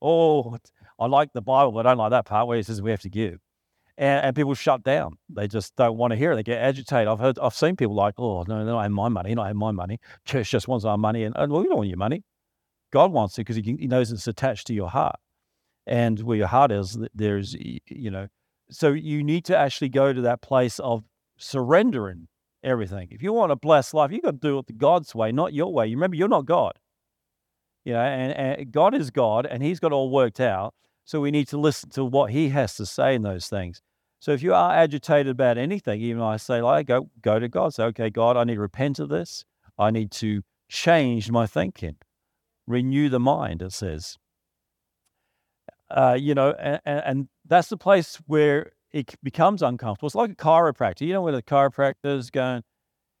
Oh, 0.01 0.57
I 0.99 1.07
like 1.07 1.33
the 1.33 1.41
Bible, 1.41 1.71
but 1.71 1.85
I 1.85 1.91
don't 1.91 1.97
like 1.97 2.11
that 2.11 2.25
part 2.25 2.47
where 2.47 2.57
it 2.57 2.65
says 2.65 2.81
we 2.81 2.91
have 2.91 3.01
to 3.01 3.09
give 3.09 3.39
and, 3.97 4.25
and 4.25 4.35
people 4.35 4.53
shut 4.53 4.83
down. 4.83 5.17
They 5.29 5.47
just 5.47 5.75
don't 5.75 5.97
want 5.97 6.11
to 6.11 6.17
hear 6.17 6.31
it. 6.31 6.35
They 6.35 6.43
get 6.43 6.61
agitated. 6.61 7.07
I've 7.07 7.19
heard, 7.19 7.39
I've 7.39 7.53
seen 7.53 7.75
people 7.75 7.95
like, 7.95 8.15
oh 8.17 8.43
no, 8.47 8.63
they 8.65 8.71
don't 8.71 8.81
have 8.81 8.91
my 8.91 9.09
money. 9.09 9.33
Not 9.35 9.47
have 9.47 9.55
my 9.55 9.71
money. 9.71 9.99
Church 10.25 10.49
just 10.49 10.67
wants 10.67 10.85
our 10.85 10.97
money, 10.97 11.23
and, 11.23 11.35
and 11.37 11.51
well, 11.51 11.61
we 11.61 11.67
don't 11.67 11.77
want 11.77 11.89
your 11.89 11.97
money. 11.97 12.23
God 12.91 13.11
wants 13.11 13.37
it 13.37 13.41
because 13.41 13.55
he, 13.57 13.61
he 13.79 13.87
knows 13.87 14.11
it's 14.11 14.27
attached 14.27 14.67
to 14.67 14.73
your 14.73 14.89
heart, 14.89 15.15
and 15.87 16.19
where 16.21 16.37
your 16.37 16.47
heart 16.47 16.71
is, 16.71 16.97
there's 17.13 17.55
you 17.55 18.11
know. 18.11 18.27
So 18.69 18.91
you 18.91 19.23
need 19.23 19.45
to 19.45 19.57
actually 19.57 19.89
go 19.89 20.13
to 20.13 20.21
that 20.21 20.41
place 20.41 20.79
of 20.79 21.03
surrendering 21.37 22.27
everything. 22.63 23.09
If 23.11 23.21
you 23.21 23.33
want 23.33 23.51
a 23.51 23.55
blessed 23.55 23.93
life, 23.93 24.11
you've 24.11 24.23
got 24.23 24.31
to 24.31 24.37
do 24.37 24.59
it 24.59 24.67
the 24.67 24.73
God's 24.73 25.13
way, 25.13 25.31
not 25.31 25.53
your 25.53 25.71
way. 25.71 25.87
You 25.87 25.97
remember, 25.97 26.17
you're 26.17 26.27
not 26.27 26.45
God. 26.45 26.79
You 27.83 27.93
know, 27.93 28.01
and, 28.01 28.33
and 28.33 28.71
God 28.71 28.95
is 28.95 29.11
God, 29.11 29.45
and 29.45 29.61
He's 29.61 29.79
got 29.79 29.91
all 29.91 30.09
worked 30.09 30.39
out. 30.39 30.73
So 31.05 31.21
we 31.21 31.29
need 31.29 31.47
to 31.49 31.57
listen 31.57 31.91
to 31.91 32.03
what 32.03 32.31
he 32.31 32.49
has 32.49 32.75
to 32.77 32.85
say 32.85 33.13
in 33.13 33.21
those 33.21 33.47
things. 33.47 33.81
So 34.19 34.31
if 34.31 34.41
you 34.41 34.55
are 34.55 34.73
agitated 34.73 35.29
about 35.29 35.59
anything, 35.59 36.01
even 36.01 36.21
I 36.21 36.37
say, 36.37 36.61
like, 36.61 36.87
go 36.87 37.09
go 37.21 37.37
to 37.37 37.47
God. 37.47 37.75
Say, 37.75 37.83
okay, 37.83 38.09
God, 38.09 38.37
I 38.37 38.43
need 38.43 38.55
to 38.55 38.61
repent 38.61 38.97
of 38.97 39.09
this. 39.09 39.45
I 39.77 39.91
need 39.91 40.09
to 40.13 40.41
change 40.67 41.29
my 41.29 41.45
thinking, 41.45 41.97
renew 42.65 43.09
the 43.09 43.19
mind. 43.19 43.61
It 43.61 43.71
says, 43.71 44.17
uh, 45.91 46.17
you 46.19 46.33
know, 46.33 46.53
and, 46.53 46.81
and 46.85 47.27
that's 47.47 47.69
the 47.69 47.77
place 47.77 48.17
where 48.27 48.71
it 48.91 49.15
becomes 49.23 49.61
uncomfortable. 49.61 50.07
It's 50.07 50.15
like 50.15 50.31
a 50.31 50.35
chiropractor. 50.35 51.01
You 51.01 51.13
know, 51.13 51.21
when 51.21 51.33
the 51.33 51.43
chiropractor 51.43 52.17
is 52.17 52.29
going, 52.29 52.63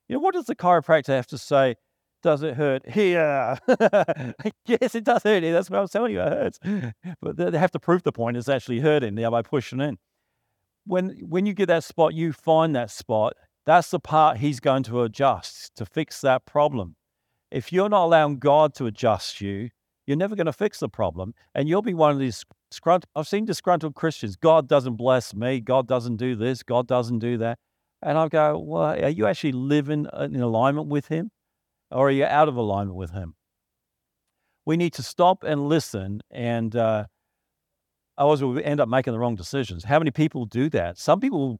you 0.07 0.15
know, 0.15 0.19
what 0.19 0.33
does 0.33 0.45
the 0.45 0.55
chiropractor 0.55 1.07
have 1.07 1.27
to 1.27 1.37
say 1.37 1.75
does 2.25 2.41
it 2.41 2.55
hurt 2.55 2.89
here? 2.89 3.57
yes, 4.65 4.95
it 4.95 5.03
does 5.03 5.21
hurt. 5.21 5.43
here. 5.43 5.53
That's 5.53 5.69
what 5.69 5.77
I 5.77 5.81
was 5.81 5.91
telling 5.91 6.13
you. 6.13 6.21
It 6.21 6.27
hurts. 6.27 6.59
But 7.21 7.37
they 7.37 7.57
have 7.57 7.71
to 7.71 7.79
prove 7.79 8.01
the 8.01 8.11
point 8.11 8.35
it's 8.35 8.49
actually 8.49 8.79
hurting 8.79 9.13
now 9.13 9.29
by 9.29 9.43
pushing 9.43 9.79
in. 9.79 9.97
When 10.87 11.09
when 11.19 11.45
you 11.45 11.53
get 11.53 11.67
that 11.67 11.83
spot, 11.83 12.15
you 12.15 12.33
find 12.33 12.75
that 12.75 12.89
spot. 12.89 13.33
That's 13.65 13.91
the 13.91 13.99
part 13.99 14.37
he's 14.37 14.59
going 14.59 14.83
to 14.83 15.03
adjust 15.03 15.75
to 15.75 15.85
fix 15.85 16.21
that 16.21 16.45
problem. 16.45 16.95
If 17.51 17.71
you're 17.71 17.89
not 17.89 18.05
allowing 18.05 18.39
God 18.39 18.73
to 18.75 18.87
adjust 18.87 19.39
you, 19.39 19.69
you're 20.07 20.17
never 20.17 20.35
going 20.35 20.45
to 20.45 20.53
fix 20.53 20.79
the 20.79 20.89
problem. 20.89 21.33
And 21.53 21.67
you'll 21.67 21.81
be 21.81 21.93
one 21.93 22.11
of 22.11 22.19
these 22.19 22.45
disgruntled, 22.69 23.09
I've 23.15 23.27
seen 23.27 23.45
disgruntled 23.45 23.95
Christians. 23.95 24.35
God 24.35 24.67
doesn't 24.67 24.95
bless 24.95 25.33
me. 25.33 25.59
God 25.59 25.87
doesn't 25.87 26.17
do 26.17 26.35
this. 26.35 26.63
God 26.63 26.87
doesn't 26.87 27.19
do 27.19 27.37
that. 27.37 27.59
And 28.01 28.17
I 28.17 28.27
go, 28.27 28.57
well, 28.59 29.03
are 29.03 29.09
you 29.09 29.25
actually 29.25 29.53
living 29.53 30.07
in 30.19 30.41
alignment 30.41 30.87
with 30.87 31.07
him? 31.07 31.31
or 31.91 32.07
are 32.07 32.11
you 32.11 32.25
out 32.25 32.47
of 32.47 32.55
alignment 32.55 32.97
with 32.97 33.11
Him? 33.11 33.35
We 34.65 34.77
need 34.77 34.93
to 34.93 35.03
stop 35.03 35.43
and 35.43 35.69
listen, 35.69 36.21
and 36.31 36.75
uh, 36.75 37.05
otherwise 38.17 38.43
we 38.43 38.63
end 38.63 38.79
up 38.79 38.89
making 38.89 39.13
the 39.13 39.19
wrong 39.19 39.35
decisions. 39.35 39.83
How 39.83 39.99
many 39.99 40.11
people 40.11 40.45
do 40.45 40.69
that? 40.71 40.97
Some 40.97 41.19
people, 41.19 41.59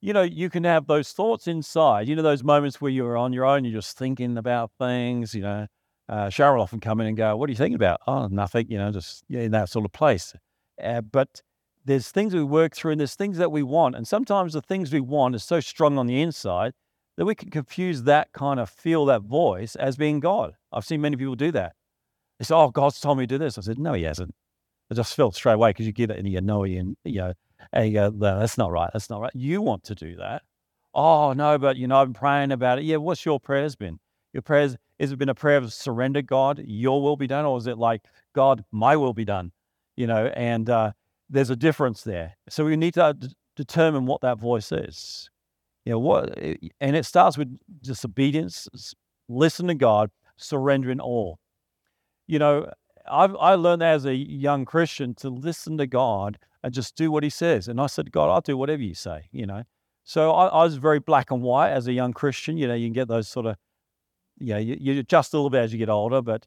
you 0.00 0.12
know, 0.12 0.22
you 0.22 0.50
can 0.50 0.64
have 0.64 0.86
those 0.86 1.12
thoughts 1.12 1.46
inside. 1.46 2.08
You 2.08 2.16
know, 2.16 2.22
those 2.22 2.44
moments 2.44 2.80
where 2.80 2.90
you're 2.90 3.16
on 3.16 3.32
your 3.32 3.46
own, 3.46 3.64
you're 3.64 3.80
just 3.80 3.96
thinking 3.96 4.36
about 4.36 4.70
things. 4.78 5.34
You 5.34 5.42
know, 5.42 5.66
uh, 6.12 6.28
Cheryl 6.28 6.60
often 6.60 6.80
come 6.80 7.00
in 7.00 7.06
and 7.06 7.16
go, 7.16 7.36
"What 7.36 7.48
are 7.48 7.52
you 7.52 7.56
thinking 7.56 7.76
about?" 7.76 8.00
Oh, 8.06 8.28
nothing. 8.28 8.66
You 8.70 8.78
know, 8.78 8.92
just 8.92 9.24
yeah, 9.28 9.40
in 9.40 9.52
that 9.52 9.68
sort 9.68 9.84
of 9.84 9.92
place. 9.92 10.34
Uh, 10.82 11.00
but 11.00 11.42
there's 11.84 12.10
things 12.10 12.34
we 12.34 12.42
work 12.44 12.74
through, 12.74 12.92
and 12.92 13.00
there's 13.00 13.14
things 13.14 13.38
that 13.38 13.50
we 13.50 13.62
want, 13.62 13.96
and 13.96 14.06
sometimes 14.06 14.52
the 14.52 14.62
things 14.62 14.92
we 14.92 15.00
want 15.00 15.34
is 15.34 15.44
so 15.44 15.60
strong 15.60 15.98
on 15.98 16.06
the 16.06 16.20
inside 16.20 16.72
that 17.16 17.24
we 17.24 17.34
can 17.34 17.50
confuse 17.50 18.04
that 18.04 18.32
kind 18.32 18.58
of 18.60 18.70
feel, 18.70 19.04
that 19.06 19.22
voice, 19.22 19.76
as 19.76 19.96
being 19.96 20.20
God. 20.20 20.54
I've 20.72 20.84
seen 20.84 21.00
many 21.00 21.16
people 21.16 21.34
do 21.34 21.50
that. 21.52 21.74
They 22.38 22.44
say, 22.44 22.54
Oh, 22.54 22.70
God's 22.70 23.00
told 23.00 23.18
me 23.18 23.24
to 23.24 23.34
do 23.34 23.38
this. 23.38 23.58
I 23.58 23.62
said, 23.62 23.78
No, 23.78 23.92
He 23.92 24.04
hasn't. 24.04 24.34
I 24.90 24.94
just 24.94 25.14
felt 25.14 25.34
straight 25.34 25.54
away 25.54 25.70
because 25.70 25.86
you 25.86 25.92
get 25.92 26.10
it 26.10 26.18
in 26.18 26.26
your 26.26 26.42
know 26.42 26.64
and 26.64 26.96
you 27.04 27.20
know, 27.20 27.32
and 27.72 27.86
you 27.88 27.94
go, 27.94 28.10
no, 28.10 28.38
that's 28.38 28.58
not 28.58 28.70
right. 28.70 28.90
That's 28.92 29.08
not 29.08 29.20
right. 29.20 29.30
You 29.34 29.62
want 29.62 29.84
to 29.84 29.94
do 29.94 30.16
that. 30.16 30.42
Oh, 30.94 31.32
no, 31.32 31.56
but 31.58 31.76
you 31.76 31.86
know, 31.86 31.96
I've 31.96 32.08
been 32.08 32.14
praying 32.14 32.52
about 32.52 32.78
it. 32.78 32.84
Yeah, 32.84 32.96
what's 32.96 33.24
your 33.24 33.40
prayers 33.40 33.74
been? 33.76 33.98
Your 34.32 34.42
prayers, 34.42 34.76
has 34.98 35.12
it 35.12 35.18
been 35.18 35.28
a 35.28 35.34
prayer 35.34 35.58
of 35.58 35.72
surrender, 35.72 36.22
God, 36.22 36.62
your 36.66 37.02
will 37.02 37.16
be 37.16 37.26
done? 37.26 37.44
Or 37.44 37.58
is 37.58 37.66
it 37.66 37.78
like, 37.78 38.02
God, 38.34 38.64
my 38.70 38.96
will 38.96 39.12
be 39.12 39.24
done? 39.24 39.52
You 39.96 40.06
know, 40.06 40.26
and 40.34 40.70
uh, 40.70 40.92
there's 41.28 41.50
a 41.50 41.56
difference 41.56 42.02
there. 42.02 42.36
So 42.48 42.64
we 42.64 42.76
need 42.76 42.94
to 42.94 43.14
d- 43.18 43.34
determine 43.56 44.06
what 44.06 44.22
that 44.22 44.38
voice 44.38 44.72
is. 44.72 45.28
You 45.84 45.92
know, 45.92 45.98
what, 45.98 46.38
and 46.80 46.96
it 46.96 47.04
starts 47.04 47.36
with 47.36 47.58
disobedience, 47.82 48.68
listen 49.28 49.66
to 49.66 49.74
God, 49.74 50.10
surrendering 50.36 51.00
all. 51.00 51.40
You 52.26 52.38
know, 52.38 52.70
I've, 53.10 53.34
I 53.36 53.54
learned 53.56 53.82
that 53.82 53.94
as 53.94 54.06
a 54.06 54.14
young 54.14 54.64
Christian 54.64 55.14
to 55.16 55.28
listen 55.28 55.76
to 55.78 55.86
God 55.86 56.38
and 56.62 56.72
just 56.72 56.94
do 56.94 57.10
what 57.10 57.24
He 57.24 57.30
says. 57.30 57.66
And 57.66 57.80
I 57.80 57.86
said, 57.86 58.12
God, 58.12 58.30
I'll 58.30 58.40
do 58.40 58.56
whatever 58.56 58.82
you 58.82 58.94
say, 58.94 59.24
you 59.32 59.44
know. 59.44 59.64
So 60.04 60.30
I, 60.32 60.46
I 60.46 60.64
was 60.64 60.76
very 60.76 61.00
black 61.00 61.30
and 61.30 61.42
white 61.42 61.70
as 61.70 61.88
a 61.88 61.92
young 61.92 62.12
Christian. 62.12 62.56
You 62.56 62.68
know, 62.68 62.74
you 62.74 62.86
can 62.86 62.92
get 62.92 63.08
those 63.08 63.28
sort 63.28 63.46
of, 63.46 63.56
yeah, 64.42 64.58
you, 64.58 64.76
you 64.80 64.98
adjust 65.00 65.32
a 65.32 65.36
little 65.36 65.50
bit 65.50 65.62
as 65.62 65.72
you 65.72 65.78
get 65.78 65.88
older. 65.88 66.22
But 66.22 66.46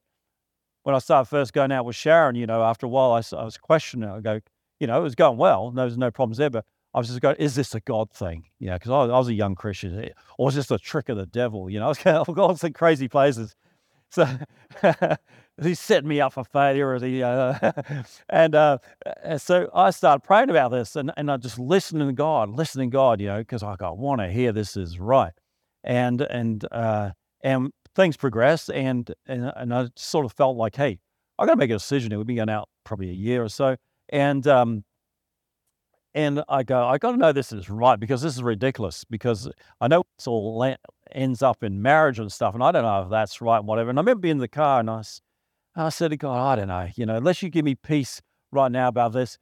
when 0.84 0.96
I 0.96 1.00
started 1.00 1.30
first 1.30 1.54
going 1.54 1.72
out 1.72 1.86
with 1.86 1.96
Sharon, 1.96 2.36
you 2.36 2.46
know, 2.46 2.64
after 2.64 2.86
a 2.86 2.90
while, 2.90 3.14
I, 3.14 3.36
I 3.36 3.44
was 3.44 3.58
questioning. 3.58 4.10
I 4.10 4.20
go, 4.20 4.40
you 4.80 4.88
know, 4.88 5.00
it 5.00 5.04
was 5.04 5.16
going 5.16 5.38
well. 5.38 5.72
There 5.72 5.86
was 5.86 5.98
no 5.98 6.12
problems 6.12 6.38
there. 6.38 6.50
But 6.50 6.66
I 6.94 7.00
was 7.00 7.08
just 7.08 7.22
going, 7.22 7.36
is 7.38 7.56
this 7.56 7.76
a 7.76 7.80
God 7.82 8.12
thing? 8.12 8.46
You 8.60 8.68
know, 8.68 8.76
because 8.76 8.92
I, 8.92 9.14
I, 9.14 9.18
was 9.18 9.28
a 9.28 9.34
young 9.34 9.56
Christian. 9.56 10.02
Eh, 10.04 10.10
or 10.38 10.50
is 10.50 10.56
this 10.56 10.72
a 10.72 10.78
trick 10.78 11.10
of 11.10 11.18
the 11.18 11.26
devil? 11.26 11.70
You 11.70 11.80
know, 11.80 11.86
I 11.88 11.90
was 11.90 11.98
going, 11.98 12.24
gone 12.34 12.58
some 12.58 12.74
crazy 12.74 13.08
places. 13.08 13.56
So 14.12 14.28
he's 15.62 15.80
setting 15.80 16.08
me 16.08 16.22
up 16.22 16.34
for 16.34 16.44
failure. 16.44 16.98
He, 17.00 17.22
uh, 17.24 17.74
and 18.30 18.56
uh, 18.56 18.78
so 19.38 19.70
I 19.74 19.90
started 19.90 20.24
praying 20.24 20.50
about 20.50 20.72
this 20.72 20.96
and, 20.96 21.12
and 21.18 21.30
I 21.30 21.38
just 21.38 21.60
listening 21.60 22.08
to 22.08 22.14
God, 22.14 22.50
listening 22.50 22.92
to 22.92 22.94
God, 22.94 23.20
you 23.20 23.28
know, 23.28 23.40
because 23.40 23.64
I, 23.64 23.76
I 23.80 23.92
want 23.92 24.22
to 24.22 24.30
hear 24.30 24.52
this 24.52 24.78
is 24.78 25.00
right. 25.00 25.34
And, 25.84 26.22
and, 26.22 26.66
uh, 26.72 27.12
and 27.42 27.72
things 27.96 28.18
progressed 28.18 28.70
and, 28.70 29.12
and, 29.26 29.52
and 29.56 29.74
I 29.74 29.88
sort 29.96 30.26
of 30.26 30.34
felt 30.34 30.58
like, 30.58 30.76
hey, 30.76 31.00
I 31.40 31.46
got 31.46 31.54
to 31.54 31.58
make 31.58 31.70
a 31.70 31.74
decision. 31.74 32.12
It 32.12 32.18
would 32.18 32.28
be 32.28 32.36
going 32.36 32.50
out 32.50 32.70
probably 32.84 33.10
a 33.10 33.14
year 33.14 33.44
or 33.44 33.50
so. 33.50 33.78
And, 34.10 34.46
um, 34.48 34.84
and 36.14 36.44
I 36.48 36.64
go, 36.64 36.86
I 36.86 36.98
got 36.98 37.12
to 37.12 37.18
know 37.18 37.34
this 37.34 37.52
is 37.52 37.70
right 37.70 38.00
because 38.00 38.22
this 38.22 38.36
is 38.36 38.44
ridiculous. 38.44 39.04
Because 39.04 39.50
I 39.82 39.90
know 39.90 40.04
it's 40.18 40.28
all 40.28 40.58
la- 40.58 40.76
ends 41.12 41.42
up 41.42 41.62
in 41.62 41.82
marriage 41.82 42.20
and 42.20 42.32
stuff, 42.32 42.54
and 42.54 42.64
I 42.64 42.72
don't 42.72 42.84
know 42.84 43.04
if 43.04 43.10
that's 43.10 43.42
right 43.42 43.58
and 43.58 43.68
whatever. 43.68 43.90
And 43.90 44.00
I 44.00 44.02
remember 44.02 44.22
being 44.22 44.34
in 44.34 44.38
the 44.38 44.48
car, 44.48 44.80
and 44.80 44.90
I, 44.90 45.04
I 45.76 45.90
said 45.90 46.12
to 46.12 46.18
God, 46.18 46.38
I 46.38 46.56
don't 46.56 46.70
know, 46.70 46.88
you 46.96 47.06
know, 47.06 47.18
unless 47.18 47.44
you 47.44 47.50
give 47.50 47.66
me 47.66 47.76
peace 47.76 48.22
right 48.54 48.72
now 48.72 48.88
about 48.88 49.12
this, 49.12 49.38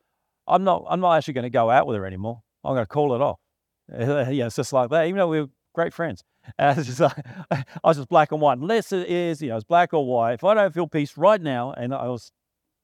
I'm 0.48 0.64
not, 0.64 0.84
I'm 0.90 1.00
not 1.00 1.16
actually 1.16 1.36
going 1.36 1.44
to 1.44 1.52
go 1.52 1.70
out 1.70 1.86
with 1.86 1.96
her 1.96 2.08
anymore. 2.08 2.42
I'm 2.64 2.74
going 2.74 2.86
to 2.86 2.90
call 2.90 3.14
it 3.14 3.22
off. 3.22 3.40
yeah, 3.92 4.48
it's 4.48 4.56
just 4.56 4.74
like 4.74 4.90
that. 4.90 5.06
Even 5.06 5.20
though 5.20 5.28
we 5.28 5.40
are 5.40 5.48
great 5.76 5.94
friends, 5.94 6.24
uh, 6.60 6.76
just 6.76 7.00
like, 7.00 7.18
I 7.52 7.64
was 7.84 7.98
just 7.98 8.10
black 8.10 8.32
and 8.32 8.42
white. 8.42 8.58
Unless 8.58 8.92
it 8.92 9.08
is, 9.08 9.42
you 9.42 9.50
know, 9.50 9.56
it's 9.58 9.64
black 9.64 9.94
or 9.94 10.06
white. 10.06 10.34
If 10.34 10.44
I 10.44 10.54
don't 10.54 10.74
feel 10.74 10.88
peace 10.88 11.18
right 11.18 11.42
now, 11.42 11.72
and 11.72 11.94
I 11.94 12.08
was 12.08 12.32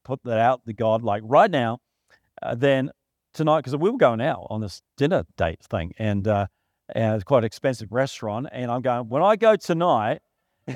put 0.03 0.23
that 0.23 0.39
out 0.39 0.65
to 0.65 0.73
God, 0.73 1.03
like 1.03 1.23
right 1.25 1.51
now, 1.51 1.79
uh, 2.41 2.55
then 2.55 2.91
tonight 3.33 3.59
because 3.59 3.75
we 3.75 3.89
were 3.89 3.97
going 3.97 4.21
out 4.21 4.47
on 4.49 4.61
this 4.61 4.81
dinner 4.97 5.25
date 5.37 5.61
thing, 5.61 5.93
and 5.97 6.27
uh, 6.27 6.47
and 6.89 7.15
it's 7.15 7.23
quite 7.23 7.39
an 7.39 7.45
expensive 7.45 7.91
restaurant. 7.91 8.47
And 8.51 8.71
I'm 8.71 8.81
going 8.81 9.09
when 9.09 9.21
I 9.21 9.35
go 9.35 9.55
tonight. 9.55 10.21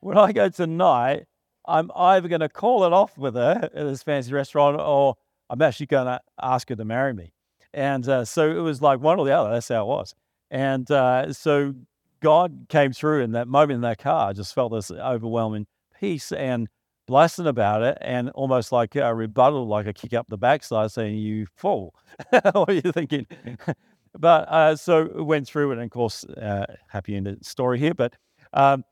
when 0.00 0.18
I 0.18 0.32
go 0.32 0.48
tonight, 0.48 1.24
I'm 1.66 1.90
either 1.94 2.28
going 2.28 2.40
to 2.40 2.48
call 2.48 2.84
it 2.84 2.92
off 2.92 3.16
with 3.16 3.34
her 3.34 3.70
at 3.72 3.72
this 3.72 4.02
fancy 4.02 4.32
restaurant, 4.32 4.80
or 4.80 5.14
I'm 5.48 5.62
actually 5.62 5.86
going 5.86 6.06
to 6.06 6.20
ask 6.40 6.68
her 6.68 6.76
to 6.76 6.84
marry 6.84 7.12
me. 7.12 7.32
And 7.76 8.08
uh, 8.08 8.24
so 8.24 8.50
it 8.50 8.60
was 8.60 8.80
like 8.80 9.00
one 9.00 9.20
or 9.20 9.26
the 9.26 9.36
other. 9.36 9.50
That's 9.50 9.68
how 9.68 9.82
it 9.82 9.86
was. 9.86 10.14
And 10.50 10.90
uh, 10.90 11.34
so 11.34 11.74
God 12.20 12.66
came 12.70 12.94
through 12.94 13.22
in 13.22 13.32
that 13.32 13.48
moment 13.48 13.76
in 13.76 13.80
that 13.82 13.98
car. 13.98 14.30
I 14.30 14.32
just 14.32 14.54
felt 14.54 14.72
this 14.72 14.90
overwhelming 14.90 15.66
peace 16.00 16.32
and 16.32 16.68
blessing 17.06 17.46
about 17.46 17.82
it 17.82 17.98
and 18.00 18.30
almost 18.30 18.72
like 18.72 18.96
a 18.96 19.14
rebuttal, 19.14 19.66
like 19.66 19.86
a 19.86 19.92
kick 19.92 20.14
up 20.14 20.26
the 20.28 20.38
backside 20.38 20.90
saying, 20.90 21.16
You 21.18 21.46
fool. 21.54 21.94
what 22.30 22.70
are 22.70 22.72
you 22.72 22.92
thinking? 22.92 23.26
but 24.18 24.48
uh, 24.48 24.74
so 24.74 25.02
it 25.02 25.22
went 25.22 25.46
through 25.46 25.72
it, 25.72 25.74
and 25.74 25.82
of 25.82 25.90
course, 25.90 26.24
uh, 26.24 26.64
happy 26.88 27.14
ended 27.14 27.44
story 27.44 27.78
here. 27.78 27.92
But 27.92 28.14
um, 28.54 28.84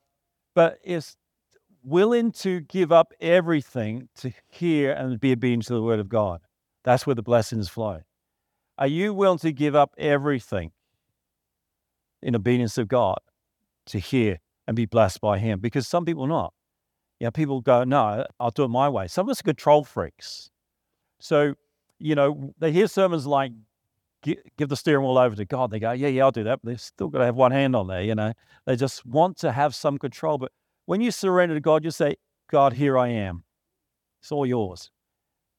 but 0.55 0.79
it's 0.85 1.17
willing 1.83 2.33
to 2.33 2.61
give 2.61 2.93
up 2.93 3.15
everything 3.19 4.11
to 4.17 4.31
hear 4.51 4.93
and 4.93 5.19
be 5.19 5.33
obedient 5.33 5.65
to 5.67 5.73
the 5.73 5.83
word 5.83 6.01
of 6.01 6.11
God. 6.11 6.43
That's 6.85 7.07
where 7.07 7.15
the 7.15 7.23
blessings 7.23 7.69
flow. 7.71 8.03
Are 8.77 8.87
you 8.87 9.15
willing 9.15 9.39
to 9.39 9.53
give 9.53 9.75
up 9.75 9.95
everything 9.99 10.73
in 12.23 12.35
obedience 12.35 12.77
of 12.79 12.89
God 12.89 13.19
to 13.87 13.99
hear 13.99 14.41
and 14.67 14.75
be 14.75 14.87
blessed 14.87 15.21
by 15.21 15.39
Him? 15.39 15.61
Because 15.61 15.87
some 15.87 16.05
people 16.05 16.27
not. 16.27 16.53
You 17.21 17.27
know, 17.27 17.31
people 17.31 17.61
go, 17.61 17.85
no, 17.85 18.27
I'll 18.41 18.51
do 18.51 18.65
it 18.65 18.69
my 18.69 18.89
way. 18.89 19.07
Some 19.07 19.27
of 19.27 19.31
us 19.31 19.41
are 19.41 19.45
control 19.45 19.85
freaks. 19.85 20.51
So, 21.21 21.55
you 21.99 22.15
know, 22.15 22.53
they 22.59 22.73
hear 22.73 22.89
sermons 22.89 23.27
like, 23.27 23.53
give 24.23 24.69
the 24.69 24.77
steering 24.77 25.05
wheel 25.05 25.19
over 25.19 25.37
to 25.37 25.45
God. 25.45 25.71
They 25.71 25.79
go, 25.79 25.93
yeah, 25.93 26.09
yeah, 26.09 26.25
I'll 26.25 26.33
do 26.33 26.45
that. 26.45 26.61
But 26.63 26.71
they've 26.71 26.81
still 26.81 27.09
got 27.09 27.19
to 27.19 27.25
have 27.27 27.37
one 27.37 27.53
hand 27.53 27.77
on 27.77 27.87
there, 27.87 28.03
you 28.03 28.15
know. 28.15 28.33
They 28.67 28.75
just 28.75 29.07
want 29.07 29.37
to 29.39 29.53
have 29.53 29.75
some 29.75 29.99
control. 29.99 30.39
But 30.39 30.51
when 30.87 31.01
you 31.01 31.11
surrender 31.11 31.55
to 31.55 31.61
God, 31.61 31.85
you 31.85 31.91
say, 31.91 32.17
God, 32.51 32.73
here 32.73 32.99
I 32.99 33.09
am. 33.09 33.45
It's 34.21 34.33
all 34.33 34.47
yours. 34.47 34.91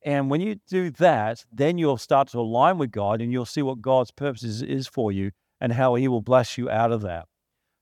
And 0.05 0.29
when 0.29 0.39
you 0.39 0.57
do 0.69 0.91
that, 0.91 1.43
then 1.51 1.79
you'll 1.79 1.97
start 1.97 2.27
to 2.29 2.39
align 2.39 2.77
with 2.77 2.91
God 2.91 3.21
and 3.21 3.31
you'll 3.31 3.43
see 3.43 3.63
what 3.63 3.81
God's 3.81 4.11
purpose 4.11 4.43
is, 4.43 4.61
is 4.61 4.87
for 4.87 5.11
you 5.11 5.31
and 5.59 5.73
how 5.73 5.95
He 5.95 6.07
will 6.07 6.21
bless 6.21 6.59
you 6.59 6.69
out 6.69 6.91
of 6.91 7.01
that. 7.01 7.25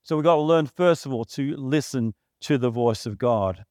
So 0.03 0.15
we've 0.15 0.23
got 0.23 0.35
to 0.35 0.41
learn, 0.41 0.67
first 0.67 1.05
of 1.05 1.13
all, 1.13 1.25
to 1.25 1.55
listen 1.57 2.13
to 2.41 2.57
the 2.57 2.69
voice 2.69 3.05
of 3.05 3.17
God 3.17 3.65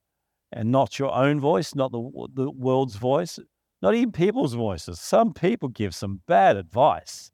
and 0.53 0.71
not 0.71 0.99
your 0.99 1.15
own 1.15 1.41
voice, 1.41 1.75
not 1.75 1.93
the, 1.93 2.29
the 2.35 2.51
world's 2.51 2.97
voice, 2.97 3.39
not 3.81 3.95
even 3.95 4.13
people's 4.13 4.53
voices. 4.53 5.01
Some 5.01 5.33
people 5.33 5.71
give 5.71 5.95
some 5.95 6.21
bad 6.29 6.59
advice, 6.59 7.31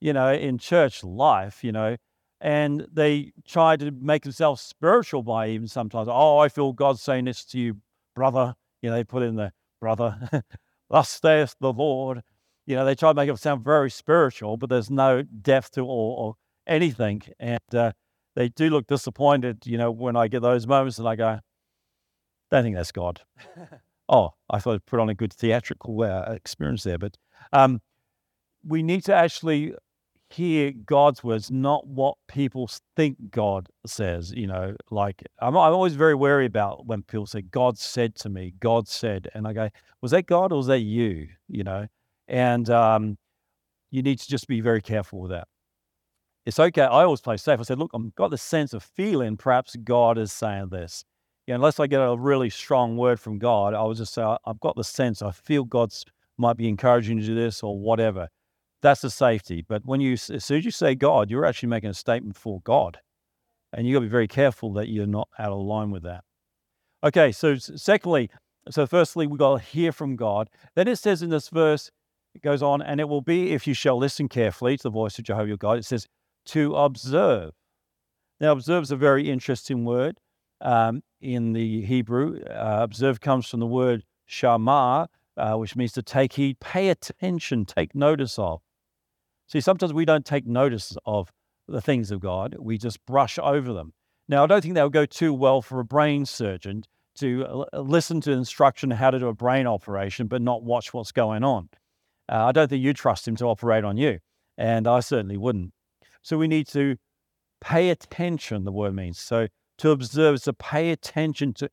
you 0.00 0.12
know, 0.12 0.32
in 0.32 0.58
church 0.58 1.04
life, 1.04 1.62
you 1.62 1.70
know, 1.70 1.96
and 2.40 2.88
they 2.92 3.32
try 3.46 3.76
to 3.76 3.92
make 3.92 4.24
themselves 4.24 4.62
spiritual 4.62 5.22
by 5.22 5.48
even 5.48 5.68
sometimes, 5.68 6.08
oh, 6.10 6.38
I 6.38 6.48
feel 6.48 6.72
God's 6.72 7.02
saying 7.02 7.26
this 7.26 7.44
to 7.46 7.58
you, 7.58 7.76
brother. 8.16 8.56
You 8.82 8.90
know, 8.90 8.96
they 8.96 9.04
put 9.04 9.22
in 9.22 9.36
the 9.36 9.52
brother, 9.80 10.30
thus 10.90 11.08
saith 11.08 11.54
the 11.60 11.72
Lord. 11.72 12.22
You 12.66 12.76
know, 12.76 12.84
they 12.84 12.94
try 12.94 13.10
to 13.10 13.14
make 13.14 13.30
it 13.30 13.38
sound 13.38 13.64
very 13.64 13.90
spiritual, 13.90 14.56
but 14.56 14.70
there's 14.70 14.90
no 14.90 15.22
depth 15.22 15.72
to 15.72 15.82
or, 15.82 16.18
or 16.18 16.34
anything. 16.66 17.22
And 17.38 17.74
uh, 17.74 17.92
they 18.34 18.48
do 18.48 18.70
look 18.70 18.86
disappointed, 18.86 19.66
you 19.66 19.78
know, 19.78 19.90
when 19.90 20.16
I 20.16 20.28
get 20.28 20.42
those 20.42 20.66
moments 20.66 20.98
and 20.98 21.08
I 21.08 21.16
go, 21.16 21.38
don't 22.50 22.62
think 22.62 22.76
that's 22.76 22.92
God. 22.92 23.20
oh, 24.08 24.30
I 24.50 24.58
thought 24.58 24.74
I'd 24.74 24.86
put 24.86 25.00
on 25.00 25.08
a 25.08 25.14
good 25.14 25.32
theatrical 25.32 26.02
uh, 26.02 26.32
experience 26.32 26.82
there, 26.82 26.98
but 26.98 27.16
um, 27.52 27.80
we 28.64 28.82
need 28.82 29.04
to 29.04 29.14
actually 29.14 29.74
hear 30.28 30.72
God's 30.72 31.22
words, 31.22 31.50
not 31.50 31.86
what 31.86 32.16
people 32.28 32.68
think 32.96 33.16
God 33.30 33.68
says. 33.86 34.32
You 34.32 34.46
know, 34.46 34.74
like 34.90 35.22
I'm, 35.40 35.56
I'm 35.56 35.72
always 35.72 35.94
very 35.94 36.14
wary 36.14 36.46
about 36.46 36.86
when 36.86 37.02
people 37.02 37.26
say, 37.26 37.42
God 37.42 37.78
said 37.78 38.14
to 38.16 38.28
me, 38.28 38.54
God 38.60 38.88
said. 38.88 39.28
And 39.34 39.46
I 39.46 39.52
go, 39.52 39.68
was 40.02 40.10
that 40.10 40.26
God 40.26 40.52
or 40.52 40.56
was 40.56 40.66
that 40.66 40.80
you? 40.80 41.28
You 41.48 41.64
know, 41.64 41.86
and 42.28 42.68
um, 42.70 43.18
you 43.90 44.02
need 44.02 44.18
to 44.18 44.28
just 44.28 44.46
be 44.48 44.60
very 44.60 44.82
careful 44.82 45.20
with 45.20 45.30
that 45.30 45.48
it's 46.46 46.60
okay. 46.60 46.82
I 46.82 47.02
always 47.02 47.20
play 47.20 47.36
safe. 47.36 47.58
I 47.58 47.64
said, 47.64 47.78
look, 47.80 47.90
I've 47.92 48.14
got 48.14 48.30
the 48.30 48.38
sense 48.38 48.72
of 48.72 48.84
feeling 48.84 49.36
perhaps 49.36 49.74
God 49.82 50.16
is 50.16 50.32
saying 50.32 50.68
this. 50.70 51.04
You 51.46 51.52
know, 51.52 51.56
unless 51.56 51.80
I 51.80 51.88
get 51.88 51.98
a 51.98 52.16
really 52.16 52.50
strong 52.50 52.96
word 52.96 53.18
from 53.18 53.38
God, 53.38 53.74
I 53.74 53.82
would 53.82 53.96
just 53.96 54.14
say, 54.14 54.22
I've 54.22 54.60
got 54.60 54.76
the 54.76 54.84
sense, 54.84 55.22
I 55.22 55.32
feel 55.32 55.64
God's 55.64 56.04
might 56.38 56.56
be 56.56 56.68
encouraging 56.68 57.16
you 57.16 57.22
to 57.22 57.28
do 57.28 57.34
this 57.34 57.62
or 57.62 57.78
whatever. 57.78 58.28
That's 58.86 59.00
the 59.00 59.10
safety. 59.10 59.64
But 59.66 59.84
when 59.84 60.00
you, 60.00 60.12
as 60.12 60.44
soon 60.44 60.58
as 60.58 60.64
you 60.64 60.70
say 60.70 60.94
God, 60.94 61.28
you're 61.28 61.44
actually 61.44 61.70
making 61.70 61.90
a 61.90 61.94
statement 61.94 62.36
for 62.36 62.60
God. 62.60 63.00
And 63.72 63.84
you've 63.84 63.96
got 63.96 64.02
to 64.02 64.06
be 64.06 64.10
very 64.10 64.28
careful 64.28 64.72
that 64.74 64.86
you're 64.86 65.08
not 65.08 65.28
out 65.40 65.50
of 65.50 65.58
line 65.58 65.90
with 65.90 66.04
that. 66.04 66.22
Okay, 67.02 67.32
so 67.32 67.56
secondly, 67.56 68.30
so 68.70 68.86
firstly, 68.86 69.26
we've 69.26 69.40
got 69.40 69.58
to 69.58 69.64
hear 69.64 69.90
from 69.90 70.14
God. 70.14 70.48
Then 70.76 70.86
it 70.86 71.00
says 71.00 71.20
in 71.20 71.30
this 71.30 71.48
verse, 71.48 71.90
it 72.32 72.42
goes 72.42 72.62
on, 72.62 72.80
and 72.80 73.00
it 73.00 73.08
will 73.08 73.22
be 73.22 73.50
if 73.50 73.66
you 73.66 73.74
shall 73.74 73.98
listen 73.98 74.28
carefully 74.28 74.76
to 74.76 74.84
the 74.84 74.90
voice 74.90 75.18
of 75.18 75.24
Jehovah 75.24 75.48
your 75.48 75.56
God. 75.56 75.78
It 75.78 75.84
says, 75.84 76.06
to 76.44 76.76
observe. 76.76 77.54
Now, 78.40 78.52
observe 78.52 78.84
is 78.84 78.92
a 78.92 78.96
very 78.96 79.28
interesting 79.28 79.84
word 79.84 80.20
um, 80.60 81.02
in 81.20 81.54
the 81.54 81.82
Hebrew. 81.82 82.40
Uh, 82.44 82.78
observe 82.82 83.20
comes 83.20 83.48
from 83.48 83.58
the 83.58 83.66
word 83.66 84.04
shamar, 84.30 85.08
uh, 85.36 85.54
which 85.56 85.74
means 85.74 85.90
to 85.94 86.02
take 86.02 86.34
heed, 86.34 86.60
pay 86.60 86.88
attention, 86.88 87.64
take 87.64 87.92
notice 87.92 88.38
of. 88.38 88.60
See, 89.48 89.60
sometimes 89.60 89.92
we 89.92 90.04
don't 90.04 90.24
take 90.24 90.46
notice 90.46 90.96
of 91.04 91.30
the 91.68 91.80
things 91.80 92.10
of 92.10 92.20
God, 92.20 92.56
we 92.58 92.78
just 92.78 93.04
brush 93.06 93.38
over 93.38 93.72
them. 93.72 93.92
Now, 94.28 94.44
I 94.44 94.46
don't 94.46 94.60
think 94.60 94.74
that 94.74 94.82
would 94.84 94.92
go 94.92 95.06
too 95.06 95.32
well 95.32 95.62
for 95.62 95.80
a 95.80 95.84
brain 95.84 96.26
surgeon 96.26 96.84
to 97.16 97.64
listen 97.72 98.20
to 98.22 98.32
instruction 98.32 98.90
how 98.90 99.10
to 99.10 99.18
do 99.18 99.28
a 99.28 99.34
brain 99.34 99.66
operation, 99.66 100.26
but 100.26 100.42
not 100.42 100.62
watch 100.62 100.92
what's 100.92 101.12
going 101.12 101.42
on. 101.44 101.68
Uh, 102.28 102.46
I 102.46 102.52
don't 102.52 102.68
think 102.68 102.82
you 102.82 102.92
trust 102.92 103.26
him 103.26 103.36
to 103.36 103.46
operate 103.46 103.84
on 103.84 103.96
you, 103.96 104.18
and 104.58 104.86
I 104.86 105.00
certainly 105.00 105.36
wouldn't. 105.36 105.72
So 106.22 106.36
we 106.36 106.48
need 106.48 106.66
to 106.68 106.96
pay 107.60 107.90
attention, 107.90 108.64
the 108.64 108.72
word 108.72 108.94
means. 108.94 109.18
So 109.18 109.48
to 109.78 109.90
observe 109.90 110.36
is 110.36 110.42
to 110.42 110.52
pay 110.52 110.90
attention 110.90 111.54
to, 111.54 111.70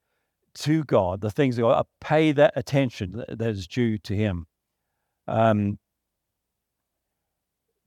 to 0.55 0.83
God, 0.83 1.21
the 1.21 1.31
things 1.31 1.57
of 1.57 1.63
God, 1.63 1.79
uh, 1.79 1.83
pay 1.99 2.31
that 2.33 2.53
attention 2.55 3.23
that 3.27 3.49
is 3.49 3.67
due 3.67 3.97
to 3.99 4.15
Him. 4.15 4.45
Um, 5.27 5.79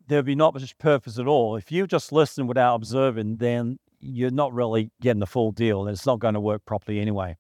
there 0.08 0.18
would 0.18 0.26
be 0.26 0.34
not 0.34 0.54
much 0.54 0.76
purpose 0.78 1.18
at 1.18 1.26
all. 1.26 1.56
If 1.56 1.72
you 1.72 1.86
just 1.86 2.12
listen 2.12 2.46
without 2.46 2.76
observing, 2.76 3.36
then 3.36 3.78
you're 4.00 4.30
not 4.30 4.52
really 4.52 4.90
getting 5.00 5.20
the 5.20 5.26
full 5.26 5.52
deal, 5.52 5.86
it's 5.88 6.06
not 6.06 6.18
going 6.18 6.34
to 6.34 6.40
work 6.40 6.64
properly 6.64 7.00
anyway. 7.00 7.36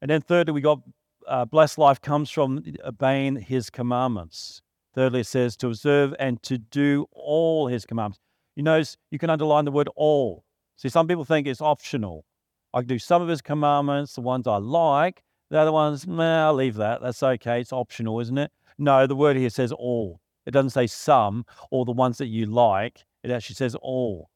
And 0.00 0.10
then 0.10 0.20
thirdly, 0.20 0.52
we 0.52 0.60
got 0.60 0.80
uh, 1.26 1.44
blessed 1.44 1.78
life 1.78 2.00
comes 2.00 2.30
from 2.30 2.62
obeying 2.84 3.36
His 3.36 3.70
commandments. 3.70 4.62
Thirdly, 4.94 5.20
it 5.20 5.26
says 5.26 5.56
to 5.58 5.68
observe 5.68 6.14
and 6.18 6.42
to 6.44 6.58
do 6.58 7.06
all 7.12 7.66
His 7.68 7.84
commandments. 7.84 8.20
You 8.54 8.62
notice 8.62 8.96
you 9.10 9.18
can 9.18 9.30
underline 9.30 9.64
the 9.64 9.72
word 9.72 9.88
all. 9.96 10.44
See, 10.76 10.88
some 10.88 11.08
people 11.08 11.24
think 11.24 11.46
it's 11.46 11.60
optional. 11.60 12.24
I 12.72 12.80
can 12.80 12.88
do 12.88 12.98
some 12.98 13.22
of 13.22 13.28
his 13.28 13.40
commandments, 13.40 14.14
the 14.14 14.20
ones 14.20 14.46
I 14.46 14.58
like. 14.58 15.22
The 15.50 15.58
other 15.58 15.72
ones, 15.72 16.06
nah, 16.06 16.48
I'll 16.48 16.54
leave 16.54 16.74
that. 16.74 17.00
That's 17.00 17.22
okay. 17.22 17.60
It's 17.60 17.72
optional, 17.72 18.20
isn't 18.20 18.36
it? 18.36 18.50
No, 18.78 19.06
the 19.06 19.16
word 19.16 19.36
here 19.36 19.48
says 19.48 19.72
all. 19.72 20.20
It 20.46 20.52
doesn't 20.52 20.70
say 20.70 20.86
some 20.86 21.44
or 21.70 21.84
the 21.84 21.92
ones 21.92 22.18
that 22.18 22.26
you 22.26 22.46
like. 22.46 23.04
It 23.22 23.30
actually 23.30 23.56
says 23.56 23.74
all. 23.82 24.30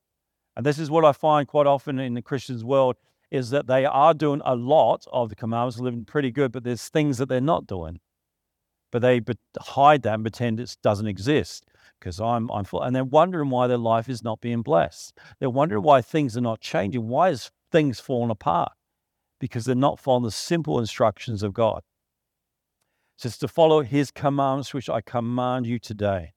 And 0.57 0.67
this 0.67 0.79
is 0.79 0.91
what 0.91 1.05
I 1.05 1.13
find 1.13 1.47
quite 1.47 1.67
often 1.67 1.99
in 1.99 2.15
the 2.15 2.23
Christian's 2.23 2.65
world 2.65 2.97
is 3.31 3.51
that 3.51 3.69
they 3.69 3.85
are 3.85 4.13
doing 4.13 4.43
a 4.45 4.57
lot 4.57 5.05
of 5.13 5.29
the 5.29 5.37
commandments, 5.37 5.79
living 5.79 6.05
pretty 6.05 6.33
good, 6.33 6.51
but 6.51 6.65
there's 6.65 6.89
things 6.89 7.19
that 7.19 7.29
they're 7.29 7.41
not 7.41 7.67
doing. 7.67 8.01
But 8.91 9.03
they 9.03 9.21
hide 9.61 10.03
that 10.03 10.15
and 10.15 10.25
pretend 10.25 10.59
it 10.59 10.77
doesn't 10.83 11.07
exist 11.07 11.65
because 12.01 12.21
I'm, 12.21 12.51
I'm 12.51 12.65
full. 12.65 12.83
And 12.83 12.95
they're 12.95 13.05
wondering 13.05 13.51
why 13.51 13.69
their 13.69 13.79
life 13.79 14.09
is 14.09 14.25
not 14.25 14.41
being 14.41 14.63
blessed. 14.63 15.17
They're 15.39 15.49
wondering 15.49 15.85
why 15.85 16.03
things 16.03 16.37
are 16.37 16.41
not 16.41 16.61
changing. 16.61 17.07
Why 17.07 17.31
is 17.31 17.53
things 17.71 18.01
falling 18.01 18.31
apart? 18.31 18.73
Because 19.39 19.65
they're 19.65 19.77
not 19.77 20.01
following 20.01 20.25
the 20.25 20.33
simple 20.33 20.81
instructions 20.81 21.45
of 21.45 21.55
God. 21.55 21.83
Says 23.21 23.37
to 23.37 23.49
follow 23.49 23.83
his 23.83 24.11
commands, 24.11 24.73
which 24.73 24.89
I 24.89 25.03
command 25.03 25.67
you 25.67 25.79
today. 25.79 26.33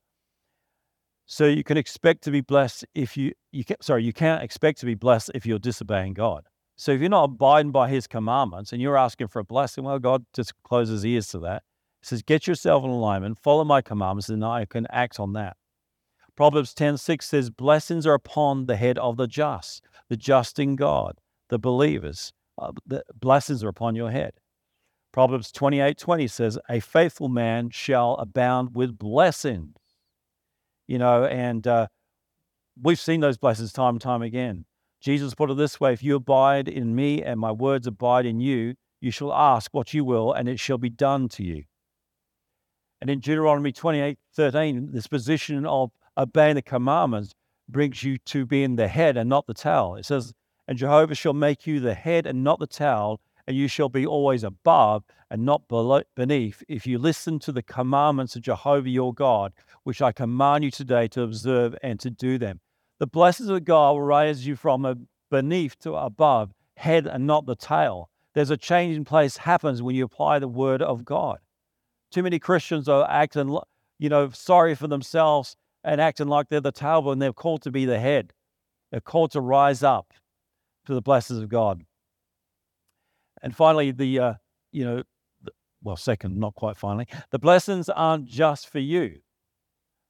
So 1.25 1.45
you 1.45 1.63
can 1.63 1.77
expect 1.77 2.23
to 2.23 2.31
be 2.31 2.41
blessed 2.41 2.83
if 2.93 3.15
you, 3.15 3.31
you 3.53 3.63
can, 3.63 3.77
sorry, 3.79 4.03
you 4.03 4.11
can't 4.11 4.43
expect 4.43 4.81
to 4.81 4.85
be 4.85 4.93
blessed 4.93 5.31
if 5.33 5.45
you're 5.45 5.59
disobeying 5.59 6.13
God. 6.13 6.43
So 6.75 6.91
if 6.91 6.99
you're 6.99 7.09
not 7.09 7.23
abiding 7.23 7.71
by 7.71 7.87
his 7.87 8.05
commandments 8.05 8.73
and 8.73 8.81
you're 8.81 8.97
asking 8.97 9.29
for 9.29 9.39
a 9.39 9.45
blessing, 9.45 9.85
well, 9.85 9.97
God 9.97 10.25
just 10.33 10.51
closes 10.63 11.05
ears 11.05 11.27
to 11.29 11.39
that 11.39 11.63
He 12.01 12.07
says, 12.07 12.21
Get 12.21 12.47
yourself 12.47 12.83
in 12.83 12.89
alignment, 12.89 13.39
follow 13.39 13.63
my 13.63 13.81
commandments, 13.81 14.27
and 14.27 14.43
I 14.43 14.65
can 14.65 14.85
act 14.89 15.21
on 15.21 15.31
that. 15.33 15.55
Proverbs 16.35 16.73
10 16.73 16.97
6 16.97 17.25
says, 17.25 17.49
Blessings 17.49 18.05
are 18.05 18.13
upon 18.13 18.65
the 18.65 18.75
head 18.75 18.97
of 18.97 19.15
the 19.15 19.27
just, 19.27 19.85
the 20.09 20.17
just 20.17 20.59
in 20.59 20.75
God, 20.75 21.21
the 21.47 21.59
believers. 21.59 22.33
Uh, 22.57 22.73
the 22.85 23.05
blessings 23.17 23.63
are 23.63 23.69
upon 23.69 23.95
your 23.95 24.11
head. 24.11 24.33
Proverbs 25.13 25.51
28 25.51 25.97
20 25.97 26.27
says, 26.27 26.57
A 26.69 26.79
faithful 26.79 27.29
man 27.29 27.69
shall 27.69 28.15
abound 28.15 28.75
with 28.75 28.97
blessings. 28.97 29.77
You 30.87 30.97
know, 30.97 31.23
and 31.23 31.65
uh, 31.65 31.87
we've 32.81 32.99
seen 32.99 33.21
those 33.21 33.37
blessings 33.37 33.71
time 33.71 33.95
and 33.95 34.01
time 34.01 34.23
again. 34.23 34.65
Jesus 34.99 35.35
put 35.35 35.51
it 35.51 35.57
this 35.57 35.79
way 35.79 35.93
If 35.93 36.01
you 36.01 36.15
abide 36.15 36.67
in 36.67 36.95
me 36.95 37.21
and 37.21 37.39
my 37.39 37.51
words 37.51 37.85
abide 37.85 38.25
in 38.25 38.39
you, 38.39 38.73
you 38.99 39.11
shall 39.11 39.31
ask 39.31 39.71
what 39.73 39.93
you 39.93 40.03
will, 40.03 40.33
and 40.33 40.49
it 40.49 40.59
shall 40.59 40.79
be 40.79 40.89
done 40.89 41.29
to 41.29 41.43
you. 41.43 41.63
And 42.99 43.09
in 43.09 43.19
Deuteronomy 43.19 43.71
28 43.71 44.17
13, 44.33 44.91
this 44.93 45.07
position 45.07 45.65
of 45.67 45.91
obeying 46.17 46.55
the 46.55 46.61
commandments 46.63 47.33
brings 47.69 48.03
you 48.03 48.17
to 48.17 48.47
being 48.47 48.77
the 48.77 48.87
head 48.87 49.15
and 49.15 49.29
not 49.29 49.45
the 49.45 49.53
tail. 49.53 49.95
It 49.95 50.05
says, 50.05 50.33
And 50.67 50.77
Jehovah 50.77 51.13
shall 51.13 51.33
make 51.33 51.67
you 51.67 51.79
the 51.79 51.93
head 51.93 52.25
and 52.25 52.43
not 52.43 52.59
the 52.59 52.67
tail, 52.67 53.21
and 53.47 53.57
you 53.57 53.67
shall 53.67 53.89
be 53.89 54.05
always 54.05 54.43
above 54.43 55.03
and 55.29 55.45
not 55.45 55.63
beneath, 56.15 56.63
if 56.67 56.85
you 56.85 56.97
listen 56.97 57.39
to 57.39 57.51
the 57.51 57.63
commandments 57.63 58.35
of 58.35 58.43
Jehovah 58.43 58.89
your 58.89 59.13
God, 59.13 59.53
which 59.83 60.01
I 60.01 60.11
command 60.11 60.63
you 60.63 60.71
today 60.71 61.07
to 61.09 61.23
observe 61.23 61.75
and 61.81 61.99
to 61.99 62.09
do 62.09 62.37
them. 62.37 62.59
The 62.99 63.07
blessings 63.07 63.49
of 63.49 63.65
God 63.65 63.93
will 63.93 64.03
raise 64.03 64.45
you 64.45 64.55
from 64.55 64.85
a 64.85 64.95
beneath 65.29 65.79
to 65.79 65.95
above, 65.95 66.53
head 66.77 67.07
and 67.07 67.25
not 67.25 67.45
the 67.45 67.55
tail. 67.55 68.09
There's 68.33 68.51
a 68.51 68.57
change 68.57 68.95
in 68.95 69.05
place 69.05 69.37
happens 69.37 69.81
when 69.81 69.95
you 69.95 70.05
apply 70.05 70.39
the 70.39 70.47
word 70.47 70.81
of 70.81 71.03
God. 71.03 71.39
Too 72.11 72.23
many 72.23 72.39
Christians 72.39 72.87
are 72.87 73.09
acting, 73.09 73.57
you 73.97 74.09
know, 74.09 74.29
sorry 74.29 74.75
for 74.75 74.87
themselves 74.87 75.55
and 75.83 75.99
acting 75.99 76.27
like 76.27 76.49
they're 76.49 76.61
the 76.61 76.71
tail 76.71 77.01
when 77.03 77.19
they're 77.19 77.33
called 77.33 77.63
to 77.63 77.71
be 77.71 77.85
the 77.85 77.99
head. 77.99 78.33
They're 78.91 79.01
called 79.01 79.31
to 79.31 79.41
rise 79.41 79.81
up 79.81 80.13
to 80.85 80.93
the 80.93 81.01
blessings 81.01 81.39
of 81.39 81.49
God. 81.49 81.83
And 83.43 83.55
finally, 83.55 83.91
the, 83.91 84.19
uh, 84.19 84.33
you 84.71 84.85
know, 84.85 85.03
well, 85.83 85.97
second, 85.97 86.39
not 86.39 86.55
quite 86.55 86.77
finally, 86.77 87.07
the 87.29 87.37
blessings 87.37 87.89
aren't 87.89 88.25
just 88.25 88.69
for 88.69 88.79
you. 88.79 89.19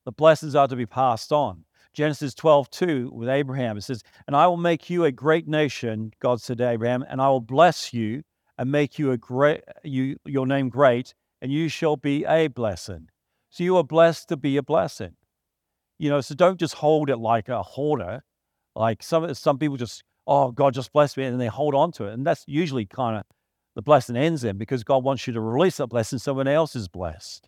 The 0.05 0.11
blessings 0.11 0.55
are 0.55 0.67
to 0.67 0.75
be 0.75 0.85
passed 0.85 1.33
on. 1.33 1.65
Genesis 1.93 2.33
12, 2.33 2.69
2 2.69 3.11
with 3.13 3.29
Abraham, 3.29 3.77
it 3.77 3.81
says, 3.81 4.03
And 4.27 4.35
I 4.35 4.47
will 4.47 4.57
make 4.57 4.89
you 4.89 5.03
a 5.03 5.11
great 5.11 5.47
nation, 5.47 6.11
God 6.19 6.41
said 6.41 6.59
to 6.59 6.69
Abraham, 6.69 7.03
and 7.07 7.21
I 7.21 7.29
will 7.29 7.41
bless 7.41 7.93
you 7.93 8.23
and 8.57 8.71
make 8.71 8.99
you 8.99 9.11
a 9.11 9.17
great 9.17 9.61
you 9.83 10.17
your 10.25 10.45
name 10.45 10.69
great, 10.69 11.13
and 11.41 11.51
you 11.51 11.69
shall 11.69 11.97
be 11.97 12.23
a 12.25 12.47
blessing. 12.47 13.09
So 13.49 13.63
you 13.63 13.77
are 13.77 13.83
blessed 13.83 14.29
to 14.29 14.37
be 14.37 14.57
a 14.57 14.63
blessing. 14.63 15.15
You 15.99 16.09
know, 16.09 16.21
so 16.21 16.35
don't 16.35 16.59
just 16.59 16.75
hold 16.75 17.09
it 17.09 17.17
like 17.17 17.49
a 17.49 17.61
hoarder. 17.61 18.23
Like 18.75 19.03
some 19.03 19.33
some 19.35 19.59
people 19.59 19.77
just, 19.77 20.03
oh, 20.27 20.51
God 20.51 20.73
just 20.73 20.93
blessed 20.93 21.17
me, 21.17 21.25
and 21.25 21.39
they 21.39 21.47
hold 21.47 21.75
on 21.75 21.91
to 21.93 22.05
it. 22.05 22.13
And 22.13 22.25
that's 22.25 22.43
usually 22.47 22.85
kind 22.85 23.17
of 23.17 23.23
the 23.75 23.81
blessing 23.81 24.15
ends 24.15 24.43
then 24.43 24.57
because 24.57 24.83
God 24.83 25.03
wants 25.03 25.25
you 25.27 25.33
to 25.33 25.41
release 25.41 25.77
that 25.77 25.87
blessing 25.87 26.19
so 26.19 26.31
someone 26.31 26.47
else 26.47 26.75
is 26.75 26.87
blessed. 26.87 27.47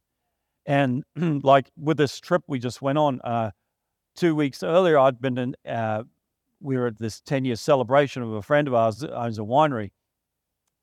And 0.66 1.04
like 1.16 1.72
with 1.78 1.98
this 1.98 2.20
trip 2.20 2.44
we 2.48 2.60
just 2.60 2.82
went 2.82 2.98
on, 2.98 3.22
uh, 3.22 3.52
two 4.16 4.36
weeks 4.36 4.64
earlier, 4.64 4.98
I'd 4.98 5.22
been 5.22 5.38
in, 5.38 5.56
uh, 5.68 6.04
we 6.62 6.78
were 6.78 6.88
at 6.88 6.98
this 6.98 7.22
10 7.22 7.46
year 7.46 7.56
celebration 7.56 8.24
of 8.24 8.32
a 8.34 8.42
friend 8.42 8.68
of 8.68 8.74
ours 8.74 9.00
that 9.00 9.16
owns 9.16 9.38
a 9.38 9.44
winery. 9.44 9.92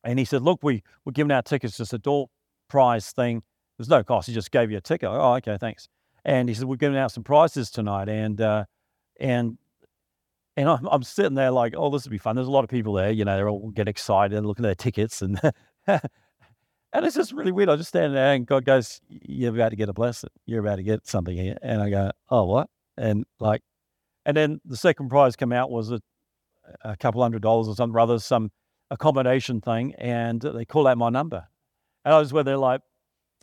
And 0.04 0.18
he 0.18 0.24
said, 0.24 0.42
Look, 0.42 0.60
we, 0.62 0.82
we're 1.04 1.12
giving 1.12 1.32
out 1.32 1.44
tickets 1.44 1.76
just 1.76 1.92
a 1.92 1.98
door 1.98 2.28
prize 2.68 3.10
thing. 3.10 3.42
There's 3.78 3.88
no 3.88 4.04
cost. 4.04 4.28
He 4.28 4.34
just 4.34 4.50
gave 4.50 4.70
you 4.70 4.76
a 4.76 4.80
ticket. 4.80 5.08
Oh, 5.08 5.34
okay, 5.34 5.56
thanks. 5.58 5.88
And 6.24 6.48
he 6.48 6.54
said, 6.54 6.66
we're 6.66 6.76
giving 6.76 6.98
out 6.98 7.10
some 7.10 7.24
prizes 7.24 7.70
tonight. 7.70 8.08
And, 8.08 8.40
uh, 8.40 8.64
and, 9.18 9.58
and 10.56 10.68
I'm, 10.68 10.86
I'm 10.86 11.02
sitting 11.02 11.34
there 11.34 11.50
like, 11.50 11.74
oh, 11.76 11.90
this 11.90 12.04
will 12.04 12.10
be 12.10 12.18
fun. 12.18 12.36
There's 12.36 12.48
a 12.48 12.52
lot 12.52 12.64
of 12.64 12.70
people 12.70 12.94
there, 12.94 13.10
you 13.10 13.24
know, 13.24 13.36
they're 13.36 13.48
all 13.48 13.70
get 13.70 13.88
excited 13.88 14.36
and 14.36 14.46
looking 14.46 14.64
at 14.64 14.68
their 14.68 14.74
tickets. 14.74 15.22
And, 15.22 15.40
and 15.86 16.00
it's 16.92 17.16
just 17.16 17.32
really 17.32 17.52
weird. 17.52 17.70
I 17.70 17.76
just 17.76 17.88
stand 17.88 18.14
there 18.14 18.34
and 18.34 18.46
God 18.46 18.64
goes, 18.64 19.00
you're 19.08 19.54
about 19.54 19.70
to 19.70 19.76
get 19.76 19.88
a 19.88 19.94
blessing. 19.94 20.30
You're 20.44 20.60
about 20.60 20.76
to 20.76 20.82
get 20.82 21.06
something 21.06 21.36
here. 21.36 21.56
And 21.62 21.80
I 21.82 21.90
go, 21.90 22.10
oh, 22.28 22.44
what? 22.44 22.68
And 22.98 23.24
like, 23.40 23.62
and 24.26 24.36
then 24.36 24.60
the 24.64 24.76
second 24.76 25.08
prize 25.08 25.36
come 25.36 25.52
out 25.52 25.70
was 25.70 25.90
a, 25.90 26.00
a 26.84 26.96
couple 26.96 27.22
hundred 27.22 27.42
dollars 27.42 27.66
or 27.66 27.74
something, 27.74 27.94
rather 27.94 28.18
some 28.18 28.52
accommodation 28.90 29.60
thing. 29.60 29.94
And 29.96 30.40
they 30.40 30.66
call 30.66 30.86
out 30.86 30.98
my 30.98 31.08
number. 31.08 31.46
And 32.04 32.14
I 32.14 32.18
was 32.18 32.32
where 32.32 32.44
they're 32.44 32.58
like, 32.58 32.82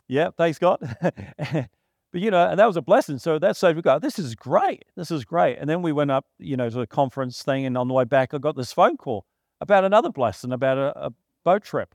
yeah, 0.06 0.30
thanks, 0.36 0.58
God. 0.58 0.80
but, 2.12 2.20
you 2.20 2.30
know, 2.30 2.48
and 2.48 2.58
that 2.58 2.66
was 2.66 2.76
a 2.76 2.82
blessing. 2.82 3.18
So 3.18 3.38
that 3.38 3.56
saved 3.56 3.76
me. 3.76 3.82
God, 3.82 4.02
this 4.02 4.18
is 4.18 4.34
great. 4.34 4.84
This 4.96 5.10
is 5.10 5.24
great. 5.24 5.58
And 5.58 5.70
then 5.70 5.82
we 5.82 5.92
went 5.92 6.10
up, 6.10 6.26
you 6.38 6.56
know, 6.56 6.68
to 6.68 6.80
a 6.80 6.86
conference 6.86 7.42
thing. 7.42 7.66
And 7.66 7.78
on 7.78 7.88
the 7.88 7.94
way 7.94 8.04
back, 8.04 8.34
I 8.34 8.38
got 8.38 8.56
this 8.56 8.72
phone 8.72 8.96
call 8.96 9.26
about 9.60 9.84
another 9.84 10.10
blessing, 10.10 10.52
about 10.52 10.78
a, 10.78 11.06
a 11.06 11.12
boat 11.44 11.62
trip. 11.62 11.94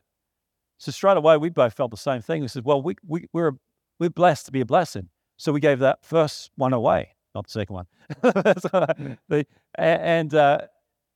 So 0.78 0.92
straight 0.92 1.18
away, 1.18 1.38
we 1.38 1.50
both 1.50 1.74
felt 1.74 1.92
the 1.92 1.98
same 1.98 2.22
thing. 2.22 2.42
We 2.42 2.48
said, 2.48 2.66
well, 2.66 2.82
we, 2.82 2.96
we, 3.06 3.28
we're, 3.34 3.54
we're 4.00 4.10
blessed 4.10 4.46
to 4.48 4.52
be 4.52 4.62
a 4.62 4.66
blessing. 4.66 5.10
So 5.38 5.52
we 5.52 5.60
gave 5.60 5.80
that 5.80 6.04
first 6.04 6.52
one 6.56 6.74
away, 6.74 7.16
not 7.34 7.46
the 7.46 7.52
second 7.52 7.74
one. 7.74 7.88
the, 8.22 9.46
and, 9.76 10.34
uh, 10.34 10.60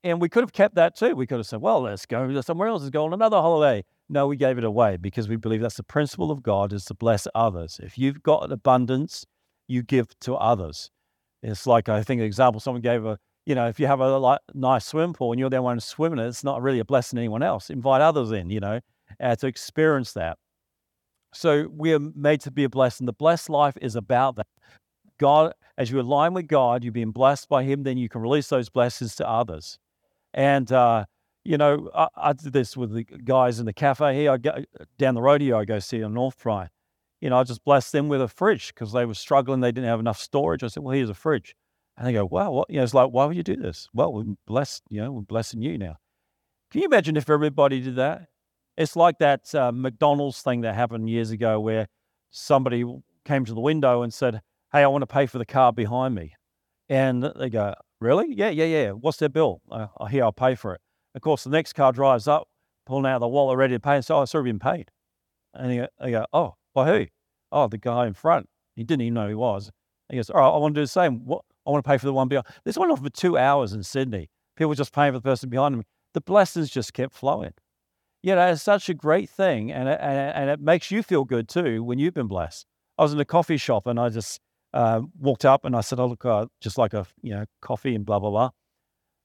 and 0.04 0.22
we 0.22 0.30
could 0.30 0.44
have 0.44 0.54
kept 0.54 0.76
that 0.76 0.96
too. 0.96 1.16
We 1.16 1.28
could 1.28 1.38
have 1.38 1.46
said, 1.46 1.62
well, 1.62 1.82
let's 1.82 2.06
go 2.06 2.42
somewhere 2.42 2.68
else. 2.68 2.82
Let's 2.82 2.92
go 2.92 3.06
on 3.06 3.14
another 3.14 3.38
holiday. 3.38 3.84
No, 4.10 4.28
we 4.28 4.38
gave 4.38 4.58
it 4.58 4.64
away 4.64 4.98
because 4.98 5.30
we 5.30 5.36
believe 5.36 5.62
that's 5.62 5.78
the 5.78 5.84
principle 5.84 6.32
of 6.32 6.42
God 6.42 6.74
is 6.74 6.86
to 6.86 6.96
bless 6.96 7.28
others. 7.36 7.80
If 7.82 7.98
you've 7.98 8.24
got 8.24 8.44
an 8.44 8.52
abundance, 8.52 9.26
you 9.68 9.84
give 9.84 10.08
to 10.22 10.34
others. 10.36 10.90
It's 11.44 11.68
like 11.68 11.88
I 11.88 12.02
think 12.02 12.20
an 12.20 12.26
example 12.26 12.60
someone 12.60 12.82
gave 12.82 13.06
a, 13.06 13.20
you 13.46 13.54
know, 13.54 13.68
if 13.68 13.80
you 13.80 13.86
have 13.86 14.00
a 14.00 14.18
like, 14.18 14.40
nice 14.56 14.86
swimming 14.86 15.14
pool 15.14 15.32
and 15.32 15.40
you're 15.40 15.50
the 15.50 15.62
one 15.62 15.80
swimming 15.80 16.20
it, 16.20 16.28
it's 16.28 16.44
not 16.44 16.62
really 16.62 16.80
a 16.80 16.86
blessing 16.86 17.18
to 17.18 17.22
anyone 17.22 17.44
else. 17.44 17.70
Invite 17.70 18.02
others 18.02 18.32
in, 18.32 18.50
you 18.50 18.60
know, 18.60 18.80
uh, 19.20 19.36
to 19.36 19.48
experience 19.48 20.14
that. 20.14 20.38
So 21.32 21.68
we 21.72 21.94
are 21.94 22.00
made 22.00 22.42
to 22.42 22.52
be 22.52 22.64
a 22.64 22.70
blessing. 22.70 23.06
The 23.06 23.14
blessed 23.14 23.50
life 23.50 23.78
is 23.80 23.96
about 23.96 24.36
that. 24.38 24.48
God, 25.20 25.54
as 25.78 25.92
you 25.92 26.00
align 26.00 26.34
with 26.34 26.48
God, 26.48 26.84
you're 26.84 26.92
being 26.92 27.12
blessed 27.12 27.48
by 27.48 27.64
Him, 27.64 27.84
then 27.84 27.98
you 27.98 28.10
can 28.10 28.22
release 28.22 28.48
those 28.48 28.70
blessings 28.70 29.16
to 29.18 29.30
others. 29.30 29.78
And, 30.34 30.72
uh, 30.72 31.06
you 31.44 31.58
know, 31.58 31.90
I, 31.96 32.08
I, 32.16 32.34
did 32.34 32.54
this 32.54 32.76
with 32.76 32.94
the 32.94 33.04
guys 33.04 33.60
in 33.60 33.66
the 33.66 33.74
cafe 33.74 34.16
here. 34.16 34.32
I 34.32 34.38
go 34.38 34.64
down 34.98 35.16
the 35.16 35.22
road 35.22 35.42
here, 35.42 35.56
I 35.56 35.66
go 35.66 35.80
see 35.80 36.04
on 36.04 36.14
North 36.14 36.36
Fry. 36.36 36.70
You 37.22 37.30
know, 37.30 37.38
I 37.38 37.44
just 37.44 37.64
blessed 37.64 37.92
them 37.92 38.08
with 38.08 38.22
a 38.22 38.28
fridge 38.28 38.74
because 38.74 38.94
they 38.94 39.06
were 39.06 39.14
struggling. 39.14 39.60
They 39.60 39.72
didn't 39.72 39.90
have 39.90 40.00
enough 40.00 40.20
storage. 40.20 40.64
I 40.64 40.68
said, 40.68 40.84
well, 40.84 40.96
here's 40.96 41.10
a 41.10 41.14
fridge. 41.14 41.56
And 41.98 42.08
they 42.08 42.14
go, 42.14 42.26
wow, 42.26 42.52
what? 42.52 42.70
You 42.70 42.78
know, 42.78 42.84
it's 42.84 42.94
like, 42.94 43.10
why 43.12 43.26
would 43.26 43.36
you 43.36 43.44
do 43.44 43.58
this? 43.58 43.90
Well, 43.94 44.14
we're 44.14 44.24
blessed, 44.48 44.84
you 44.90 45.02
know, 45.02 45.12
we're 45.12 45.22
blessing 45.22 45.62
you 45.62 45.78
now. 45.78 45.98
Can 46.72 46.82
you 46.82 46.88
imagine 46.88 47.18
if 47.18 47.30
everybody 47.30 47.82
did 47.82 47.98
that? 47.98 48.28
It's 48.78 48.96
like 48.96 49.18
that 49.20 49.54
uh, 49.54 49.72
McDonald's 49.74 50.42
thing 50.42 50.62
that 50.62 50.76
happened 50.76 51.10
years 51.10 51.32
ago 51.32 51.60
where 51.60 51.88
somebody 52.30 52.86
came 53.26 53.44
to 53.44 53.54
the 53.54 53.60
window 53.60 54.02
and 54.02 54.14
said, 54.14 54.42
Hey, 54.72 54.84
I 54.84 54.88
want 54.88 55.02
to 55.02 55.08
pay 55.08 55.26
for 55.26 55.40
the 55.40 55.46
car 55.46 55.74
behind 55.74 56.16
me. 56.16 56.36
And 56.88 57.24
they 57.36 57.50
go, 57.50 57.74
Really? 58.00 58.34
Yeah, 58.34 58.50
yeah, 58.50 58.66
yeah. 58.66 58.92
What's 58.92 59.18
their 59.18 59.28
bill? 59.28 59.62
Uh, 59.70 59.88
here, 60.06 60.24
I'll 60.24 60.32
pay 60.32 60.56
for 60.56 60.76
it. 60.76 60.82
Of 61.16 61.22
course, 61.22 61.44
the 61.44 61.50
next 61.50 61.74
car 61.74 61.92
drives 61.92 62.28
up, 62.28 62.48
pulling 62.86 63.06
out 63.06 63.20
the 63.20 63.28
wallet, 63.28 63.58
ready 63.58 63.76
to 63.76 63.80
pay, 63.80 63.96
and 63.96 64.06
says, 64.06 64.12
Oh, 64.12 64.22
it's 64.22 64.36
already 64.36 64.52
been 64.52 64.60
paid. 64.60 64.92
And 65.54 65.88
they 66.00 66.12
go, 66.12 66.26
Oh, 66.34 66.56
by 66.74 66.88
who? 66.88 67.08
Oh, 67.52 67.68
the 67.68 67.78
guy 67.78 68.08
in 68.08 68.14
front. 68.14 68.48
He 68.76 68.84
didn't 68.84 69.02
even 69.02 69.16
know 69.16 69.24
who 69.24 69.30
he 69.30 69.36
was. 69.36 69.72
He 70.10 70.18
goes, 70.18 70.30
All 70.30 70.40
right, 70.40 70.50
I 70.50 70.58
want 70.58 70.76
to 70.76 70.82
do 70.82 70.84
the 70.84 70.88
same. 70.88 71.26
What? 71.26 71.44
I 71.66 71.72
want 71.72 71.84
to 71.84 71.90
pay 71.90 71.98
for 71.98 72.06
the 72.06 72.14
one 72.14 72.28
behind. 72.28 72.48
This 72.64 72.78
went 72.78 72.92
on 72.92 72.98
for 72.98 73.10
two 73.10 73.38
hours 73.38 73.74
in 73.74 73.84
Sydney. 73.84 74.30
People 74.56 74.74
just 74.74 74.94
paying 74.94 75.12
for 75.12 75.20
the 75.20 75.24
person 75.24 75.50
behind 75.50 75.76
them. 75.76 75.84
The 76.14 76.22
blessings 76.22 76.70
just 76.70 76.94
kept 76.94 77.14
flowing. 77.14 77.54
You 78.24 78.36
know, 78.36 78.48
it's 78.48 78.64
such 78.64 78.90
a 78.90 78.94
great 78.94 79.30
thing, 79.30 79.72
and 79.72 79.88
it, 79.88 80.00
and, 80.02 80.36
and 80.36 80.50
it 80.50 80.60
makes 80.60 80.92
you 80.92 81.04
feel 81.04 81.24
good 81.24 81.48
too 81.48 81.84
when 81.84 82.00
you've 82.00 82.14
been 82.14 82.28
blessed. 82.28 82.66
I 82.98 83.04
was 83.04 83.14
in 83.14 83.20
a 83.20 83.26
coffee 83.26 83.58
shop 83.58 83.88
and 83.88 83.98
I 84.00 84.10
just 84.10 84.42
uh, 84.74 85.02
walked 85.18 85.46
up 85.46 85.64
and 85.64 85.76
I 85.76 85.82
said, 85.82 86.00
"Oh 86.00 86.08
look, 86.08 86.26
uh, 86.26 86.48
just 86.60 86.78
like 86.78 86.94
a 86.94 87.06
you 87.22 87.32
know 87.34 87.46
coffee 87.62 87.96
and 87.96 88.06
blah 88.06 88.20
blah 88.20 88.30
blah." 88.30 88.50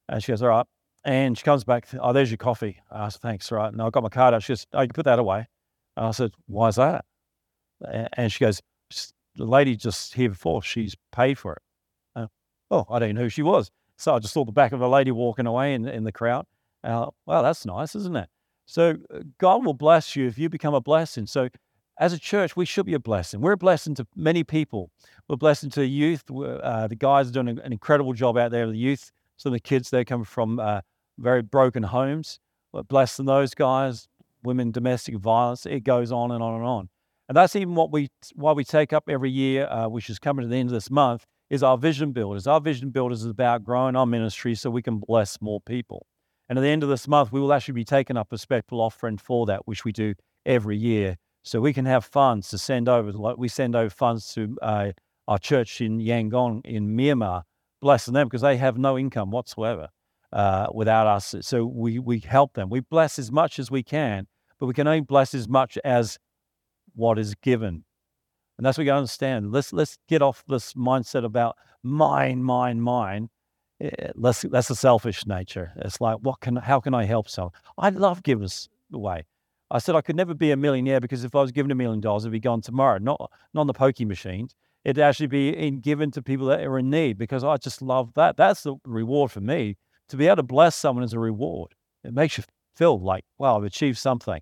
And 0.07 0.23
she 0.23 0.31
goes, 0.31 0.41
"All 0.41 0.49
right." 0.49 0.65
And 1.05 1.37
she 1.37 1.43
comes 1.43 1.63
back, 1.63 1.87
"Oh, 2.01 2.11
there's 2.13 2.31
your 2.31 2.37
coffee." 2.37 2.81
I 2.91 3.09
said, 3.09 3.21
"Thanks, 3.21 3.51
right." 3.51 3.71
And 3.71 3.81
I 3.81 3.89
got 3.91 4.03
my 4.03 4.09
card 4.09 4.33
out. 4.33 4.43
She 4.43 4.51
goes, 4.51 4.65
"Oh, 4.73 4.81
you 4.81 4.87
put 4.89 5.05
that 5.05 5.19
away." 5.19 5.47
And 5.95 6.07
I 6.07 6.11
said, 6.11 6.31
"Why 6.47 6.67
is 6.67 6.75
that?" 6.75 7.05
And 8.13 8.31
she 8.31 8.43
goes, 8.43 8.61
"The 9.35 9.45
lady 9.45 9.75
just 9.75 10.15
here 10.15 10.29
before, 10.29 10.63
she's 10.63 10.95
paid 11.11 11.37
for 11.37 11.53
it." 11.53 11.61
Uh, 12.15 12.27
oh, 12.71 12.85
I 12.89 12.99
didn't 12.99 13.15
know 13.15 13.21
who 13.21 13.29
she 13.29 13.43
was. 13.43 13.69
So 13.97 14.15
I 14.15 14.19
just 14.19 14.33
saw 14.33 14.43
the 14.43 14.51
back 14.51 14.71
of 14.71 14.81
a 14.81 14.87
lady 14.87 15.11
walking 15.11 15.45
away 15.45 15.73
in, 15.73 15.87
in 15.87 16.03
the 16.03 16.11
crowd. 16.11 16.47
Well, 16.83 17.13
that's 17.25 17.65
nice, 17.65 17.95
isn't 17.95 18.15
it? 18.15 18.29
So 18.65 18.95
uh, 19.13 19.19
God 19.37 19.63
will 19.63 19.73
bless 19.73 20.15
you 20.15 20.27
if 20.27 20.37
you 20.37 20.49
become 20.49 20.73
a 20.73 20.81
blessing. 20.81 21.27
So 21.27 21.49
as 21.99 22.13
a 22.13 22.19
church, 22.19 22.55
we 22.55 22.65
should 22.65 22.85
be 22.85 22.93
a 22.93 22.99
blessing. 22.99 23.41
We're 23.41 23.53
a 23.53 23.57
blessing 23.57 23.95
to 23.95 24.07
many 24.15 24.43
people. 24.43 24.89
We're 25.27 25.35
a 25.35 25.37
blessing 25.37 25.69
to 25.71 25.85
youth. 25.85 26.23
Uh, 26.29 26.87
the 26.87 26.95
guys 26.95 27.29
are 27.29 27.31
doing 27.31 27.47
an 27.47 27.71
incredible 27.71 28.13
job 28.13 28.37
out 28.37 28.51
there. 28.51 28.67
The 28.67 28.75
youth, 28.75 29.11
some 29.37 29.51
of 29.51 29.53
the 29.53 29.61
kids, 29.61 29.91
they 29.91 30.03
come 30.03 30.23
from 30.23 30.59
uh, 30.59 30.81
very 31.17 31.41
broken 31.41 31.83
homes. 31.83 32.39
We're 32.73 32.83
blessing 32.83 33.25
those 33.25 33.53
guys, 33.53 34.07
women, 34.43 34.71
domestic 34.71 35.15
violence. 35.15 35.65
It 35.65 35.83
goes 35.83 36.11
on 36.11 36.31
and 36.31 36.43
on 36.43 36.55
and 36.55 36.63
on. 36.63 36.89
And 37.27 37.35
that's 37.35 37.55
even 37.55 37.75
what 37.75 37.91
we 37.91 38.09
why 38.35 38.51
we 38.51 38.63
take 38.63 38.93
up 38.93 39.09
every 39.09 39.31
year, 39.31 39.67
uh, 39.67 39.87
which 39.87 40.09
is 40.09 40.19
coming 40.19 40.43
to 40.43 40.49
the 40.49 40.57
end 40.57 40.69
of 40.69 40.73
this 40.73 40.91
month, 40.91 41.25
is 41.49 41.63
our 41.63 41.77
vision 41.77 42.11
builders. 42.11 42.45
Our 42.45 42.61
vision 42.61 42.89
builders 42.91 43.21
is 43.21 43.31
about 43.31 43.63
growing 43.63 43.95
our 43.95 44.05
ministry 44.05 44.53
so 44.55 44.69
we 44.69 44.81
can 44.81 44.99
bless 44.99 45.41
more 45.41 45.61
people. 45.61 46.05
And 46.49 46.59
at 46.59 46.61
the 46.61 46.67
end 46.67 46.83
of 46.83 46.89
this 46.89 47.07
month, 47.07 47.31
we 47.31 47.39
will 47.39 47.53
actually 47.53 47.73
be 47.73 47.85
taking 47.85 48.17
up 48.17 48.31
a 48.31 48.37
special 48.37 48.79
offering 48.81 49.17
for 49.17 49.47
that, 49.47 49.67
which 49.67 49.83
we 49.83 49.91
do 49.91 50.13
every 50.45 50.77
year 50.77 51.17
so 51.43 51.59
we 51.59 51.73
can 51.73 51.85
have 51.85 52.05
funds 52.05 52.49
to 52.49 52.57
send 52.59 52.87
over. 52.87 53.11
Like 53.11 53.37
we 53.37 53.47
send 53.47 53.75
over 53.75 53.89
funds 53.89 54.31
to 54.35 54.55
uh, 54.61 54.91
our 55.27 55.39
church 55.39 55.81
in 55.81 55.99
Yangon 55.99 56.61
in 56.63 56.95
Myanmar, 56.95 57.43
blessing 57.81 58.13
them 58.13 58.27
because 58.27 58.41
they 58.41 58.57
have 58.57 58.77
no 58.77 58.99
income 58.99 59.31
whatsoever 59.31 59.89
uh, 60.35 60.67
without 60.73 61.07
us. 61.07 61.33
So 61.41 61.65
we 61.65 61.97
we 61.97 62.19
help 62.19 62.53
them. 62.53 62.69
We 62.69 62.81
bless 62.81 63.17
as 63.17 63.31
much 63.31 63.57
as 63.57 63.71
we 63.71 63.81
can, 63.81 64.27
but 64.59 64.67
we 64.67 64.73
can 64.73 64.85
only 64.85 64.99
bless 64.99 65.33
as 65.33 65.47
much 65.47 65.77
as 65.83 66.19
what 66.93 67.17
is 67.17 67.33
given. 67.35 67.85
And 68.57 68.65
that's 68.65 68.77
what 68.77 68.83
we 68.83 68.85
got 68.85 68.93
to 68.93 68.97
understand. 68.99 69.51
Let's 69.51 69.71
let's 69.71 69.97
get 70.09 70.21
off 70.21 70.43
this 70.47 70.73
mindset 70.73 71.23
about 71.23 71.55
mine, 71.83 72.43
mine, 72.43 72.81
mine. 72.81 73.29
Eh, 73.79 74.11
let's 74.15 74.41
that's 74.41 74.69
a 74.69 74.75
selfish 74.75 75.25
nature. 75.25 75.71
It's 75.77 76.01
like, 76.01 76.17
what 76.17 76.41
can 76.41 76.57
how 76.57 76.81
can 76.81 76.93
I 76.93 77.05
help 77.05 77.29
someone? 77.29 77.53
I 77.77 77.89
love 77.89 78.21
giving 78.21 78.49
away. 78.93 79.23
I 79.71 79.79
said 79.79 79.95
I 79.95 80.01
could 80.01 80.17
never 80.17 80.33
be 80.33 80.51
a 80.51 80.57
millionaire 80.57 80.99
because 80.99 81.23
if 81.23 81.33
I 81.33 81.41
was 81.41 81.53
given 81.53 81.71
a 81.71 81.75
million 81.75 82.01
dollars, 82.01 82.23
it'd 82.23 82.33
be 82.33 82.41
gone 82.41 82.61
tomorrow. 82.61 82.97
Not 82.97 83.31
not 83.53 83.61
on 83.61 83.67
the 83.67 83.73
pokey 83.73 84.03
machines. 84.03 84.53
It'd 84.83 85.01
actually 85.01 85.27
be 85.27 85.49
in, 85.49 85.79
given 85.79 86.11
to 86.11 86.21
people 86.21 86.45
that 86.47 86.61
are 86.61 86.77
in 86.77 86.89
need 86.89 87.17
because 87.17 87.43
I 87.43 87.57
just 87.57 87.81
love 87.81 88.13
that. 88.15 88.37
That's 88.37 88.63
the 88.63 88.75
reward 88.85 89.31
for 89.31 89.41
me. 89.41 89.77
To 90.09 90.17
be 90.17 90.27
able 90.27 90.37
to 90.37 90.43
bless 90.43 90.75
someone 90.75 91.03
is 91.03 91.13
a 91.13 91.19
reward. 91.19 91.73
It 92.03 92.13
makes 92.13 92.37
you 92.37 92.43
feel 92.75 92.99
like, 92.99 93.25
wow, 93.37 93.57
I've 93.57 93.63
achieved 93.63 93.97
something. 93.97 94.41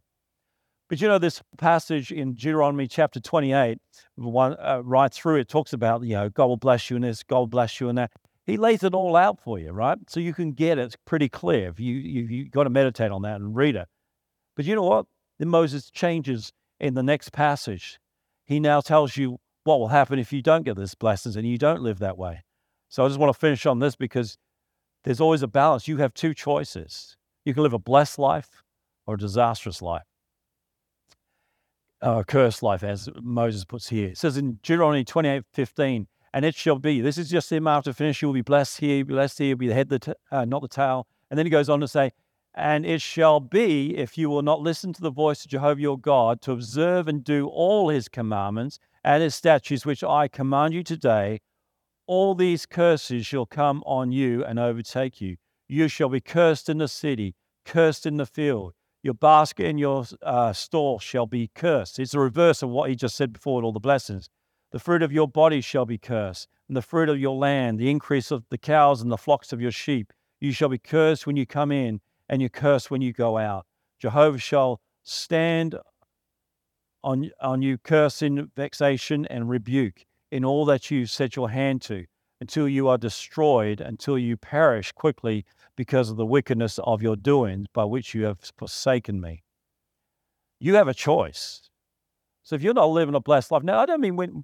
But 0.89 1.01
you 1.01 1.07
know, 1.07 1.17
this 1.17 1.41
passage 1.57 2.11
in 2.11 2.33
Deuteronomy 2.33 2.87
chapter 2.87 3.19
28, 3.19 3.79
one, 4.15 4.55
uh, 4.59 4.81
right 4.83 5.11
through 5.11 5.37
it 5.37 5.47
talks 5.47 5.73
about, 5.73 6.03
you 6.03 6.13
know, 6.13 6.29
God 6.29 6.47
will 6.47 6.57
bless 6.57 6.89
you 6.89 6.97
in 6.97 7.01
this, 7.01 7.23
God 7.23 7.39
will 7.39 7.47
bless 7.47 7.79
you 7.79 7.89
in 7.89 7.95
that. 7.95 8.11
He 8.45 8.57
lays 8.57 8.83
it 8.83 8.93
all 8.93 9.15
out 9.15 9.39
for 9.39 9.57
you, 9.57 9.71
right? 9.71 9.97
So 10.09 10.19
you 10.19 10.33
can 10.33 10.51
get 10.51 10.77
it 10.77 10.95
pretty 11.05 11.29
clear. 11.29 11.69
If 11.69 11.79
you, 11.79 11.95
you, 11.95 12.23
you 12.23 12.49
got 12.49 12.65
to 12.65 12.69
meditate 12.69 13.11
on 13.11 13.21
that 13.21 13.39
and 13.39 13.55
read 13.55 13.77
it. 13.77 13.87
But 14.55 14.65
you 14.65 14.75
know 14.75 14.83
what? 14.83 15.05
Then 15.39 15.47
Moses 15.47 15.89
changes 15.89 16.51
in 16.79 16.93
the 16.93 17.03
next 17.03 17.31
passage. 17.31 17.99
He 18.45 18.59
now 18.59 18.81
tells 18.81 19.15
you 19.15 19.39
what 19.63 19.79
will 19.79 19.87
happen 19.87 20.19
if 20.19 20.33
you 20.33 20.41
don't 20.41 20.63
get 20.63 20.75
this 20.75 20.93
blessings 20.93 21.37
and 21.37 21.47
you 21.47 21.57
don't 21.57 21.81
live 21.81 21.99
that 21.99 22.17
way. 22.17 22.43
So 22.89 23.05
I 23.05 23.07
just 23.07 23.19
want 23.19 23.33
to 23.33 23.39
finish 23.39 23.65
on 23.65 23.79
this 23.79 23.95
because 23.95 24.37
there's 25.03 25.21
always 25.21 25.41
a 25.41 25.47
balance. 25.47 25.87
You 25.87 25.97
have 25.97 26.13
two 26.13 26.33
choices. 26.33 27.17
You 27.45 27.53
can 27.53 27.63
live 27.63 27.73
a 27.73 27.79
blessed 27.79 28.19
life 28.19 28.63
or 29.05 29.15
a 29.15 29.17
disastrous 29.17 29.81
life. 29.81 30.03
Uh, 32.01 32.19
a 32.19 32.23
cursed 32.23 32.63
life, 32.63 32.83
as 32.83 33.09
Moses 33.21 33.63
puts 33.63 33.89
here. 33.89 34.09
It 34.09 34.17
says 34.17 34.35
in 34.35 34.59
Deuteronomy 34.61 35.05
28 35.05 35.43
15, 35.53 36.07
and 36.33 36.45
it 36.45 36.55
shall 36.55 36.77
be. 36.77 36.99
This 36.99 37.17
is 37.17 37.29
just 37.29 37.51
him 37.51 37.67
after 37.67 37.93
finish. 37.93 38.21
You 38.21 38.27
will 38.27 38.33
be 38.33 38.41
blessed 38.41 38.79
here, 38.79 39.05
blessed 39.05 39.39
here, 39.39 39.55
be 39.55 39.67
the 39.67 39.73
head, 39.73 39.89
the 39.89 39.99
t- 39.99 40.13
uh, 40.31 40.45
not 40.45 40.61
the 40.61 40.67
tail. 40.67 41.07
And 41.29 41.37
then 41.37 41.45
he 41.45 41.49
goes 41.49 41.69
on 41.69 41.79
to 41.79 41.87
say, 41.87 42.11
and 42.55 42.85
it 42.85 43.01
shall 43.01 43.39
be, 43.39 43.97
if 43.97 44.17
you 44.17 44.29
will 44.29 44.41
not 44.41 44.61
listen 44.61 44.93
to 44.93 45.01
the 45.01 45.09
voice 45.09 45.43
of 45.43 45.51
Jehovah 45.51 45.81
your 45.81 45.97
God, 45.97 46.41
to 46.41 46.51
observe 46.51 47.07
and 47.07 47.23
do 47.23 47.47
all 47.47 47.89
his 47.89 48.07
commandments 48.07 48.79
and 49.03 49.23
his 49.23 49.33
statutes, 49.33 49.85
which 49.85 50.03
I 50.03 50.27
command 50.27 50.73
you 50.73 50.83
today, 50.83 51.41
all 52.05 52.35
these 52.35 52.65
curses 52.65 53.25
shall 53.25 53.45
come 53.45 53.81
on 53.85 54.11
you 54.11 54.43
and 54.43 54.59
overtake 54.59 55.21
you. 55.21 55.37
You 55.67 55.87
shall 55.87 56.09
be 56.09 56.19
cursed 56.19 56.69
in 56.69 56.77
the 56.77 56.87
city, 56.87 57.35
cursed 57.65 58.05
in 58.05 58.17
the 58.17 58.25
field. 58.25 58.73
Your 59.01 59.13
basket 59.13 59.67
and 59.67 59.79
your 59.79 60.05
uh, 60.21 60.53
store 60.53 60.99
shall 60.99 61.25
be 61.25 61.49
cursed. 61.53 61.99
It's 61.99 62.11
the 62.11 62.19
reverse 62.19 62.61
of 62.61 62.69
what 62.69 62.89
he 62.89 62.95
just 62.95 63.15
said 63.15 63.33
before 63.33 63.57
with 63.57 63.65
all 63.65 63.71
the 63.71 63.79
blessings. 63.79 64.29
The 64.71 64.79
fruit 64.79 65.03
of 65.03 65.11
your 65.11 65.27
body 65.27 65.61
shall 65.61 65.85
be 65.85 65.97
cursed, 65.97 66.47
and 66.67 66.75
the 66.75 66.81
fruit 66.81 67.09
of 67.09 67.19
your 67.19 67.35
land, 67.35 67.79
the 67.79 67.89
increase 67.89 68.31
of 68.31 68.43
the 68.49 68.57
cows 68.57 69.01
and 69.01 69.11
the 69.11 69.17
flocks 69.17 69.53
of 69.53 69.61
your 69.61 69.71
sheep. 69.71 70.11
You 70.39 70.51
shall 70.51 70.69
be 70.69 70.77
cursed 70.77 71.27
when 71.27 71.35
you 71.35 71.45
come 71.45 71.71
in 71.71 72.01
and 72.27 72.41
you 72.41 72.49
curse 72.49 72.89
when 72.89 73.01
you 73.01 73.13
go 73.13 73.37
out. 73.37 73.65
Jehovah 73.99 74.39
shall 74.39 74.81
stand 75.03 75.75
on, 77.03 77.29
on 77.41 77.61
you, 77.61 77.77
cursing, 77.77 78.51
vexation, 78.55 79.25
and 79.27 79.49
rebuke 79.49 80.05
in 80.33 80.43
all 80.43 80.65
that 80.65 80.91
you 80.91 81.05
set 81.05 81.35
your 81.35 81.49
hand 81.49 81.81
to, 81.83 82.05
until 82.41 82.67
you 82.67 82.87
are 82.87 82.97
destroyed, 82.97 83.79
until 83.79 84.17
you 84.17 84.35
perish 84.35 84.91
quickly 84.91 85.45
because 85.77 86.09
of 86.09 86.17
the 86.17 86.25
wickedness 86.25 86.79
of 86.83 87.01
your 87.01 87.15
doings 87.15 87.67
by 87.73 87.83
which 87.83 88.13
you 88.13 88.25
have 88.25 88.39
forsaken 88.57 89.21
me. 89.21 89.43
You 90.59 90.75
have 90.75 90.87
a 90.87 90.93
choice. 90.93 91.69
So 92.43 92.55
if 92.55 92.61
you're 92.63 92.73
not 92.73 92.89
living 92.89 93.15
a 93.15 93.19
blessed 93.21 93.51
life, 93.51 93.63
now 93.63 93.79
I 93.79 93.85
don't 93.85 94.01
mean 94.01 94.15
when 94.15 94.43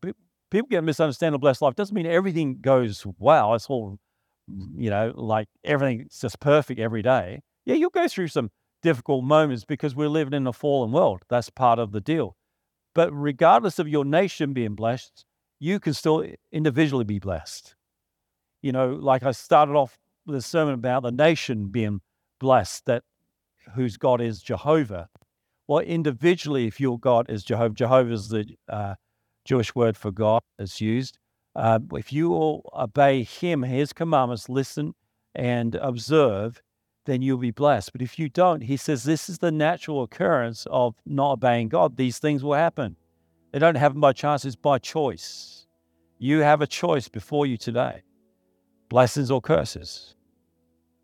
people 0.50 0.68
get 0.70 0.84
misunderstand 0.84 1.36
a 1.36 1.38
blessed 1.38 1.62
life, 1.62 1.76
doesn't 1.76 1.96
mean 1.96 2.06
everything 2.06 2.60
goes 2.62 3.06
wow. 3.18 3.54
It's 3.54 3.68
all, 3.68 3.98
you 4.76 4.90
know, 4.90 5.14
like 5.16 5.48
everything's 5.64 6.20
just 6.20 6.40
perfect 6.40 6.80
every 6.80 7.02
day 7.02 7.42
yeah, 7.70 7.76
you'll 7.76 7.92
go 7.92 8.08
through 8.08 8.30
some 8.30 8.50
difficult 8.82 9.24
moments 9.24 9.64
because 9.64 9.96
we're 9.96 10.10
living 10.10 10.34
in 10.34 10.48
a 10.48 10.54
fallen 10.54 10.92
world. 10.92 11.22
That's 11.30 11.52
part 11.52 11.78
of 11.78 11.92
the 11.92 12.02
deal. 12.02 12.36
But 12.96 13.12
regardless 13.14 13.78
of 13.78 13.88
your 13.88 14.04
nation 14.04 14.54
being 14.54 14.74
blessed, 14.74 15.24
you 15.60 15.80
can 15.80 15.94
still 15.94 16.26
individually 16.52 17.04
be 17.04 17.20
blessed. 17.20 17.76
You 18.62 18.72
know, 18.72 18.94
like 18.94 19.24
I 19.24 19.32
started 19.32 19.74
off 19.74 19.98
with 20.26 20.36
a 20.36 20.42
sermon 20.42 20.74
about 20.74 21.04
the 21.04 21.12
nation 21.12 21.68
being 21.68 22.02
blessed, 22.40 22.86
that 22.86 23.04
whose 23.76 23.98
God 23.98 24.22
is 24.22 24.42
Jehovah. 24.42 25.10
Well, 25.68 25.80
individually, 25.80 26.68
if 26.68 26.80
your 26.80 26.98
God 26.98 27.30
is 27.30 27.44
Jehovah, 27.44 27.76
Jehovah 27.76 28.12
is 28.12 28.30
the 28.30 28.46
uh, 28.68 28.96
Jewish 29.46 29.76
word 29.76 29.96
for 29.96 30.12
God 30.12 30.42
that's 30.58 30.82
used. 30.82 31.18
Uh, 31.56 31.80
if 31.94 32.12
you 32.12 32.30
will 32.30 32.70
obey 32.74 33.24
Him, 33.24 33.64
His 33.64 33.94
commandments, 33.94 34.50
listen 34.50 34.94
and 35.36 35.76
observe, 35.76 36.62
then 37.06 37.22
you'll 37.22 37.38
be 37.38 37.52
blessed. 37.52 37.92
But 37.92 38.02
if 38.02 38.20
you 38.20 38.30
don't, 38.30 38.62
he 38.62 38.78
says 38.78 39.04
this 39.04 39.30
is 39.30 39.40
the 39.40 39.52
natural 39.52 40.04
occurrence 40.04 40.68
of 40.70 40.96
not 41.06 41.34
obeying 41.34 41.70
God. 41.70 41.98
These 41.98 42.20
things 42.20 42.44
will 42.44 42.54
happen. 42.54 42.98
They 43.52 43.60
don't 43.60 43.76
happen 43.76 44.00
by 44.00 44.14
chance, 44.14 44.46
it's 44.46 44.56
by 44.56 44.78
choice. 44.78 45.66
You 46.20 46.40
have 46.40 46.62
a 46.62 46.68
choice 46.68 47.08
before 47.08 47.46
you 47.46 47.58
today 47.58 48.04
blessings 48.90 49.30
or 49.30 49.40
curses. 49.40 50.16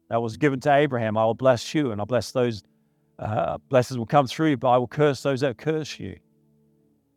that 0.10 0.22
was 0.22 0.38
given 0.38 0.60
to 0.60 0.74
Abraham. 0.74 1.18
I 1.18 1.26
will 1.26 1.36
bless 1.36 1.74
you, 1.74 1.91
and 1.91 2.02
I'll 2.02 2.08
bless 2.08 2.32
those 2.32 2.64
uh, 3.20 3.58
blessings 3.70 3.98
will 3.98 4.06
come 4.06 4.28
through 4.28 4.50
you, 4.50 4.58
but 4.58 4.70
I 4.70 4.78
will 4.78 4.88
curse 4.88 5.22
those 5.24 5.41
that 5.41 5.58
curse 5.58 6.00
you. 6.00 6.18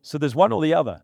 So 0.03 0.17
there's 0.19 0.35
one 0.35 0.53
or 0.53 0.63
the 0.63 0.75
other. 0.75 1.03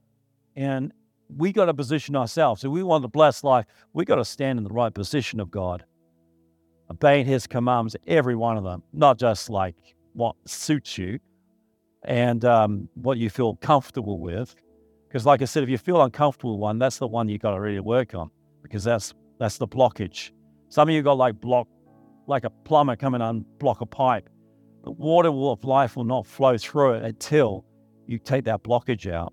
And 0.55 0.93
we 1.35 1.53
got 1.53 1.65
to 1.67 1.75
position 1.75 2.15
ourselves. 2.15 2.63
If 2.63 2.71
we 2.71 2.83
want 2.83 3.05
a 3.05 3.09
blessed 3.09 3.43
life, 3.43 3.67
we 3.93 4.05
got 4.05 4.17
to 4.17 4.25
stand 4.25 4.59
in 4.59 4.65
the 4.65 4.71
right 4.71 4.95
position 4.95 5.41
of 5.41 5.51
God, 5.51 5.85
obeying 6.91 7.27
His 7.27 7.47
commands, 7.47 7.97
every 8.07 8.37
one 8.37 8.57
of 8.57 8.65
them, 8.65 8.83
not 8.93 9.19
just 9.19 9.51
like 9.51 9.75
what 10.13 10.37
suits 10.47 10.97
you 10.97 11.19
and 12.05 12.45
um, 12.45 12.89
what 12.95 13.19
you 13.19 13.31
feel 13.31 13.57
comfortable 13.57 14.19
with. 14.19 14.55
Because, 15.09 15.25
like 15.25 15.43
I 15.43 15.45
said, 15.45 15.63
if 15.63 15.69
you 15.69 15.79
feel 15.79 16.03
uncomfortable 16.03 16.59
one, 16.59 16.79
that's 16.79 16.99
the 16.99 17.07
one 17.07 17.29
you 17.29 17.39
got 17.39 17.53
to 17.53 17.61
really 17.61 17.81
work 17.81 18.15
on 18.15 18.31
because 18.63 18.85
that's 18.85 19.15
that's 19.39 19.59
the 19.59 19.69
blockage. 19.69 20.33
Some 20.69 20.89
of 20.89 20.95
you 20.95 21.03
got 21.03 21.19
like 21.19 21.41
block, 21.41 21.69
like 22.27 22.45
a 22.45 22.51
plumber 22.51 22.97
coming 22.97 23.21
on 23.21 23.45
block 23.59 23.81
a 23.81 23.87
pipe. 23.87 24.29
The 24.83 24.91
water 24.91 25.29
of 25.29 25.65
life 25.65 25.97
will 25.97 26.05
not 26.05 26.27
flow 26.27 26.59
through 26.59 26.95
it 26.95 27.05
until 27.05 27.65
you 28.07 28.19
take 28.19 28.45
that 28.45 28.63
blockage 28.63 29.11
out. 29.11 29.33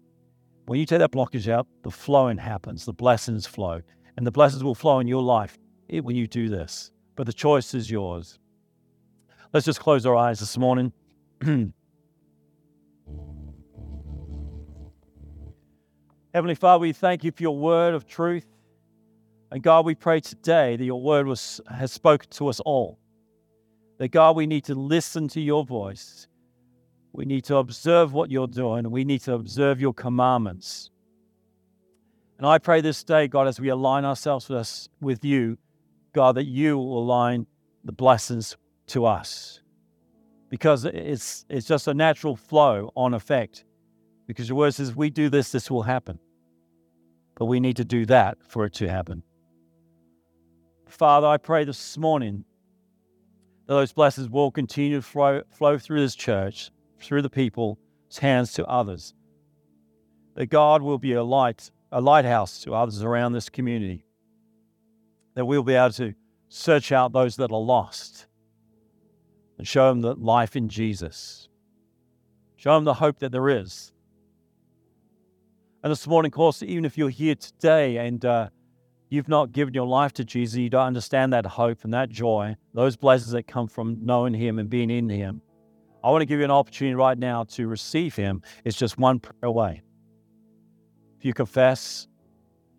When 0.65 0.79
you 0.79 0.85
take 0.85 0.99
that 0.99 1.11
blockage 1.11 1.51
out, 1.51 1.67
the 1.83 1.91
flowing 1.91 2.37
happens, 2.37 2.85
the 2.85 2.93
blessings 2.93 3.45
flow, 3.45 3.81
and 4.15 4.25
the 4.25 4.31
blessings 4.31 4.63
will 4.63 4.75
flow 4.75 4.99
in 4.99 5.07
your 5.07 5.23
life 5.23 5.57
when 5.89 6.15
you 6.15 6.27
do 6.27 6.47
this. 6.47 6.91
But 7.15 7.25
the 7.25 7.33
choice 7.33 7.73
is 7.73 7.91
yours. 7.91 8.39
Let's 9.51 9.65
just 9.65 9.81
close 9.81 10.05
our 10.05 10.15
eyes 10.15 10.39
this 10.39 10.57
morning. 10.57 10.93
Heavenly 16.33 16.55
Father, 16.55 16.81
we 16.81 16.93
thank 16.93 17.25
you 17.25 17.31
for 17.31 17.43
your 17.43 17.57
word 17.57 17.93
of 17.93 18.07
truth. 18.07 18.45
And 19.51 19.61
God, 19.61 19.85
we 19.85 19.95
pray 19.95 20.21
today 20.21 20.77
that 20.77 20.83
your 20.83 21.01
word 21.01 21.27
was, 21.27 21.59
has 21.69 21.91
spoken 21.91 22.29
to 22.31 22.47
us 22.47 22.61
all. 22.61 22.99
That 23.97 24.09
God, 24.09 24.37
we 24.37 24.47
need 24.47 24.63
to 24.65 24.75
listen 24.75 25.27
to 25.29 25.41
your 25.41 25.65
voice. 25.65 26.27
We 27.11 27.25
need 27.25 27.43
to 27.45 27.57
observe 27.57 28.13
what 28.13 28.31
you're 28.31 28.47
doing. 28.47 28.89
We 28.89 29.03
need 29.03 29.19
to 29.21 29.33
observe 29.33 29.81
your 29.81 29.93
commandments. 29.93 30.89
And 32.37 32.47
I 32.47 32.59
pray 32.59 32.79
this 32.79 33.03
day, 33.03 33.27
God, 33.27 33.47
as 33.47 33.59
we 33.59 33.67
align 33.67 34.05
ourselves 34.05 34.47
with, 34.47 34.57
us, 34.57 34.87
with 35.01 35.25
you, 35.25 35.57
God, 36.13 36.35
that 36.35 36.45
you 36.45 36.77
will 36.77 37.03
align 37.03 37.45
the 37.83 37.91
blessings 37.91 38.55
to 38.87 39.05
us. 39.05 39.61
Because 40.49 40.85
it's, 40.85 41.45
it's 41.49 41.67
just 41.67 41.89
a 41.89 41.93
natural 41.93 42.37
flow 42.37 42.91
on 42.95 43.13
effect. 43.13 43.65
Because 44.31 44.47
your 44.47 44.57
word 44.57 44.73
says, 44.73 44.95
we 44.95 45.09
do 45.09 45.27
this, 45.27 45.51
this 45.51 45.69
will 45.69 45.83
happen. 45.83 46.17
But 47.35 47.47
we 47.47 47.59
need 47.59 47.75
to 47.75 47.83
do 47.83 48.05
that 48.05 48.37
for 48.47 48.63
it 48.63 48.71
to 48.75 48.87
happen. 48.87 49.23
Father, 50.87 51.27
I 51.27 51.35
pray 51.35 51.65
this 51.65 51.97
morning 51.97 52.45
that 53.67 53.73
those 53.73 53.91
blessings 53.91 54.29
will 54.29 54.49
continue 54.49 54.95
to 54.95 55.01
flow, 55.01 55.41
flow 55.49 55.77
through 55.77 55.99
this 55.99 56.15
church, 56.15 56.71
through 57.01 57.23
the 57.23 57.29
people's 57.29 57.77
hands 58.21 58.53
to 58.53 58.65
others. 58.67 59.13
That 60.35 60.45
God 60.45 60.81
will 60.81 60.97
be 60.97 61.11
a 61.11 61.23
light, 61.23 61.69
a 61.91 61.99
lighthouse 61.99 62.61
to 62.61 62.73
others 62.73 63.03
around 63.03 63.33
this 63.33 63.49
community. 63.49 64.05
That 65.33 65.43
we'll 65.45 65.61
be 65.61 65.73
able 65.73 65.91
to 65.95 66.13
search 66.47 66.93
out 66.93 67.11
those 67.11 67.35
that 67.35 67.51
are 67.51 67.59
lost 67.59 68.27
and 69.57 69.67
show 69.67 69.89
them 69.89 69.99
the 69.99 70.15
life 70.15 70.55
in 70.55 70.69
Jesus. 70.69 71.49
Show 72.55 72.75
them 72.75 72.85
the 72.85 72.93
hope 72.93 73.19
that 73.19 73.33
there 73.33 73.49
is. 73.49 73.91
And 75.83 75.89
this 75.89 76.05
morning, 76.05 76.29
of 76.29 76.33
course, 76.33 76.61
even 76.61 76.85
if 76.85 76.95
you're 76.95 77.09
here 77.09 77.33
today 77.33 77.97
and 77.97 78.23
uh, 78.23 78.49
you've 79.09 79.27
not 79.27 79.51
given 79.51 79.73
your 79.73 79.87
life 79.87 80.13
to 80.13 80.23
Jesus, 80.23 80.57
you 80.57 80.69
don't 80.69 80.85
understand 80.85 81.33
that 81.33 81.45
hope 81.45 81.83
and 81.83 81.93
that 81.93 82.09
joy, 82.09 82.55
those 82.75 82.95
blessings 82.95 83.31
that 83.31 83.47
come 83.47 83.67
from 83.67 83.97
knowing 84.05 84.33
Him 84.35 84.59
and 84.59 84.69
being 84.69 84.91
in 84.91 85.09
Him. 85.09 85.41
I 86.03 86.11
want 86.11 86.21
to 86.21 86.27
give 86.27 86.37
you 86.37 86.45
an 86.45 86.51
opportunity 86.51 86.93
right 86.93 87.17
now 87.17 87.45
to 87.45 87.67
receive 87.67 88.15
Him. 88.15 88.43
It's 88.63 88.77
just 88.77 88.99
one 88.99 89.19
prayer 89.19 89.49
away. 89.49 89.81
If 91.17 91.25
you 91.25 91.33
confess 91.33 92.07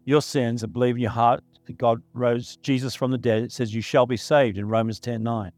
your 0.04 0.22
sins 0.22 0.62
and 0.62 0.72
believe 0.72 0.94
in 0.94 1.02
your 1.02 1.10
heart 1.10 1.42
that 1.66 1.78
God 1.78 2.02
rose 2.12 2.56
Jesus 2.58 2.94
from 2.94 3.10
the 3.10 3.18
dead, 3.18 3.42
it 3.42 3.50
says 3.50 3.74
you 3.74 3.82
shall 3.82 4.06
be 4.06 4.16
saved 4.16 4.58
in 4.58 4.68
Romans 4.68 5.00
10 5.00 5.24
9. 5.24 5.50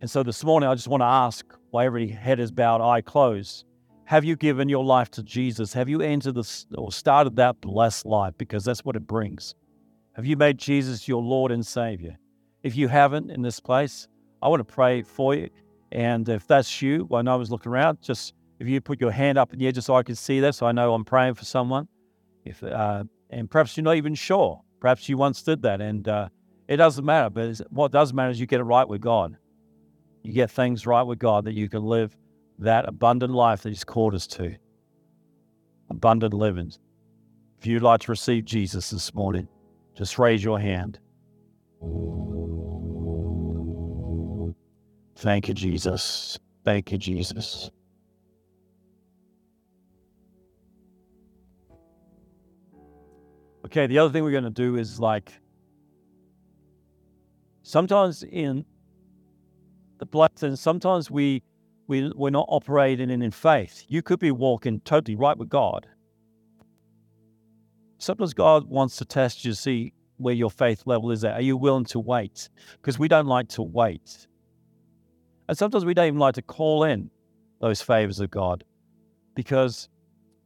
And 0.00 0.10
so 0.10 0.22
this 0.22 0.42
morning, 0.42 0.70
I 0.70 0.74
just 0.74 0.88
want 0.88 1.02
to 1.02 1.06
ask, 1.06 1.46
while 1.70 1.84
every 1.84 2.08
head 2.08 2.40
is 2.40 2.50
bowed, 2.50 2.80
eye 2.80 3.02
closed, 3.02 3.66
have 4.04 4.24
you 4.24 4.36
given 4.36 4.68
your 4.68 4.84
life 4.84 5.10
to 5.12 5.22
Jesus? 5.22 5.72
Have 5.72 5.88
you 5.88 6.00
entered 6.00 6.34
the, 6.34 6.64
or 6.76 6.92
started 6.92 7.36
that 7.36 7.60
blessed 7.60 8.06
life? 8.06 8.34
Because 8.36 8.64
that's 8.64 8.84
what 8.84 8.96
it 8.96 9.06
brings. 9.06 9.54
Have 10.14 10.26
you 10.26 10.36
made 10.36 10.58
Jesus 10.58 11.08
your 11.08 11.22
Lord 11.22 11.52
and 11.52 11.66
Savior? 11.66 12.18
If 12.62 12.76
you 12.76 12.88
haven't 12.88 13.30
in 13.30 13.42
this 13.42 13.60
place, 13.60 14.08
I 14.42 14.48
want 14.48 14.60
to 14.60 14.72
pray 14.72 15.02
for 15.02 15.34
you. 15.34 15.48
And 15.92 16.28
if 16.28 16.46
that's 16.46 16.82
you, 16.82 17.04
when 17.08 17.28
I 17.28 17.36
was 17.36 17.50
looking 17.50 17.72
around, 17.72 18.00
just 18.02 18.34
if 18.58 18.68
you 18.68 18.80
put 18.80 19.00
your 19.00 19.10
hand 19.10 19.38
up 19.38 19.52
in 19.52 19.58
the 19.58 19.72
just 19.72 19.86
so 19.86 19.94
I 19.94 20.02
can 20.02 20.14
see 20.14 20.40
that, 20.40 20.54
so 20.54 20.66
I 20.66 20.72
know 20.72 20.94
I'm 20.94 21.04
praying 21.04 21.34
for 21.34 21.44
someone. 21.44 21.88
If 22.44 22.62
uh, 22.62 23.04
and 23.30 23.50
perhaps 23.50 23.76
you're 23.76 23.84
not 23.84 23.96
even 23.96 24.14
sure. 24.14 24.62
Perhaps 24.80 25.08
you 25.08 25.16
once 25.16 25.42
did 25.42 25.62
that, 25.62 25.80
and 25.80 26.06
uh, 26.08 26.28
it 26.68 26.76
doesn't 26.76 27.04
matter. 27.04 27.30
But 27.30 27.60
what 27.70 27.92
does 27.92 28.12
matter 28.12 28.30
is 28.30 28.40
you 28.40 28.46
get 28.46 28.60
it 28.60 28.64
right 28.64 28.86
with 28.86 29.00
God. 29.00 29.36
You 30.22 30.32
get 30.32 30.50
things 30.50 30.86
right 30.86 31.02
with 31.02 31.18
God 31.18 31.44
that 31.44 31.54
you 31.54 31.68
can 31.68 31.82
live 31.82 32.16
that 32.62 32.88
abundant 32.88 33.32
life 33.32 33.62
that 33.62 33.70
He's 33.70 33.84
called 33.84 34.14
us 34.14 34.26
to. 34.28 34.56
Abundant 35.90 36.34
living. 36.34 36.72
If 37.58 37.66
you'd 37.66 37.82
like 37.82 38.00
to 38.00 38.10
receive 38.10 38.44
Jesus 38.44 38.90
this 38.90 39.14
morning, 39.14 39.46
just 39.94 40.18
raise 40.18 40.42
your 40.42 40.58
hand. 40.58 40.98
Thank 45.16 45.48
you, 45.48 45.54
Jesus. 45.54 46.38
Thank 46.64 46.90
you, 46.90 46.98
Jesus. 46.98 47.70
Okay, 53.66 53.86
the 53.86 53.98
other 53.98 54.12
thing 54.12 54.24
we're 54.24 54.32
going 54.32 54.44
to 54.44 54.50
do 54.50 54.76
is 54.76 55.00
like 55.00 55.32
sometimes 57.62 58.22
in 58.22 58.64
the 59.98 60.06
blessing, 60.06 60.56
sometimes 60.56 61.10
we 61.10 61.42
we, 61.86 62.10
we're 62.14 62.30
not 62.30 62.46
operating 62.48 63.10
in, 63.10 63.22
in 63.22 63.30
faith. 63.30 63.84
You 63.88 64.02
could 64.02 64.18
be 64.18 64.30
walking 64.30 64.80
totally 64.80 65.16
right 65.16 65.36
with 65.36 65.48
God. 65.48 65.86
Sometimes 67.98 68.34
God 68.34 68.68
wants 68.68 68.96
to 68.96 69.04
test 69.04 69.44
you 69.44 69.52
to 69.52 69.56
see 69.56 69.92
where 70.16 70.34
your 70.34 70.50
faith 70.50 70.82
level 70.86 71.10
is 71.10 71.24
at. 71.24 71.34
Are 71.34 71.42
you 71.42 71.56
willing 71.56 71.84
to 71.86 72.00
wait? 72.00 72.48
Because 72.80 72.98
we 72.98 73.08
don't 73.08 73.26
like 73.26 73.48
to 73.50 73.62
wait. 73.62 74.26
And 75.48 75.58
sometimes 75.58 75.84
we 75.84 75.94
don't 75.94 76.06
even 76.06 76.18
like 76.18 76.34
to 76.34 76.42
call 76.42 76.84
in 76.84 77.10
those 77.60 77.82
favors 77.82 78.20
of 78.20 78.30
God 78.30 78.64
because 79.34 79.88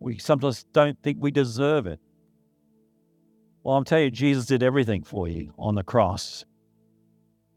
we 0.00 0.18
sometimes 0.18 0.64
don't 0.72 1.00
think 1.02 1.18
we 1.20 1.30
deserve 1.30 1.86
it. 1.86 2.00
Well, 3.62 3.76
I'm 3.76 3.84
telling 3.84 4.04
you, 4.04 4.10
Jesus 4.10 4.46
did 4.46 4.62
everything 4.62 5.02
for 5.02 5.28
you 5.28 5.52
on 5.58 5.74
the 5.74 5.82
cross. 5.82 6.44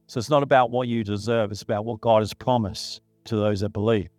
So 0.08 0.18
it's 0.18 0.30
not 0.30 0.44
about 0.44 0.72
what 0.72 0.88
you 0.88 1.04
deserve, 1.04 1.52
it's 1.52 1.62
about 1.62 1.86
what 1.86 2.02
God 2.02 2.22
has 2.22 2.34
promised 2.34 3.02
to 3.26 3.36
those 3.36 3.62
that 3.62 3.70
believe. 3.70 4.10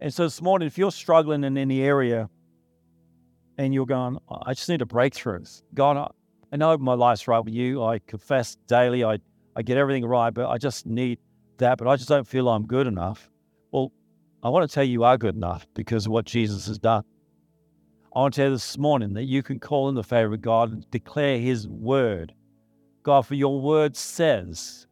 And 0.00 0.12
so 0.12 0.24
this 0.24 0.42
morning, 0.42 0.66
if 0.66 0.76
you're 0.76 0.92
struggling 0.92 1.44
in 1.44 1.56
any 1.56 1.82
area 1.82 2.28
and 3.56 3.72
you're 3.72 3.86
going, 3.86 4.18
I 4.28 4.54
just 4.54 4.68
need 4.68 4.82
a 4.82 4.86
breakthrough. 4.86 5.44
God, 5.72 6.10
I, 6.52 6.56
know 6.56 6.76
my 6.76 6.94
life's 6.94 7.26
right 7.26 7.38
with 7.38 7.54
you. 7.54 7.82
I 7.82 8.00
confess 8.00 8.56
daily. 8.66 9.04
I, 9.04 9.18
I 9.56 9.62
get 9.62 9.76
everything 9.76 10.04
right, 10.04 10.30
but 10.30 10.48
I 10.48 10.58
just 10.58 10.86
need 10.86 11.18
that. 11.58 11.78
But 11.78 11.88
I 11.88 11.96
just 11.96 12.08
don't 12.08 12.26
feel 12.26 12.48
I'm 12.48 12.66
good 12.66 12.86
enough. 12.86 13.30
Well, 13.70 13.92
I 14.42 14.50
want 14.50 14.68
to 14.68 14.74
tell 14.74 14.84
you, 14.84 14.92
you 14.92 15.04
are 15.04 15.16
good 15.16 15.36
enough 15.36 15.66
because 15.74 16.06
of 16.06 16.12
what 16.12 16.26
Jesus 16.26 16.66
has 16.66 16.78
done. 16.78 17.04
I 18.14 18.20
want 18.20 18.34
to 18.34 18.40
tell 18.40 18.48
you 18.48 18.54
this 18.56 18.76
morning 18.76 19.14
that 19.14 19.24
you 19.24 19.42
can 19.42 19.58
call 19.58 19.88
in 19.88 19.94
the 19.94 20.04
favor 20.04 20.34
of 20.34 20.42
God 20.42 20.70
and 20.70 20.90
declare 20.90 21.38
His 21.38 21.66
word. 21.66 22.34
God, 23.02 23.26
for 23.26 23.34
your 23.34 23.60
word 23.60 23.96
says 23.96 24.86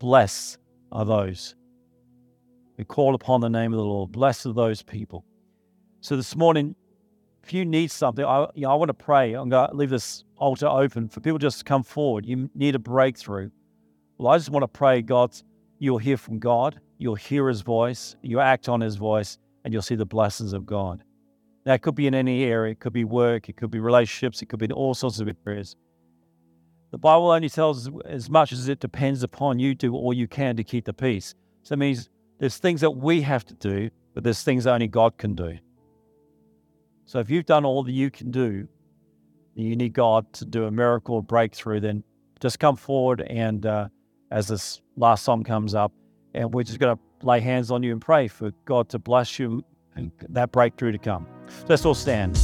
Bless 0.00 0.56
are 0.90 1.04
those 1.04 1.54
who 2.78 2.86
call 2.86 3.14
upon 3.14 3.42
the 3.42 3.50
name 3.50 3.74
of 3.74 3.76
the 3.76 3.84
Lord. 3.84 4.10
Blessed 4.10 4.46
are 4.46 4.54
those 4.54 4.82
people. 4.82 5.26
So 6.00 6.16
this 6.16 6.34
morning, 6.34 6.74
if 7.44 7.52
you 7.52 7.66
need 7.66 7.90
something, 7.90 8.24
I, 8.24 8.46
you 8.54 8.62
know, 8.62 8.70
I 8.70 8.74
want 8.76 8.88
to 8.88 8.94
pray. 8.94 9.34
I'm 9.34 9.50
going 9.50 9.68
to 9.68 9.76
leave 9.76 9.90
this 9.90 10.24
altar 10.38 10.66
open 10.66 11.10
for 11.10 11.20
people 11.20 11.38
just 11.38 11.58
to 11.58 11.64
come 11.64 11.82
forward. 11.82 12.24
You 12.24 12.48
need 12.54 12.74
a 12.74 12.78
breakthrough. 12.78 13.50
Well, 14.16 14.32
I 14.32 14.38
just 14.38 14.48
want 14.48 14.62
to 14.62 14.68
pray, 14.68 15.02
God, 15.02 15.36
you'll 15.78 15.98
hear 15.98 16.16
from 16.16 16.38
God, 16.38 16.80
you'll 16.96 17.14
hear 17.14 17.48
His 17.48 17.60
voice, 17.60 18.16
you'll 18.22 18.40
act 18.40 18.70
on 18.70 18.80
His 18.80 18.96
voice, 18.96 19.36
and 19.64 19.74
you'll 19.74 19.82
see 19.82 19.96
the 19.96 20.06
blessings 20.06 20.54
of 20.54 20.64
God. 20.64 21.04
That 21.64 21.82
could 21.82 21.94
be 21.94 22.06
in 22.06 22.14
any 22.14 22.44
area. 22.44 22.72
It 22.72 22.80
could 22.80 22.94
be 22.94 23.04
work, 23.04 23.50
it 23.50 23.58
could 23.58 23.70
be 23.70 23.80
relationships, 23.80 24.40
it 24.40 24.46
could 24.46 24.60
be 24.60 24.64
in 24.64 24.72
all 24.72 24.94
sorts 24.94 25.20
of 25.20 25.30
areas. 25.46 25.76
The 26.90 26.98
Bible 26.98 27.30
only 27.30 27.48
tells 27.48 27.88
as 28.04 28.28
much 28.28 28.52
as 28.52 28.68
it 28.68 28.80
depends 28.80 29.22
upon 29.22 29.58
you 29.58 29.74
do 29.74 29.94
all 29.94 30.12
you 30.12 30.26
can 30.26 30.56
to 30.56 30.64
keep 30.64 30.84
the 30.84 30.92
peace. 30.92 31.34
So 31.62 31.74
it 31.74 31.78
means 31.78 32.08
there's 32.38 32.56
things 32.56 32.80
that 32.80 32.90
we 32.90 33.22
have 33.22 33.44
to 33.46 33.54
do, 33.54 33.90
but 34.14 34.24
there's 34.24 34.42
things 34.42 34.66
only 34.66 34.88
God 34.88 35.16
can 35.16 35.34
do. 35.34 35.58
So 37.06 37.20
if 37.20 37.30
you've 37.30 37.46
done 37.46 37.64
all 37.64 37.82
that 37.84 37.92
you 37.92 38.10
can 38.10 38.30
do, 38.30 38.66
and 39.56 39.66
you 39.66 39.76
need 39.76 39.92
God 39.92 40.32
to 40.34 40.44
do 40.44 40.64
a 40.64 40.70
miracle, 40.70 41.16
or 41.16 41.22
breakthrough, 41.22 41.80
then 41.80 42.02
just 42.40 42.58
come 42.58 42.76
forward 42.76 43.20
and 43.22 43.66
uh, 43.66 43.88
as 44.30 44.48
this 44.48 44.80
last 44.96 45.24
song 45.24 45.44
comes 45.44 45.74
up, 45.74 45.92
and 46.34 46.52
we're 46.52 46.62
just 46.62 46.78
going 46.78 46.96
to 46.96 47.26
lay 47.26 47.40
hands 47.40 47.70
on 47.70 47.82
you 47.82 47.92
and 47.92 48.00
pray 48.00 48.28
for 48.28 48.52
God 48.64 48.88
to 48.90 48.98
bless 48.98 49.38
you 49.38 49.64
and 49.96 50.10
that 50.28 50.52
breakthrough 50.52 50.92
to 50.92 50.98
come. 50.98 51.26
Let's 51.68 51.84
all 51.84 51.94
stand. 51.94 52.36